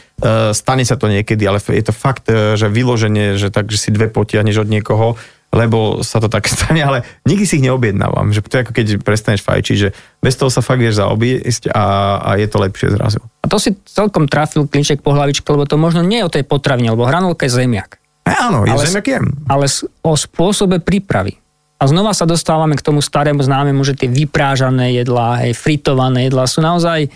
stane 0.51 0.83
sa 0.83 0.99
to 0.99 1.07
niekedy, 1.07 1.47
ale 1.47 1.63
je 1.63 1.85
to 1.87 1.95
fakt, 1.95 2.27
e, 2.27 2.59
že 2.59 2.67
vyloženie, 2.67 3.39
že 3.39 3.55
tak, 3.55 3.71
že 3.71 3.79
si 3.79 3.95
dve 3.95 4.11
potiahneš 4.11 4.67
od 4.67 4.69
niekoho, 4.71 5.15
lebo 5.51 6.07
sa 6.07 6.23
to 6.23 6.31
tak 6.31 6.47
stane, 6.53 6.81
ale 6.81 7.03
nikdy 7.27 7.45
si 7.45 7.59
ich 7.59 7.67
neobjednávam. 7.67 8.31
Že 8.31 8.41
to 8.47 8.57
je 8.57 8.63
ako 8.63 8.73
keď 8.73 8.87
prestaneš 9.03 9.43
fajčiť, 9.43 9.77
že 9.77 9.89
bez 10.23 10.39
toho 10.39 10.49
sa 10.49 10.63
fakt 10.63 10.79
vieš 10.79 11.03
zaobísť 11.03 11.75
a, 11.75 11.85
a 12.23 12.31
je 12.39 12.47
to 12.47 12.59
lepšie 12.63 12.95
zrazu. 12.95 13.21
A 13.43 13.47
to 13.51 13.59
si 13.59 13.75
celkom 13.91 14.31
trafil 14.31 14.71
klinček 14.71 15.03
po 15.03 15.11
hlavičke, 15.13 15.47
lebo 15.51 15.67
to 15.67 15.75
možno 15.75 16.07
nie 16.07 16.23
je 16.23 16.27
o 16.27 16.35
tej 16.35 16.45
potravine, 16.47 16.95
lebo 16.95 17.07
hranolka 17.07 17.51
je 17.51 17.53
zemiak. 17.59 17.99
E, 18.23 18.33
áno, 18.33 18.63
je 18.63 18.73
ale, 18.73 18.87
zemiak 18.87 19.07
jem. 19.11 19.27
Ale 19.51 19.67
o 20.07 20.13
spôsobe 20.15 20.79
prípravy. 20.79 21.35
A 21.81 21.89
znova 21.89 22.13
sa 22.13 22.29
dostávame 22.29 22.77
k 22.77 22.85
tomu 22.85 23.01
starému 23.01 23.41
známemu, 23.41 23.81
že 23.81 23.97
tie 23.97 24.09
vyprážané 24.13 25.01
jedlá, 25.01 25.41
hej, 25.49 25.57
fritované 25.57 26.29
jedlá 26.29 26.45
sú 26.45 26.61
naozaj 26.61 27.09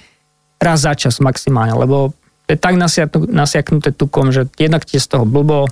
raz 0.57 0.89
za 0.89 0.97
čas 0.97 1.21
maximálne, 1.21 1.77
lebo 1.77 2.17
je 2.49 2.57
tak 2.57 2.81
nasiaknuté 3.29 3.93
tukom, 3.93 4.33
že 4.33 4.49
jednak 4.57 4.89
ti 4.89 4.97
je 4.97 5.05
z 5.05 5.17
toho 5.17 5.25
blbo, 5.29 5.69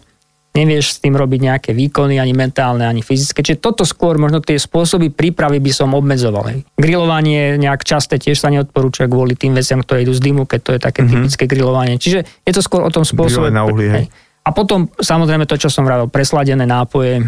nevieš 0.53 0.97
s 0.97 1.01
tým 1.01 1.17
robiť 1.17 1.41
nejaké 1.49 1.71
výkony, 1.73 2.21
ani 2.21 2.37
mentálne, 2.37 2.85
ani 2.85 3.01
fyzické. 3.01 3.41
Čiže 3.41 3.59
toto 3.65 3.88
skôr, 3.88 4.21
možno 4.21 4.45
tie 4.45 4.61
spôsoby 4.61 5.09
prípravy 5.09 5.65
by 5.65 5.73
som 5.73 5.97
obmedzoval. 5.97 6.61
Grilovanie 6.77 7.57
nejak 7.57 7.88
časté 7.88 8.21
tiež 8.21 8.37
sa 8.37 8.53
neodporúča 8.53 9.09
kvôli 9.09 9.33
tým 9.33 9.57
veciam, 9.57 9.81
ktoré 9.81 10.05
idú 10.05 10.12
z 10.12 10.21
dymu, 10.21 10.45
keď 10.45 10.61
to 10.61 10.71
je 10.77 10.81
také 10.81 11.01
mm-hmm. 11.01 11.25
typické 11.25 11.45
grilovanie. 11.49 11.97
Čiže 11.97 12.45
je 12.45 12.53
to 12.53 12.61
skôr 12.61 12.85
o 12.85 12.93
tom 12.93 13.09
spôsobe. 13.09 13.49
Na 13.49 13.65
uhli, 13.65 13.87
hej. 13.88 14.05
A 14.43 14.51
potom 14.53 14.93
samozrejme 15.01 15.49
to, 15.49 15.57
čo 15.57 15.73
som 15.73 15.87
vravel, 15.88 16.11
presladené 16.11 16.69
nápoje, 16.69 17.25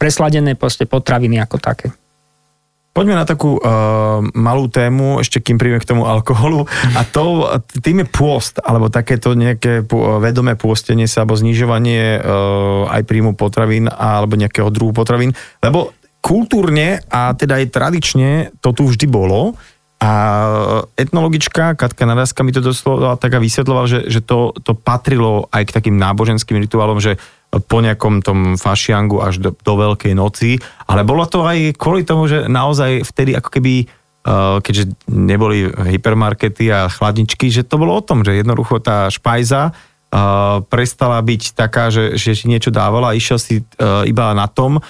presladené 0.00 0.56
potraviny 0.58 1.38
ako 1.38 1.56
také. 1.62 1.94
Poďme 2.98 3.14
na 3.14 3.22
takú 3.22 3.62
uh, 3.62 4.18
malú 4.34 4.66
tému, 4.66 5.22
ešte 5.22 5.38
kým 5.38 5.54
príjme 5.54 5.78
k 5.78 5.86
tomu 5.86 6.02
alkoholu. 6.02 6.66
A 6.98 7.06
to, 7.06 7.46
tým 7.78 8.02
je 8.02 8.10
pôst, 8.10 8.58
alebo 8.58 8.90
takéto 8.90 9.38
nejaké 9.38 9.86
vedomé 10.18 10.58
pôstenie 10.58 11.06
sa, 11.06 11.22
alebo 11.22 11.38
znižovanie 11.38 12.18
uh, 12.18 12.90
aj 12.90 13.06
príjmu 13.06 13.38
potravín, 13.38 13.86
alebo 13.86 14.34
nejakého 14.34 14.66
druhu 14.74 14.90
potravín. 14.90 15.30
Lebo 15.62 15.94
kultúrne 16.18 16.98
a 17.06 17.38
teda 17.38 17.62
aj 17.62 17.70
tradične 17.70 18.30
to 18.58 18.74
tu 18.74 18.90
vždy 18.90 19.06
bolo. 19.06 19.54
A 20.02 20.10
etnologička 20.98 21.78
Katka 21.78 22.02
Nadáska 22.02 22.42
mi 22.42 22.50
to 22.50 22.58
doslova 22.58 23.14
tak 23.14 23.38
vysvetlovala, 23.38 23.86
že, 23.86 24.00
že 24.10 24.26
to, 24.26 24.58
to 24.58 24.74
patrilo 24.74 25.46
aj 25.54 25.70
k 25.70 25.74
takým 25.74 25.94
náboženským 25.94 26.58
rituálom, 26.58 26.98
že 26.98 27.14
po 27.48 27.78
nejakom 27.80 28.20
tom 28.20 28.60
fašiangu 28.60 29.24
až 29.24 29.40
do, 29.40 29.50
do 29.56 29.74
Veľkej 29.80 30.12
noci, 30.12 30.60
ale 30.84 31.00
bolo 31.02 31.24
to 31.24 31.44
aj 31.48 31.74
kvôli 31.80 32.04
tomu, 32.04 32.28
že 32.28 32.44
naozaj 32.44 33.08
vtedy 33.08 33.32
ako 33.32 33.48
keby 33.48 33.74
uh, 33.84 34.60
keďže 34.60 34.92
neboli 35.08 35.72
hypermarkety 35.72 36.68
a 36.68 36.92
chladničky, 36.92 37.48
že 37.48 37.64
to 37.64 37.80
bolo 37.80 37.96
o 37.96 38.04
tom, 38.04 38.20
že 38.20 38.36
jednoducho 38.36 38.84
tá 38.84 39.08
špajza 39.08 39.72
uh, 39.72 40.60
prestala 40.68 41.18
byť 41.24 41.42
taká, 41.56 41.88
že, 41.88 42.20
že 42.20 42.36
si 42.36 42.52
niečo 42.52 42.68
dávala 42.68 43.12
a 43.12 43.16
išiel 43.16 43.40
si 43.40 43.64
uh, 43.64 44.04
iba 44.04 44.36
na 44.36 44.44
tom, 44.44 44.84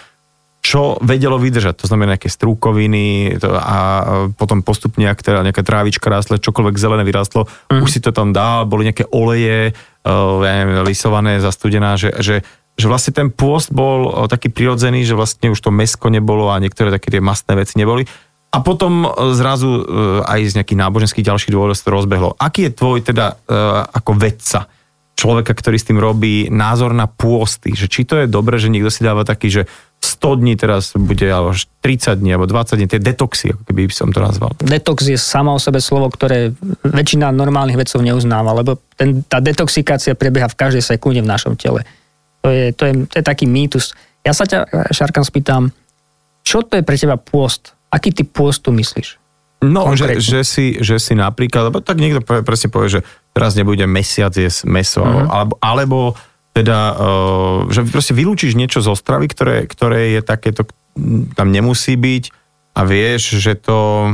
čo 0.68 1.00
vedelo 1.00 1.40
vydržať. 1.40 1.80
To 1.80 1.88
znamená 1.88 2.20
nejaké 2.20 2.28
strúkoviny 2.28 3.40
to, 3.40 3.56
a 3.56 3.78
potom 4.36 4.60
postupne, 4.60 5.08
ak 5.08 5.24
teda 5.24 5.40
nejaká 5.40 5.64
trávička 5.64 6.12
rásle, 6.12 6.36
čokoľvek 6.36 6.76
zelené 6.76 7.08
vyrástlo, 7.08 7.48
mm. 7.72 7.80
už 7.80 7.88
si 7.88 8.04
to 8.04 8.12
tam 8.12 8.36
dá, 8.36 8.68
boli 8.68 8.84
nejaké 8.84 9.08
oleje, 9.08 9.72
uh, 9.72 10.44
ja 10.44 10.52
neviem, 10.60 10.84
lisované, 10.84 11.40
zastudená, 11.40 11.96
že, 11.96 12.12
že, 12.20 12.44
že 12.76 12.84
vlastne 12.84 13.16
ten 13.16 13.32
pôst 13.32 13.72
bol 13.72 14.12
uh, 14.12 14.28
taký 14.28 14.52
prirodzený, 14.52 15.08
že 15.08 15.16
vlastne 15.16 15.48
už 15.48 15.56
to 15.56 15.72
mesko 15.72 16.12
nebolo 16.12 16.52
a 16.52 16.60
niektoré 16.60 16.92
také 16.92 17.16
tie 17.16 17.24
mastné 17.24 17.56
veci 17.56 17.80
neboli. 17.80 18.04
A 18.52 18.60
potom 18.60 19.08
uh, 19.08 19.32
zrazu 19.32 19.88
aj 20.20 20.52
z 20.52 20.56
nejakých 20.60 20.80
náboženských 20.84 21.24
ďalších 21.32 21.52
dôvodov 21.56 21.80
to 21.80 21.88
rozbehlo. 21.88 22.36
Aký 22.36 22.68
je 22.68 22.76
tvoj 22.76 23.08
teda 23.08 23.40
ako 23.88 24.20
vedca, 24.20 24.68
človeka, 25.18 25.50
ktorý 25.50 25.76
s 25.80 25.88
tým 25.88 25.98
robí, 25.98 26.46
názor 26.52 26.92
na 26.94 27.08
pôsty? 27.08 27.74
Že 27.74 27.86
či 27.88 28.00
to 28.04 28.14
je 28.20 28.30
dobré, 28.30 28.60
že 28.60 28.70
niekto 28.70 28.92
si 28.92 29.02
dáva 29.02 29.26
taký, 29.26 29.50
že 29.50 29.62
100 29.98 30.38
dní 30.38 30.54
teraz 30.54 30.94
bude, 30.94 31.26
alebo 31.26 31.54
30 31.54 32.18
dní, 32.22 32.34
alebo 32.34 32.46
20 32.46 32.78
dní, 32.78 32.86
tie 32.86 33.02
detoxy, 33.02 33.50
ako 33.54 33.62
keby 33.66 33.90
by 33.90 33.94
som 33.94 34.08
to 34.14 34.22
nazval. 34.22 34.54
Detox 34.62 35.10
je 35.10 35.18
sama 35.18 35.54
o 35.54 35.60
sebe 35.62 35.82
slovo, 35.82 36.06
ktoré 36.10 36.54
väčšina 36.86 37.34
normálnych 37.34 37.78
vedcov 37.78 38.02
neuznáva, 38.02 38.54
lebo 38.54 38.78
ten, 38.94 39.26
tá 39.26 39.42
detoxikácia 39.42 40.14
prebieha 40.14 40.46
v 40.46 40.58
každej 40.58 40.82
sekunde 40.82 41.22
v 41.22 41.30
našom 41.30 41.58
tele. 41.58 41.82
To 42.42 42.48
je, 42.50 42.70
to 42.74 42.82
je, 42.86 42.92
to 43.10 43.14
je 43.18 43.24
taký 43.26 43.50
mýtus. 43.50 43.94
Ja 44.22 44.30
sa 44.30 44.46
ťa, 44.46 44.90
Šarkan, 44.94 45.26
spýtam, 45.26 45.74
čo 46.46 46.62
to 46.62 46.78
je 46.78 46.86
pre 46.86 46.94
teba 46.94 47.18
pôst? 47.18 47.74
Aký 47.90 48.14
typ 48.14 48.30
pôstu 48.30 48.70
myslíš? 48.70 49.18
No, 49.58 49.90
že, 49.98 50.22
že, 50.22 50.46
si, 50.46 50.78
že 50.78 51.02
si 51.02 51.18
napríklad, 51.18 51.74
lebo 51.74 51.82
tak 51.82 51.98
niekto 51.98 52.22
presne 52.22 52.70
povie, 52.70 53.00
že 53.00 53.00
teraz 53.34 53.58
nebude 53.58 53.82
mesiac 53.90 54.30
jesť 54.30 54.70
meso, 54.70 55.02
mm-hmm. 55.02 55.26
alebo, 55.26 55.54
alebo 55.58 55.98
teda, 56.58 56.78
uh, 56.98 57.58
že 57.70 57.86
proste 57.86 58.18
vylúčiš 58.18 58.58
niečo 58.58 58.82
zo 58.82 58.98
stravy, 58.98 59.30
ktoré, 59.30 59.70
ktoré 59.70 60.18
je 60.18 60.20
takéto, 60.26 60.66
tam 61.38 61.54
nemusí 61.54 61.94
byť 61.94 62.34
a 62.74 62.80
vieš, 62.82 63.38
že 63.38 63.54
to... 63.54 64.10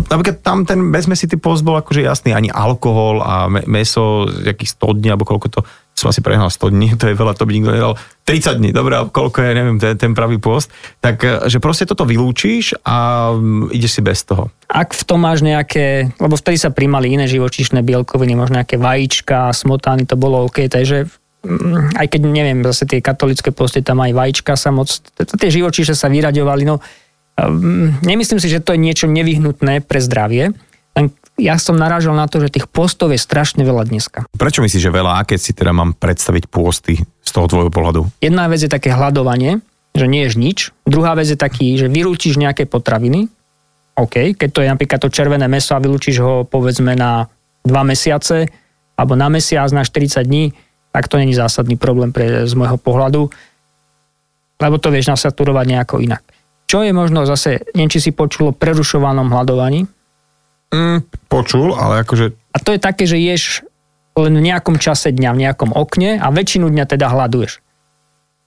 Napríklad 0.00 0.40
tam 0.40 0.64
ten 0.64 0.94
bezmesitý 0.94 1.36
post 1.36 1.66
bol 1.66 1.76
akože 1.76 2.06
jasný, 2.06 2.32
ani 2.32 2.48
alkohol 2.48 3.20
a 3.20 3.50
meso 3.68 4.30
z 4.30 4.54
jakých 4.54 4.78
100 4.78 4.96
dní, 5.02 5.08
alebo 5.12 5.28
koľko 5.28 5.46
to, 5.50 5.60
som 5.92 6.08
asi 6.08 6.22
prehnal 6.22 6.48
100 6.48 6.72
dní, 6.72 6.88
to 7.00 7.10
je 7.10 7.18
veľa, 7.18 7.34
to 7.34 7.42
by 7.42 7.52
nikto 7.58 7.74
nedal, 7.74 7.98
30 8.22 8.62
dní, 8.62 8.70
dobre, 8.70 8.94
koľko 9.10 9.42
je, 9.42 9.50
neviem, 9.50 9.76
ten, 9.82 9.98
ten 9.98 10.14
pravý 10.14 10.38
post, 10.38 10.70
tak 11.02 11.26
že 11.50 11.58
proste 11.58 11.90
toto 11.90 12.06
vylúčiš 12.06 12.78
a 12.86 13.28
mm, 13.34 13.74
ideš 13.74 13.98
si 13.98 14.02
bez 14.06 14.22
toho. 14.22 14.54
Ak 14.70 14.94
v 14.94 15.02
tom 15.02 15.26
máš 15.26 15.42
nejaké, 15.42 16.14
lebo 16.22 16.38
vtedy 16.38 16.54
sa 16.54 16.70
príjmali 16.70 17.10
iné 17.10 17.26
živočíšne 17.26 17.82
bielkoviny, 17.82 18.38
možno 18.38 18.62
nejaké 18.62 18.78
vajíčka, 18.78 19.50
smotány, 19.50 20.06
to 20.06 20.14
bolo 20.14 20.46
OK, 20.46 20.70
takže 20.70 21.19
aj 21.96 22.06
keď 22.06 22.20
neviem, 22.26 22.60
zase 22.66 22.84
tie 22.84 23.00
katolické 23.00 23.48
posty, 23.50 23.80
tam 23.80 24.04
aj 24.04 24.12
vajíčka 24.12 24.54
sa 24.60 24.68
moc, 24.68 24.92
tie 25.16 25.50
živočíše 25.50 25.96
sa 25.96 26.12
vyraďovali, 26.12 26.62
no 26.68 26.84
mm, 27.40 28.04
nemyslím 28.04 28.40
si, 28.40 28.52
že 28.52 28.60
to 28.60 28.76
je 28.76 28.80
niečo 28.80 29.08
nevyhnutné 29.08 29.80
pre 29.84 30.00
zdravie, 30.04 30.52
len 30.98 31.04
ja 31.40 31.56
som 31.56 31.78
narážal 31.80 32.12
na 32.12 32.28
to, 32.28 32.42
že 32.44 32.52
tých 32.52 32.68
postov 32.68 33.16
je 33.16 33.20
strašne 33.20 33.64
veľa 33.64 33.88
dneska. 33.88 34.28
Prečo 34.36 34.60
myslíš, 34.60 34.84
že 34.84 34.92
veľa? 34.92 35.22
A 35.22 35.24
keď 35.24 35.38
si 35.40 35.56
teda 35.56 35.72
mám 35.72 35.96
predstaviť 35.96 36.52
posty 36.52 37.00
z 37.00 37.30
toho 37.32 37.48
tvojho 37.48 37.72
pohľadu? 37.72 38.04
Jedna 38.20 38.44
vec 38.52 38.60
je 38.60 38.68
také 38.68 38.92
hľadovanie, 38.92 39.64
že 39.96 40.06
nie 40.06 40.28
ješ 40.28 40.36
nič. 40.36 40.58
Druhá 40.84 41.16
vec 41.16 41.32
je 41.32 41.40
taký, 41.40 41.80
že 41.80 41.88
vylúčiš 41.88 42.36
nejaké 42.36 42.68
potraviny. 42.68 43.32
OK, 43.96 44.36
keď 44.36 44.48
to 44.52 44.60
je 44.60 44.68
napríklad 44.68 45.00
to 45.00 45.08
červené 45.08 45.48
meso 45.48 45.72
a 45.72 45.82
vylúčiš 45.82 46.16
ho 46.20 46.34
povedzme 46.44 46.92
na 46.92 47.24
dva 47.64 47.82
mesiace, 47.84 48.48
alebo 48.96 49.16
na 49.16 49.32
mesiac, 49.32 49.68
na 49.72 49.80
40 49.80 50.28
dní, 50.28 50.52
tak 50.90 51.06
to 51.06 51.18
není 51.18 51.34
zásadný 51.34 51.78
problém 51.78 52.10
pre, 52.10 52.46
z 52.46 52.52
môjho 52.58 52.78
pohľadu, 52.78 53.30
lebo 54.60 54.76
to 54.76 54.92
vieš 54.92 55.10
nasaturovať 55.10 55.66
nejako 55.66 55.96
inak. 56.02 56.22
Čo 56.70 56.86
je 56.86 56.94
možno 56.94 57.26
zase, 57.26 57.66
neviem, 57.74 57.90
či 57.90 57.98
si 57.98 58.10
počul 58.14 58.50
o 58.50 58.56
prerušovanom 58.56 59.26
hľadovaní? 59.26 59.86
Mm, 60.70 61.02
počul, 61.26 61.74
ale 61.74 62.06
akože... 62.06 62.54
A 62.54 62.58
to 62.62 62.70
je 62.74 62.80
také, 62.82 63.06
že 63.06 63.18
ješ 63.18 63.66
len 64.14 64.38
v 64.38 64.46
nejakom 64.46 64.78
čase 64.78 65.10
dňa, 65.10 65.30
v 65.34 65.42
nejakom 65.48 65.70
okne 65.74 66.18
a 66.22 66.30
väčšinu 66.30 66.70
dňa 66.70 66.84
teda 66.86 67.10
hľaduješ. 67.10 67.58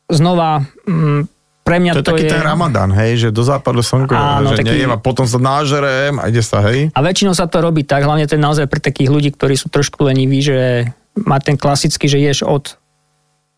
Znova, 0.07 0.63
mm, 0.87 1.27
pre 1.63 1.79
mňa 1.79 1.91
to, 1.95 1.99
je 1.99 2.03
to 2.03 2.11
taký 2.15 2.25
je... 2.27 2.31
ten 2.31 2.43
ramadán, 2.43 2.91
hej, 2.91 3.27
že 3.27 3.27
do 3.31 3.43
západu 3.43 3.79
slnko, 3.79 4.15
Áno, 4.15 4.51
že 4.51 4.63
taký- 4.63 4.83
nejem 4.83 4.91
a 4.91 4.99
potom 4.99 5.23
sa 5.23 5.39
nážerem 5.39 6.19
a 6.19 6.27
ide 6.27 6.43
sa, 6.43 6.59
hej. 6.67 6.91
A 6.91 6.99
väčšinou 6.99 7.31
sa 7.31 7.47
to 7.47 7.63
robí 7.63 7.87
tak, 7.87 8.03
hlavne 8.03 8.27
to 8.27 8.35
je 8.35 8.43
naozaj 8.43 8.67
pre 8.67 8.83
takých 8.83 9.11
ľudí, 9.11 9.31
ktorí 9.31 9.55
sú 9.55 9.71
trošku 9.71 10.03
leniví, 10.03 10.43
že 10.43 10.91
má 11.19 11.37
ten 11.37 11.57
klasický, 11.59 12.09
že 12.09 12.17
ješ 12.17 12.45
od 12.45 12.77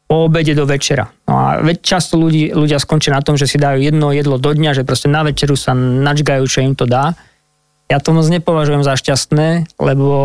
po 0.06 0.30
obede 0.30 0.53
do 0.53 0.70
večera. 0.70 1.10
No 1.26 1.34
a 1.34 1.47
často 1.82 2.14
ľudí, 2.22 2.53
ľudia 2.53 2.78
skončia 2.78 3.18
na 3.18 3.26
tom, 3.26 3.41
že 3.41 3.49
si 3.49 3.58
dajú 3.58 3.82
jedno 3.82 4.14
jedlo 4.14 4.38
do 4.38 4.53
dňa, 4.53 4.78
že 4.78 4.86
proste 4.86 5.10
na 5.10 5.26
večeru 5.26 5.58
sa 5.58 5.74
načgajú, 5.74 6.45
čo 6.45 6.62
im 6.62 6.78
to 6.78 6.86
dá. 6.86 7.18
Ja 7.89 7.97
to 7.97 8.14
moc 8.14 8.30
nepovažujem 8.30 8.86
za 8.86 8.93
šťastné, 8.97 9.78
lebo 9.82 10.18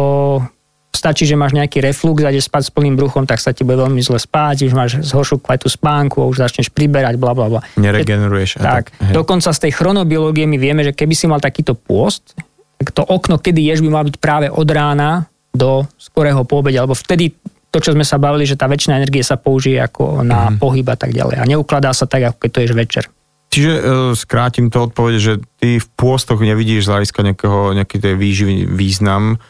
stačí, 0.93 1.25
že 1.25 1.39
máš 1.39 1.57
nejaký 1.57 1.81
reflux 1.81 2.21
a 2.21 2.29
ideš 2.29 2.53
spať 2.53 2.69
s 2.69 2.71
plným 2.77 2.93
bruchom, 2.93 3.25
tak 3.25 3.41
sa 3.41 3.57
ti 3.57 3.65
bude 3.65 3.81
veľmi 3.81 4.05
zle 4.05 4.21
spať, 4.21 4.69
už 4.69 4.75
máš 4.77 5.01
zhoršiu 5.01 5.41
kvalitu 5.41 5.73
spánku 5.73 6.29
už 6.29 6.45
začneš 6.45 6.69
priberať, 6.69 7.17
bla 7.17 7.33
bla 7.33 7.49
bla. 7.49 7.61
Neregeneruješ. 7.81 8.61
Tak, 8.61 8.93
hej. 8.93 9.15
dokonca 9.17 9.49
z 9.49 9.59
tej 9.65 9.73
chronobiológie 9.73 10.45
my 10.45 10.61
vieme, 10.61 10.85
že 10.85 10.93
keby 10.93 11.15
si 11.17 11.25
mal 11.25 11.41
takýto 11.41 11.73
pôst, 11.73 12.37
tak 12.77 12.93
to 12.93 13.01
okno, 13.01 13.41
kedy 13.41 13.65
ješ, 13.65 13.81
by 13.81 13.89
mal 13.89 14.05
byť 14.05 14.17
práve 14.21 14.47
od 14.53 14.69
rána 14.69 15.30
do 15.51 15.87
skorého 15.99 16.43
poobede, 16.47 16.79
alebo 16.79 16.95
vtedy 16.95 17.35
to, 17.71 17.79
čo 17.79 17.95
sme 17.95 18.03
sa 18.03 18.19
bavili, 18.19 18.47
že 18.47 18.59
tá 18.59 18.67
väčšina 18.67 18.99
energie 18.99 19.23
sa 19.23 19.39
použije 19.39 19.79
ako 19.79 20.27
na 20.27 20.51
Mhm. 20.51 20.59
pohyb 20.59 20.87
a 20.91 20.99
tak 20.99 21.15
ďalej. 21.15 21.37
A 21.39 21.45
neukladá 21.47 21.95
sa 21.95 22.07
tak, 22.07 22.27
ako 22.27 22.37
keď 22.43 22.51
to 22.51 22.61
ješ 22.67 22.75
večer. 22.75 23.05
Čiže 23.51 23.73
uh, 23.75 23.83
skrátim 24.15 24.71
to 24.71 24.87
odpovede, 24.87 25.19
že 25.19 25.33
ty 25.59 25.83
v 25.83 25.87
pôstoch 25.99 26.39
nevidíš 26.39 26.87
z 26.87 26.91
hľadiska 26.95 27.21
nejakého, 27.27 27.75
nejaký 27.75 27.99
tej 27.99 28.15
výživy 28.15 28.55
význam. 28.71 29.43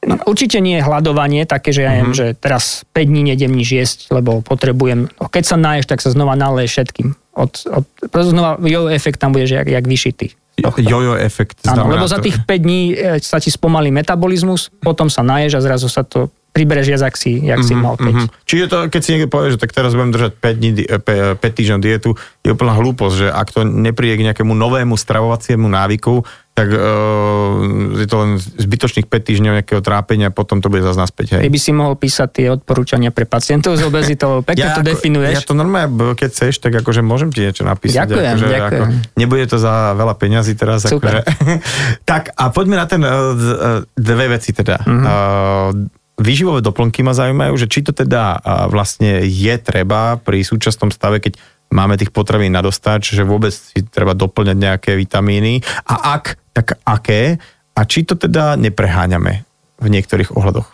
No, 0.00 0.16
určite 0.28 0.60
nie 0.60 0.80
je 0.80 0.84
hľadovanie 0.84 1.44
také, 1.44 1.72
že 1.72 1.84
ja 1.84 1.92
neviem, 1.96 2.16
že 2.16 2.32
teraz 2.36 2.84
5 2.96 3.04
dní 3.04 3.32
nedem 3.32 3.52
nič 3.52 3.68
jesť, 3.72 3.98
lebo 4.12 4.40
potrebujem, 4.40 5.08
no, 5.08 5.24
keď 5.28 5.44
sa 5.44 5.56
naješ, 5.60 5.88
tak 5.88 6.00
sa 6.00 6.12
znova 6.12 6.36
naleješ 6.36 6.72
všetkým. 6.72 7.08
Od, 7.36 7.52
od, 7.68 7.84
znova 8.12 8.56
jojo 8.60 8.88
efekt 8.92 9.20
tam 9.20 9.32
budeš 9.32 9.60
jak, 9.60 9.68
jak 9.68 9.84
vyšitý. 9.84 10.36
Jojo 10.62 11.14
efekt. 11.16 11.64
Áno, 11.64 11.88
lebo 11.88 12.04
za 12.06 12.20
tých 12.20 12.42
5 12.44 12.46
dní 12.60 12.80
e, 12.92 13.18
sa 13.20 13.40
ti 13.40 13.48
spomalí 13.48 13.88
metabolizmus, 13.90 14.68
potom 14.80 15.08
sa 15.08 15.20
naješ 15.20 15.58
a 15.58 15.60
zrazu 15.64 15.88
sa 15.88 16.04
to 16.04 16.28
pribereš 16.50 16.90
jak 16.90 17.14
si, 17.14 17.38
jak 17.46 17.62
si 17.62 17.78
mal 17.78 17.94
5. 17.94 18.10
Mhm. 18.10 18.26
Čiže 18.42 18.64
to, 18.66 18.76
keď 18.90 19.00
si 19.00 19.10
niekto 19.14 19.30
povie, 19.30 19.54
že 19.54 19.58
tak 19.62 19.70
teraz 19.70 19.94
budem 19.94 20.10
držať 20.10 20.32
5, 20.34 20.58
dní, 20.58 20.70
di- 20.74 20.88
e, 20.88 20.98
pe- 20.98 21.38
5 21.38 21.38
týždňov 21.38 21.78
dietu, 21.78 22.10
je 22.42 22.50
úplná 22.50 22.74
hlúposť, 22.74 23.14
že 23.14 23.26
ak 23.30 23.48
to 23.54 23.60
nepríde 23.62 24.18
k 24.18 24.26
nejakému 24.30 24.50
novému 24.50 24.98
stravovaciemu 24.98 25.70
návyku, 25.70 26.26
tak 26.60 26.76
uh, 26.76 27.96
je 27.96 28.04
to 28.04 28.16
len 28.20 28.30
zbytočných 28.36 29.08
5 29.08 29.28
týždňov 29.32 29.52
nejakého 29.64 29.80
trápenia, 29.80 30.28
potom 30.28 30.60
to 30.60 30.68
bude 30.68 30.84
zase 30.84 31.00
naspäť. 31.00 31.40
Hej. 31.40 31.48
Ty 31.48 31.52
by 31.56 31.60
si 31.64 31.70
mohol 31.72 31.96
písať 31.96 32.28
tie 32.28 32.46
odporúčania 32.52 33.08
pre 33.08 33.24
pacientov 33.24 33.80
s 33.80 33.82
obezitou, 33.82 34.44
pekne 34.44 34.76
to 34.76 34.84
ako- 34.84 34.90
definuješ. 34.92 35.40
Ja 35.40 35.40
to 35.40 35.56
normálne, 35.56 35.88
keď 36.12 36.28
chceš, 36.28 36.60
tak 36.60 36.76
akože 36.76 37.00
môžem 37.00 37.32
ti 37.32 37.40
niečo 37.40 37.64
napísať. 37.64 38.12
Ďakujem, 38.12 38.36
akože, 38.36 38.46
ďakujem. 38.52 38.88
Ako, 38.92 39.16
nebude 39.16 39.44
to 39.48 39.56
za 39.56 39.96
veľa 39.96 40.14
peňazí 40.20 40.52
teraz. 40.52 40.84
Super. 40.84 41.24
Akože. 41.24 41.64
tak 42.10 42.36
a 42.36 42.44
poďme 42.52 42.76
na 42.76 42.84
ten, 42.84 43.00
uh, 43.00 43.80
dve 43.96 44.26
veci 44.36 44.52
teda. 44.52 44.84
Mhm. 44.84 45.04
Uh, 45.08 45.72
výživové 46.20 46.60
doplnky 46.60 47.00
ma 47.00 47.16
zaujímajú, 47.16 47.56
že 47.56 47.64
či 47.64 47.80
to 47.80 47.96
teda 47.96 48.44
vlastne 48.68 49.24
je 49.24 49.56
treba 49.56 50.20
pri 50.20 50.44
súčasnom 50.44 50.92
stave, 50.92 51.16
keď 51.16 51.40
máme 51.70 51.94
tých 51.96 52.10
potravín 52.10 52.52
na 52.52 52.62
dostať, 52.62 53.14
že 53.14 53.22
vôbec 53.22 53.54
si 53.54 53.80
treba 53.86 54.12
doplňať 54.12 54.56
nejaké 54.58 54.90
vitamíny 54.98 55.62
a 55.86 56.18
ak, 56.18 56.24
tak 56.52 56.66
aké 56.82 57.38
a 57.74 57.80
či 57.86 58.04
to 58.04 58.18
teda 58.18 58.58
nepreháňame 58.58 59.46
v 59.80 59.86
niektorých 59.88 60.36
ohľadoch. 60.36 60.68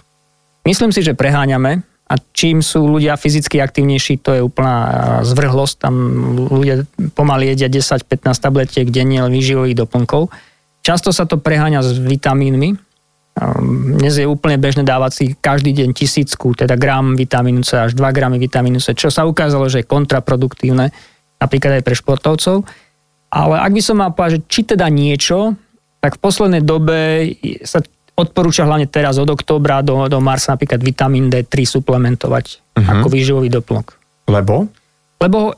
Myslím 0.66 0.90
si, 0.90 1.04
že 1.04 1.14
preháňame 1.14 1.86
a 2.06 2.14
čím 2.34 2.62
sú 2.62 2.86
ľudia 2.86 3.14
fyzicky 3.14 3.62
aktívnejší, 3.62 4.18
to 4.22 4.30
je 4.34 4.40
úplná 4.42 4.76
a, 4.76 4.88
zvrhlosť. 5.22 5.74
Tam 5.78 5.94
ľudia 6.50 6.86
pomaly 7.14 7.54
jedia 7.54 7.70
10-15 7.70 8.34
tabletiek 8.34 8.86
denne 8.90 9.26
výživových 9.30 9.86
doplnkov. 9.86 10.30
Často 10.82 11.10
sa 11.10 11.26
to 11.26 11.38
preháňa 11.38 11.82
s 11.82 11.98
vitamínmi. 11.98 12.85
Um, 13.36 14.00
Dnes 14.00 14.16
je 14.16 14.24
úplne 14.24 14.56
bežné 14.56 14.80
dávať 14.80 15.12
si 15.12 15.24
každý 15.36 15.76
deň 15.76 15.92
tisícku, 15.92 16.56
teda 16.56 16.72
gram 16.80 17.12
vitamínu 17.12 17.60
C 17.68 17.76
až 17.76 17.92
2 17.92 18.00
gramy 18.16 18.40
vitamínu 18.40 18.80
C, 18.80 18.96
čo 18.96 19.12
sa 19.12 19.28
ukázalo, 19.28 19.68
že 19.68 19.84
je 19.84 19.90
kontraproduktívne, 19.92 20.88
napríklad 21.36 21.80
aj 21.80 21.84
pre 21.84 21.92
športovcov. 21.92 22.64
Ale 23.28 23.60
ak 23.60 23.72
by 23.76 23.82
som 23.84 24.00
mal 24.00 24.16
povedať, 24.16 24.40
že 24.40 24.44
či 24.48 24.60
teda 24.64 24.88
niečo, 24.88 25.52
tak 26.00 26.16
v 26.16 26.22
poslednej 26.24 26.64
dobe 26.64 27.28
sa 27.60 27.84
odporúča 28.16 28.64
hlavne 28.64 28.88
teraz 28.88 29.20
od 29.20 29.28
októbra 29.28 29.84
do, 29.84 30.08
do 30.08 30.16
marca 30.24 30.56
napríklad 30.56 30.80
vitamín 30.80 31.28
D3 31.28 31.52
suplementovať 31.68 32.44
uh-huh. 32.72 33.04
ako 33.04 33.06
výživový 33.12 33.52
doplnok. 33.52 34.00
Lebo? 34.32 34.64
Lebo 35.20 35.52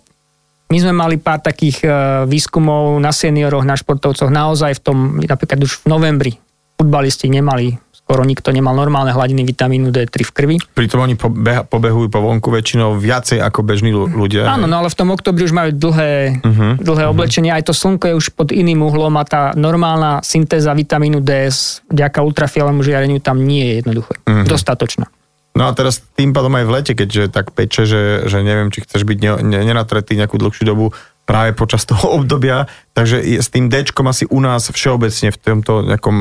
my 0.68 0.78
sme 0.82 0.92
mali 0.92 1.16
pár 1.22 1.38
takých 1.38 1.86
e, 1.86 1.88
výskumov 2.26 2.98
na 2.98 3.14
senioroch, 3.14 3.62
na 3.62 3.78
športovcoch, 3.78 4.28
naozaj 4.28 4.76
v 4.76 4.82
tom, 4.82 4.98
napríklad 5.22 5.62
už 5.62 5.80
v 5.80 5.84
novembri, 5.86 6.32
futbalisti 6.78 7.26
nemali, 7.26 7.74
skoro 7.90 8.22
nikto 8.22 8.54
nemal 8.54 8.72
normálne 8.72 9.10
hladiny 9.10 9.42
vitamínu 9.44 9.90
D3 9.90 10.14
v 10.24 10.32
krvi. 10.32 10.56
Pritom 10.72 11.02
oni 11.04 11.18
pobeha, 11.18 11.66
pobehujú 11.66 12.08
po 12.08 12.22
vonku 12.22 12.48
väčšinou 12.48 12.96
viacej 12.96 13.42
ako 13.42 13.66
bežní 13.66 13.90
ľu- 13.90 14.08
ľudia. 14.08 14.46
Áno, 14.46 14.70
no 14.70 14.80
ale 14.80 14.88
v 14.88 14.96
tom 14.96 15.12
oktobri 15.12 15.44
už 15.44 15.52
majú 15.52 15.74
dlhé, 15.74 16.40
uh-huh, 16.40 16.72
dlhé 16.80 17.04
uh-huh. 17.04 17.12
oblečenie, 17.12 17.52
aj 17.52 17.68
to 17.68 17.74
slnko 17.76 18.08
je 18.08 18.14
už 18.16 18.26
pod 18.32 18.54
iným 18.54 18.80
uhlom 18.80 19.12
a 19.18 19.26
tá 19.26 19.52
normálna 19.58 20.22
syntéza 20.22 20.72
vitamínu 20.72 21.20
D 21.20 21.50
vďaka 21.90 22.24
ultrafialému 22.24 22.80
žiareniu 22.80 23.20
tam 23.20 23.44
nie 23.44 23.66
je 23.66 23.74
jednoducho 23.84 24.14
uh-huh. 24.14 24.46
dostatočná. 24.48 25.10
No 25.58 25.66
a 25.66 25.74
teraz 25.74 25.98
tým 26.14 26.30
pádom 26.30 26.54
aj 26.54 26.64
v 26.64 26.70
lete, 26.70 26.92
keďže 26.94 27.34
tak 27.34 27.50
peče, 27.50 27.82
že, 27.82 28.02
že 28.30 28.46
neviem, 28.46 28.70
či 28.70 28.86
chceš 28.86 29.02
byť 29.02 29.18
ne, 29.18 29.30
ne, 29.42 29.58
nenatretý 29.66 30.14
nejakú 30.14 30.38
dlhšiu 30.38 30.62
dobu 30.62 30.94
práve 31.28 31.52
počas 31.52 31.84
toho 31.84 32.08
obdobia, 32.24 32.64
takže 32.96 33.20
je, 33.20 33.36
s 33.36 33.52
tým 33.52 33.68
Dčkom 33.68 34.08
asi 34.08 34.24
u 34.32 34.40
nás 34.40 34.72
všeobecne 34.72 35.28
v 35.28 35.36
tomto 35.36 35.84
nejakom 35.84 36.16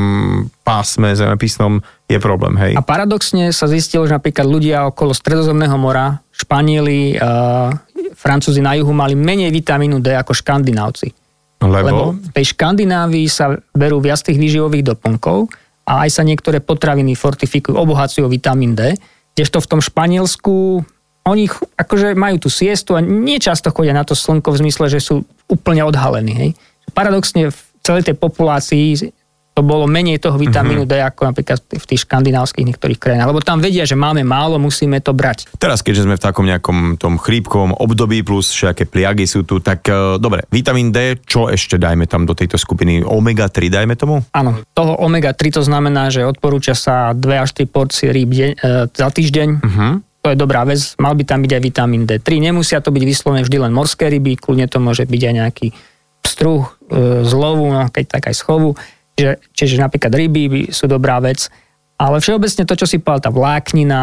pásme 0.67 1.15
zemepisnom 1.15 1.79
je 2.11 2.19
problém, 2.19 2.59
hej? 2.59 2.71
A 2.75 2.83
paradoxne 2.83 3.55
sa 3.55 3.71
zistilo, 3.71 4.03
že 4.03 4.11
napríklad 4.11 4.43
ľudia 4.43 4.83
okolo 4.91 5.15
Stredozemného 5.15 5.79
mora, 5.79 6.19
Španieli, 6.35 7.15
uh, 7.15 7.71
Francúzi 8.19 8.59
na 8.59 8.75
juhu 8.75 8.91
mali 8.91 9.15
menej 9.15 9.49
vitamínu 9.55 10.03
D 10.03 10.11
ako 10.11 10.35
škandinávci. 10.35 11.15
Lebo? 11.57 11.87
Lebo 11.87 12.03
v 12.13 12.29
tej 12.37 12.53
Škandinávii 12.53 13.25
sa 13.25 13.57
berú 13.73 13.97
viac 13.97 14.21
tých 14.21 14.37
výživových 14.37 14.93
doplnkov 14.93 15.49
a 15.89 16.05
aj 16.05 16.21
sa 16.21 16.21
niektoré 16.21 16.61
potraviny 16.61 17.17
fortifikujú, 17.17 17.73
obohacujú 17.73 18.27
o 18.27 18.29
vitamín 18.29 18.77
D, 18.77 18.93
kdežto 19.33 19.57
v 19.63 19.69
tom 19.69 19.81
Španielsku 19.81 20.85
oni 21.27 21.51
akože 21.75 22.15
majú 22.15 22.39
tú 22.41 22.49
siestu 22.49 22.95
a 22.95 23.03
nie 23.03 23.37
často 23.37 23.69
chodia 23.69 23.91
na 23.91 24.07
to 24.07 24.15
slnko 24.15 24.55
v 24.55 24.59
zmysle, 24.65 24.87
že 24.87 25.03
sú 25.03 25.27
úplne 25.51 25.83
odhalení. 25.83 26.33
Hej. 26.33 26.49
Paradoxne 26.95 27.51
v 27.51 27.59
celej 27.83 28.11
tej 28.11 28.15
populácii 28.15 29.11
to 29.57 29.65
bolo 29.65 29.89
menej 29.89 30.21
toho 30.21 30.37
vitamínu 30.37 30.85
D 30.85 31.01
ako 31.01 31.33
napríklad 31.33 31.57
v 31.65 31.85
tých 31.89 32.05
škandinávskych 32.05 32.61
niektorých 32.61 33.01
krajinách. 33.01 33.33
Lebo 33.33 33.41
tam 33.41 33.57
vedia, 33.57 33.89
že 33.89 33.97
máme 33.97 34.21
málo, 34.21 34.61
musíme 34.61 35.01
to 35.01 35.17
brať. 35.17 35.49
Teraz, 35.57 35.81
keďže 35.81 36.05
sme 36.05 36.13
v 36.13 36.21
takom 36.21 36.45
nejakom 36.45 37.01
tom 37.01 37.17
chrípkovom 37.17 37.73
období, 37.73 38.21
plus 38.21 38.53
všaké 38.53 38.85
pliagy 38.85 39.25
sú 39.25 39.49
tu, 39.49 39.57
tak 39.57 39.81
e, 39.89 40.21
dobre, 40.21 40.45
vitamín 40.53 40.93
D, 40.93 41.17
čo 41.25 41.49
ešte 41.49 41.81
dajme 41.81 42.05
tam 42.05 42.29
do 42.29 42.37
tejto 42.37 42.61
skupiny? 42.61 43.01
Omega-3 43.01 43.73
dajme 43.73 43.97
tomu? 43.97 44.21
Áno, 44.29 44.61
toho 44.77 44.93
omega-3 45.01 45.57
to 45.57 45.65
znamená, 45.65 46.13
že 46.13 46.21
odporúča 46.21 46.77
sa 46.77 47.17
2 47.17 47.25
až 47.41 47.49
3 47.57 47.65
porcie 47.65 48.13
rýb 48.13 48.29
deň, 48.29 48.51
e, 48.53 48.57
za 48.93 49.09
týždeň. 49.09 49.49
Uh-huh. 49.65 50.05
To 50.27 50.35
je 50.35 50.43
dobrá 50.43 50.67
vec, 50.67 50.91
mal 50.99 51.15
by 51.15 51.23
tam 51.23 51.39
byť 51.39 51.51
aj 51.55 51.61
vitamín 51.63 52.03
D3. 52.03 52.43
Nemusia 52.43 52.83
to 52.83 52.91
byť 52.91 52.99
vyslovene 52.99 53.47
vždy 53.47 53.63
len 53.63 53.71
morské 53.71 54.11
ryby, 54.11 54.35
kľudne 54.35 54.67
to 54.67 54.83
môže 54.83 55.07
byť 55.07 55.21
aj 55.23 55.33
nejaký 55.39 55.67
pstruh 56.19 56.67
e, 56.67 57.23
z 57.23 57.31
lovu, 57.31 57.71
no, 57.71 57.87
keď 57.87 58.19
tak 58.19 58.27
aj 58.27 58.35
z. 58.35 58.43
Čiže, 59.15 59.33
čiže 59.55 59.75
napríklad 59.79 60.11
ryby 60.11 60.43
by 60.51 60.61
sú 60.75 60.91
dobrá 60.91 61.23
vec. 61.23 61.47
Ale 61.95 62.19
všeobecne 62.19 62.67
to, 62.67 62.75
čo 62.75 62.83
si 62.83 62.99
povedal, 62.99 63.23
tá 63.23 63.31
vláknina, 63.31 63.99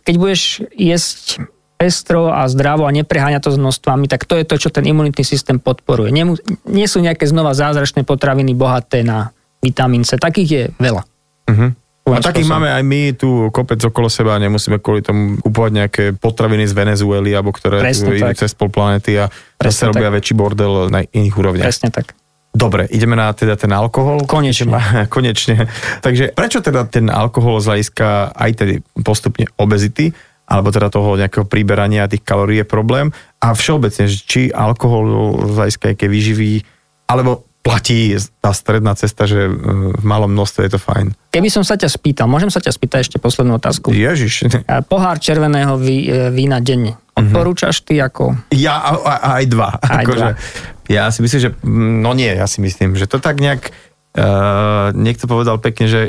keď 0.00 0.14
budeš 0.16 0.64
jesť 0.72 1.44
pestro 1.76 2.32
a 2.32 2.48
zdravo 2.48 2.88
a 2.88 2.96
nepreháňa 2.96 3.44
to 3.44 3.52
s 3.52 3.60
množstvami, 3.60 4.08
tak 4.08 4.24
to 4.24 4.40
je 4.40 4.48
to, 4.48 4.56
čo 4.56 4.72
ten 4.72 4.88
imunitný 4.88 5.28
systém 5.28 5.60
podporuje. 5.60 6.08
Nemu, 6.08 6.40
nie 6.72 6.88
sú 6.88 7.04
nejaké 7.04 7.28
znova 7.28 7.52
zázračné 7.52 8.08
potraviny 8.08 8.56
bohaté 8.56 9.04
na 9.04 9.28
vitamín 9.60 10.08
C. 10.08 10.16
Takých 10.16 10.48
je 10.48 10.62
veľa. 10.80 11.04
Uh-huh. 11.52 11.76
A 12.06 12.22
takých 12.22 12.46
máme 12.46 12.70
aj 12.70 12.84
my 12.86 13.00
tu 13.18 13.50
kopec 13.50 13.82
okolo 13.82 14.06
seba, 14.06 14.38
nemusíme 14.38 14.78
kvôli 14.78 15.02
tomu 15.02 15.42
kupovať 15.42 15.72
nejaké 15.74 16.04
potraviny 16.14 16.62
z 16.62 16.72
Venezuely, 16.78 17.34
alebo 17.34 17.50
ktoré 17.50 17.82
Presne 17.82 18.14
idú 18.14 18.30
tak. 18.30 18.38
cez 18.38 18.54
pol 18.54 18.70
planety 18.70 19.18
a 19.18 19.26
zase 19.26 19.58
Presne 19.58 19.84
robia 19.90 20.08
tak. 20.08 20.16
väčší 20.22 20.34
bordel 20.38 20.72
na 20.86 21.02
iných 21.02 21.34
úrovniach. 21.34 21.66
Presne 21.66 21.90
tak. 21.90 22.14
Dobre, 22.56 22.88
ideme 22.88 23.18
na 23.18 23.34
teda 23.34 23.58
ten 23.58 23.68
alkohol. 23.74 24.24
Konečne. 24.24 24.70
Konečne. 25.12 25.66
Takže 26.00 26.32
prečo 26.32 26.62
teda 26.62 26.86
ten 26.86 27.10
alkohol 27.10 27.58
z 27.58 27.74
hľadiska 27.74 28.32
aj 28.32 28.50
tedy 28.54 28.74
postupne 29.02 29.50
obezity, 29.58 30.14
alebo 30.46 30.70
teda 30.70 30.88
toho 30.88 31.18
nejakého 31.18 31.44
príberania 31.44 32.06
tých 32.06 32.22
kalórií 32.22 32.62
je 32.62 32.66
problém 32.70 33.10
a 33.42 33.50
všeobecne, 33.50 34.06
či 34.06 34.54
alkohol 34.54 35.04
z 35.42 35.54
hľadiska 35.58 35.84
nejaké 35.90 36.06
výživy, 36.06 36.62
alebo 37.10 37.44
platí 37.66 38.14
tá 38.38 38.54
stredná 38.54 38.94
cesta, 38.94 39.26
že 39.26 39.50
e, 39.50 39.52
v 39.98 40.04
malom 40.06 40.30
množstve 40.30 40.70
je 40.70 40.70
to 40.78 40.80
fajn. 40.80 41.18
Keby 41.34 41.50
som 41.50 41.66
sa 41.66 41.74
ťa 41.74 41.90
spýtal, 41.90 42.30
môžem 42.30 42.46
sa 42.46 42.62
ťa 42.62 42.70
spýtať 42.70 43.10
ešte 43.10 43.18
poslednú 43.18 43.58
otázku. 43.58 43.90
Ježiš. 43.90 44.46
Pohár 44.86 45.18
červeného 45.18 45.74
e, 45.82 46.30
vína 46.30 46.62
denne. 46.62 46.94
Mhm. 47.18 47.34
Odporúčaš 47.34 47.82
ty 47.82 47.98
ako? 47.98 48.38
Ja 48.54 48.78
a, 48.78 48.90
a, 49.02 49.14
aj 49.42 49.44
dva. 49.50 49.74
Aj 49.82 50.06
akože, 50.06 50.26
dva. 50.30 50.38
Ja 50.86 51.10
si 51.10 51.26
myslím, 51.26 51.40
že 51.42 51.50
no 51.66 52.14
nie, 52.14 52.30
ja 52.30 52.46
si 52.46 52.62
myslím, 52.62 52.94
že 52.94 53.10
to 53.10 53.18
tak 53.18 53.42
nejak 53.42 53.74
uh, 54.14 54.94
niekto 54.94 55.26
povedal 55.26 55.58
pekne, 55.58 55.90
že 55.90 56.02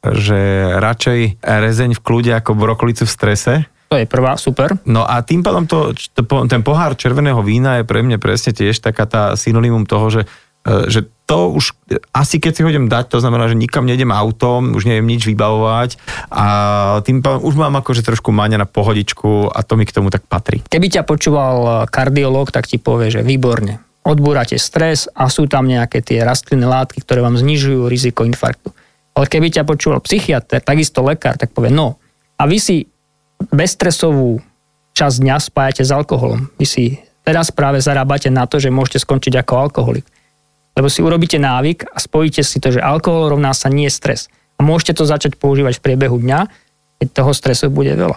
že 0.00 0.64
radšej 0.80 1.44
rezeň 1.44 1.92
v 1.92 2.00
kľude 2.00 2.32
ako 2.32 2.56
brokolicu 2.56 3.04
v 3.04 3.12
strese. 3.12 3.52
To 3.92 3.98
je 3.98 4.06
prvá, 4.06 4.38
super. 4.38 4.78
No 4.86 5.02
a 5.04 5.20
tým 5.20 5.42
pádom 5.42 5.66
to, 5.66 5.92
to, 5.92 6.22
ten 6.46 6.62
pohár 6.62 6.94
červeného 6.96 7.42
vína 7.42 7.82
je 7.82 7.84
pre 7.84 8.00
mňa 8.00 8.22
presne 8.22 8.54
tiež 8.54 8.80
taká 8.80 9.04
tá 9.04 9.34
synonymum 9.34 9.84
toho, 9.84 10.06
že 10.08 10.22
že 10.64 11.08
to 11.24 11.54
už 11.54 11.78
asi 12.10 12.42
keď 12.42 12.52
si 12.52 12.66
hodím 12.66 12.90
dať, 12.90 13.14
to 13.14 13.22
znamená, 13.22 13.46
že 13.46 13.54
nikam 13.54 13.86
nejdem 13.86 14.10
autom, 14.10 14.74
už 14.74 14.84
neviem 14.84 15.06
nič 15.06 15.24
vybavovať 15.30 15.96
a 16.26 16.46
tým 17.06 17.22
pádom 17.22 17.46
už 17.46 17.54
mám 17.54 17.78
akože 17.78 18.02
trošku 18.02 18.34
máňa 18.34 18.58
na 18.58 18.66
pohodičku 18.66 19.46
a 19.54 19.62
to 19.62 19.78
mi 19.78 19.86
k 19.86 19.94
tomu 19.94 20.10
tak 20.10 20.26
patrí. 20.26 20.60
Keby 20.66 20.90
ťa 20.90 21.02
počúval 21.06 21.86
kardiológ, 21.86 22.50
tak 22.50 22.66
ti 22.66 22.82
povie, 22.82 23.14
že 23.14 23.22
výborne. 23.22 23.78
Odbúrate 24.02 24.58
stres 24.58 25.06
a 25.12 25.30
sú 25.30 25.46
tam 25.46 25.70
nejaké 25.70 26.02
tie 26.02 26.24
rastlinné 26.26 26.66
látky, 26.66 27.04
ktoré 27.06 27.22
vám 27.22 27.38
znižujú 27.38 27.86
riziko 27.86 28.26
infarktu. 28.26 28.74
Ale 29.14 29.30
keby 29.30 29.54
ťa 29.54 29.62
počúval 29.62 30.02
psychiatr, 30.02 30.58
takisto 30.58 31.04
lekár, 31.04 31.38
tak 31.38 31.54
povie, 31.54 31.70
no 31.70 32.00
a 32.40 32.48
vy 32.48 32.58
si 32.58 32.76
bezstresovú 33.54 34.40
časť 34.98 35.16
dňa 35.22 35.36
spájate 35.38 35.82
s 35.86 35.94
alkoholom. 35.94 36.50
Vy 36.58 36.66
si 36.66 36.84
teraz 37.22 37.54
práve 37.54 37.78
zarábate 37.78 38.32
na 38.32 38.50
to, 38.50 38.58
že 38.58 38.74
môžete 38.74 39.04
skončiť 39.06 39.46
ako 39.46 39.70
alkoholik. 39.70 40.04
Lebo 40.80 40.88
si 40.88 41.04
urobíte 41.04 41.36
návyk 41.36 41.92
a 41.92 42.00
spojíte 42.00 42.40
si 42.40 42.56
to, 42.56 42.72
že 42.72 42.80
alkohol 42.80 43.36
rovná 43.36 43.52
sa 43.52 43.68
nie 43.68 43.92
stres. 43.92 44.32
A 44.56 44.64
môžete 44.64 44.96
to 44.96 45.04
začať 45.04 45.36
používať 45.36 45.76
v 45.76 45.84
priebehu 45.84 46.16
dňa, 46.16 46.48
keď 46.96 47.08
toho 47.12 47.36
stresu 47.36 47.68
bude 47.68 47.92
veľa. 47.92 48.16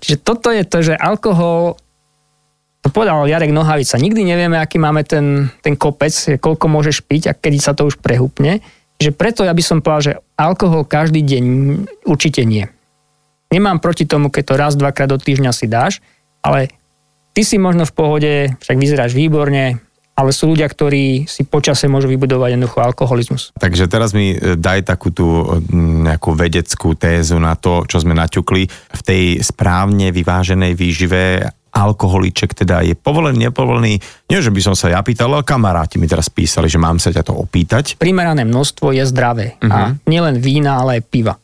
Čiže 0.00 0.16
toto 0.24 0.48
je 0.48 0.64
to, 0.64 0.80
že 0.80 0.96
alkohol, 0.96 1.76
to 2.80 2.88
povedal 2.88 3.28
Jarek 3.28 3.52
Nohavica, 3.52 4.00
nikdy 4.00 4.24
nevieme, 4.24 4.56
aký 4.56 4.80
máme 4.80 5.04
ten, 5.04 5.52
ten 5.60 5.76
kopec, 5.76 6.40
koľko 6.40 6.72
môžeš 6.72 7.04
piť 7.04 7.22
a 7.28 7.36
kedy 7.36 7.60
sa 7.60 7.76
to 7.76 7.84
už 7.84 8.00
prehúpne. 8.00 8.64
Že 8.96 9.12
preto 9.12 9.44
ja 9.44 9.52
by 9.52 9.60
som 9.60 9.84
povedal, 9.84 10.00
že 10.00 10.14
alkohol 10.40 10.88
každý 10.88 11.20
deň 11.20 11.44
určite 12.08 12.48
nie. 12.48 12.64
Nemám 13.52 13.76
proti 13.76 14.08
tomu, 14.08 14.32
keď 14.32 14.42
to 14.48 14.54
raz, 14.56 14.72
dvakrát 14.72 15.12
do 15.12 15.20
týždňa 15.20 15.52
si 15.52 15.68
dáš, 15.68 16.00
ale 16.40 16.72
ty 17.36 17.44
si 17.44 17.60
možno 17.60 17.84
v 17.84 17.92
pohode, 17.92 18.32
však 18.56 18.80
vyzeráš 18.80 19.12
výborne, 19.12 19.83
ale 20.14 20.30
sú 20.30 20.54
ľudia, 20.54 20.70
ktorí 20.70 21.26
si 21.26 21.42
počase 21.42 21.90
môžu 21.90 22.06
vybudovať 22.06 22.54
jednoducho 22.54 22.78
alkoholizmus. 22.78 23.50
Takže 23.58 23.90
teraz 23.90 24.14
mi 24.14 24.38
e, 24.38 24.54
daj 24.54 24.86
takú 24.86 25.10
tú 25.10 25.26
nejakú 25.74 26.38
vedeckú 26.38 26.94
tézu 26.94 27.42
na 27.42 27.58
to, 27.58 27.82
čo 27.90 27.98
sme 27.98 28.14
naťukli. 28.14 28.62
V 28.70 29.02
tej 29.02 29.42
správne 29.42 30.14
vyváženej 30.14 30.72
výžive 30.78 31.42
alkoholiček 31.74 32.54
teda 32.54 32.86
je 32.86 32.94
povolený, 32.94 33.50
nepovolený. 33.50 33.98
Nie, 34.30 34.38
že 34.38 34.54
by 34.54 34.60
som 34.62 34.74
sa 34.78 34.94
ja 34.94 35.02
pýtal, 35.02 35.34
ale 35.34 35.42
kamaráti 35.42 35.98
mi 35.98 36.06
teraz 36.06 36.30
písali, 36.30 36.70
že 36.70 36.78
mám 36.78 37.02
sa 37.02 37.10
ťa 37.10 37.26
to 37.26 37.34
opýtať. 37.34 37.98
Primerané 37.98 38.46
množstvo 38.46 38.94
je 38.94 39.02
zdravé. 39.10 39.58
Uh-huh. 39.58 39.74
A 39.74 39.78
mhm. 39.90 39.94
nielen 40.06 40.36
vína, 40.38 40.78
ale 40.78 41.02
aj 41.02 41.10
piva. 41.10 41.34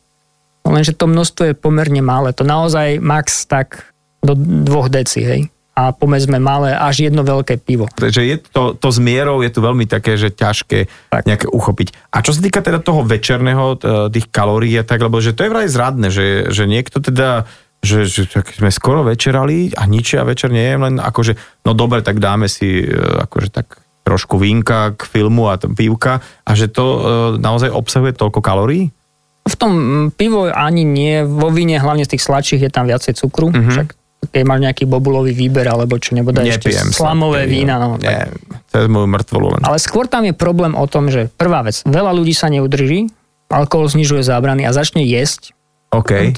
Lenže 0.63 0.95
to 0.95 1.11
množstvo 1.11 1.51
je 1.51 1.53
pomerne 1.59 1.99
malé. 1.99 2.31
To 2.39 2.47
naozaj 2.47 3.03
max 3.03 3.43
tak 3.43 3.91
do 4.23 4.37
dvoch 4.37 4.87
deci, 4.87 5.19
hej 5.25 5.41
a 5.71 5.95
pomedzme 5.95 6.35
malé 6.35 6.75
až 6.75 7.07
jedno 7.07 7.23
veľké 7.23 7.63
pivo. 7.63 7.87
Takže 7.87 8.21
je 8.27 8.37
to, 8.43 8.75
to 8.75 8.87
s 8.91 8.99
mierou 8.99 9.39
je 9.39 9.51
tu 9.51 9.63
veľmi 9.63 9.87
také, 9.87 10.19
že 10.19 10.27
ťažké 10.27 10.91
tak. 11.09 11.23
nejaké 11.23 11.47
uchopiť. 11.47 12.11
A 12.11 12.19
čo 12.19 12.35
sa 12.35 12.43
týka 12.43 12.59
teda 12.59 12.83
toho 12.83 13.07
večerného, 13.07 13.79
tých 14.11 14.27
kalórií 14.27 14.75
a 14.75 14.83
tak, 14.83 14.99
lebo 14.99 15.23
že 15.23 15.31
to 15.31 15.47
je 15.47 15.53
vraj 15.53 15.71
zradné, 15.71 16.11
že, 16.11 16.51
že 16.51 16.67
niekto 16.67 16.99
teda 16.99 17.47
že, 17.81 18.05
že 18.05 18.29
tak 18.29 18.53
sme 18.53 18.69
skoro 18.69 19.01
večerali 19.01 19.73
a 19.73 19.89
nič 19.89 20.13
ja 20.13 20.21
večer 20.21 20.53
nejem, 20.53 20.85
len 20.85 20.95
akože, 21.01 21.65
no 21.65 21.73
dobre, 21.73 22.05
tak 22.05 22.21
dáme 22.21 22.45
si 22.45 22.85
e, 22.85 22.93
akože 23.25 23.49
tak 23.49 23.81
trošku 24.05 24.37
vínka 24.37 24.93
k 24.93 25.01
filmu 25.09 25.49
a 25.49 25.57
pívka 25.57 26.21
a 26.45 26.51
že 26.53 26.69
to 26.69 26.85
e, 26.85 26.99
naozaj 27.41 27.73
obsahuje 27.73 28.13
toľko 28.13 28.37
kalórií? 28.45 28.93
V 29.41 29.55
tom 29.57 29.73
pivo 30.13 30.45
ani 30.53 30.85
nie, 30.85 31.25
vo 31.25 31.49
víne 31.49 31.81
hlavne 31.81 32.05
z 32.05 32.13
tých 32.13 32.25
sladších 32.29 32.61
je 32.61 32.71
tam 32.71 32.85
viacej 32.85 33.17
cukru, 33.17 33.49
uh-huh. 33.49 33.73
však 33.73 33.97
keď 34.31 34.43
máš 34.47 34.59
nejaký 34.63 34.83
bobulový 34.87 35.35
výber, 35.35 35.67
alebo 35.67 35.99
čo 35.99 36.15
nebude 36.15 36.39
ešte 36.47 36.71
slamové 36.95 37.45
sladké, 37.45 37.51
vína. 37.51 37.75
No, 37.77 37.99
nie, 37.99 38.31
to 38.71 38.75
je 38.81 38.87
moju 38.87 39.07
mŕtvolu 39.11 39.47
len. 39.59 39.61
Ale 39.67 39.77
skôr 39.77 40.07
tam 40.07 40.23
je 40.23 40.31
problém 40.31 40.71
o 40.73 40.87
tom, 40.87 41.11
že 41.11 41.27
prvá 41.35 41.61
vec, 41.67 41.83
veľa 41.83 42.15
ľudí 42.15 42.31
sa 42.31 42.47
neudrží, 42.47 43.11
alkohol 43.51 43.91
znižuje 43.91 44.23
zábrany 44.23 44.63
a 44.63 44.71
začne 44.71 45.03
jesť. 45.03 45.51
OK. 45.91 46.31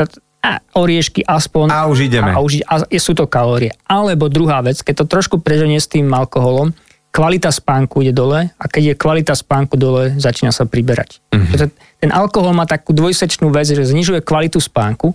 A 0.44 0.60
oriešky 0.76 1.24
aspoň. 1.24 1.72
A 1.72 1.88
už 1.88 2.12
ideme. 2.12 2.36
A, 2.36 2.44
už, 2.44 2.68
a 2.68 2.84
sú 3.00 3.16
to 3.16 3.30
kalórie. 3.30 3.72
Alebo 3.88 4.28
druhá 4.28 4.60
vec, 4.60 4.82
keď 4.84 5.06
to 5.06 5.06
trošku 5.08 5.39
preženie 5.39 5.80
s 5.80 5.88
tým 5.88 6.12
alkoholom, 6.12 6.76
kvalita 7.14 7.54
spánku 7.54 8.02
ide 8.02 8.12
dole 8.12 8.52
a 8.52 8.66
keď 8.66 8.84
je 8.91 8.96
kvalita 8.98 9.38
spánku 9.38 9.78
dole, 9.78 10.18
začína 10.18 10.50
sa 10.50 10.66
priberať. 10.66 11.22
Mm-hmm. 11.30 11.70
Ten 12.02 12.10
alkohol 12.12 12.58
má 12.58 12.66
takú 12.66 12.91
dvojsečnú 12.91 13.54
vec, 13.54 13.70
že 13.70 13.86
znižuje 13.86 14.26
kvalitu 14.26 14.58
spánku 14.58 15.14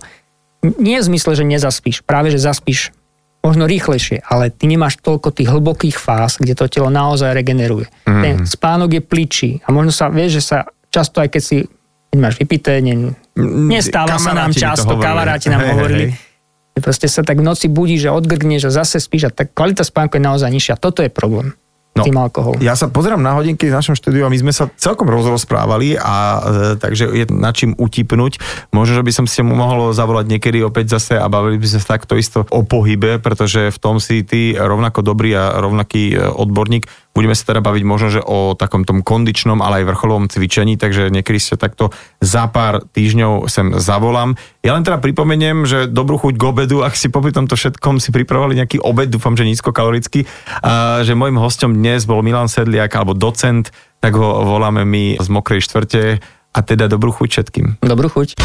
nie 0.63 0.97
v 0.99 1.07
zmysle, 1.07 1.35
že 1.39 1.43
nezaspíš, 1.47 2.03
práve 2.03 2.31
že 2.33 2.39
zaspíš 2.39 2.91
možno 3.39 3.63
rýchlejšie, 3.65 4.19
ale 4.27 4.51
ty 4.51 4.67
nemáš 4.67 4.99
toľko 4.99 5.31
tých 5.31 5.47
hlbokých 5.47 5.95
fáz, 5.95 6.35
kde 6.35 6.59
to 6.59 6.67
telo 6.67 6.91
naozaj 6.91 7.31
regeneruje. 7.31 7.87
Mm. 8.03 8.21
Ten 8.23 8.35
spánok 8.43 8.99
je 8.99 9.01
pličí 9.03 9.49
a 9.63 9.71
možno 9.71 9.95
sa, 9.95 10.11
vieš, 10.11 10.43
že 10.43 10.43
sa 10.43 10.57
často 10.91 11.23
aj 11.23 11.31
keď 11.31 11.43
si 11.43 11.57
keď 12.09 12.17
máš 12.17 12.35
vypité, 12.41 12.81
ne, 12.81 13.13
nestáva 13.69 14.17
kamaráti 14.17 14.25
sa 14.25 14.31
nám 14.33 14.51
často, 14.51 14.93
kamaráti 14.97 15.47
nám 15.53 15.61
hej, 15.61 15.69
hovorili, 15.69 16.05
hej, 16.09 16.17
hej. 16.17 16.81
proste 16.81 17.05
sa 17.05 17.21
tak 17.21 17.37
v 17.37 17.45
noci 17.45 17.69
budí, 17.69 18.01
že 18.01 18.09
odgrgneš 18.09 18.73
a 18.73 18.81
zase 18.81 18.97
spíš 18.97 19.29
a 19.29 19.31
tak 19.31 19.53
kvalita 19.53 19.85
spánku 19.85 20.17
je 20.17 20.23
naozaj 20.25 20.49
nižšia. 20.49 20.81
Toto 20.81 21.05
je 21.05 21.13
problém. 21.13 21.53
No, 21.99 22.05
tým 22.07 22.17
alkoholom. 22.17 22.63
Ja 22.63 22.73
sa 22.79 22.87
pozerám 22.87 23.19
na 23.19 23.35
hodinky 23.35 23.67
v 23.67 23.75
našom 23.75 23.93
štúdiu 23.93 24.23
a 24.23 24.31
my 24.31 24.39
sme 24.39 24.53
sa 24.55 24.71
celkom 24.79 25.11
rozprávali 25.11 25.99
a 25.99 26.15
e, 26.15 26.39
takže 26.79 27.11
je 27.11 27.25
na 27.27 27.51
čím 27.51 27.75
utipnúť. 27.75 28.39
Možno, 28.71 28.99
že 28.99 29.03
by 29.03 29.11
som 29.11 29.25
si 29.27 29.43
mu 29.43 29.59
mohol 29.59 29.91
zavolať 29.91 30.25
niekedy 30.31 30.63
opäť 30.63 30.95
zase 30.97 31.19
a 31.19 31.27
bavili 31.27 31.59
by 31.59 31.67
sme 31.67 31.79
sa 31.83 31.99
takto 31.99 32.15
isto 32.15 32.47
o 32.47 32.63
pohybe, 32.63 33.19
pretože 33.19 33.69
v 33.69 33.77
tom 33.77 33.99
si 33.99 34.23
ty 34.23 34.55
rovnako 34.55 35.03
dobrý 35.03 35.35
a 35.35 35.59
rovnaký 35.59 36.15
e, 36.15 36.23
odborník. 36.23 36.87
Budeme 37.19 37.35
sa 37.35 37.51
teda 37.51 37.59
baviť 37.59 37.83
možno, 37.83 38.07
že 38.15 38.23
o 38.23 38.55
takom 38.55 38.87
tom 38.87 39.03
kondičnom, 39.03 39.59
ale 39.59 39.83
aj 39.83 39.91
vrcholovom 39.91 40.31
cvičení, 40.31 40.79
takže 40.79 41.11
niekedy 41.11 41.35
sa 41.35 41.59
takto 41.59 41.91
za 42.23 42.47
pár 42.47 42.79
týždňov 42.95 43.51
sem 43.51 43.75
zavolám. 43.75 44.39
Ja 44.63 44.71
len 44.71 44.87
teda 44.87 45.03
pripomeniem, 45.03 45.67
že 45.67 45.91
dobrú 45.91 46.15
chuť 46.15 46.39
k 46.39 46.43
obedu, 46.47 46.79
ak 46.79 46.95
si 46.95 47.11
popri 47.11 47.35
tomto 47.35 47.59
všetkom 47.59 47.99
si 47.99 48.15
pripravovali 48.15 48.63
nejaký 48.63 48.79
obed, 48.79 49.11
dúfam, 49.11 49.35
že 49.35 49.43
nízkokalorický, 49.43 50.23
a 50.63 51.03
že 51.03 51.11
môjim 51.11 51.35
hostom 51.35 51.75
dnes 51.75 52.07
bol 52.07 52.23
Milan 52.23 52.47
Sedliak 52.47 52.95
alebo 52.95 53.11
docent, 53.11 53.67
tak 53.99 54.15
ho 54.15 54.47
voláme 54.47 54.87
my 54.87 55.19
z 55.19 55.27
Mokrej 55.27 55.67
štvrte 55.67 56.23
a 56.55 56.59
teda 56.63 56.87
dobrú 56.87 57.11
chuť 57.11 57.27
všetkým. 57.35 57.83
Dobrú 57.83 58.07
chuť. 58.07 58.39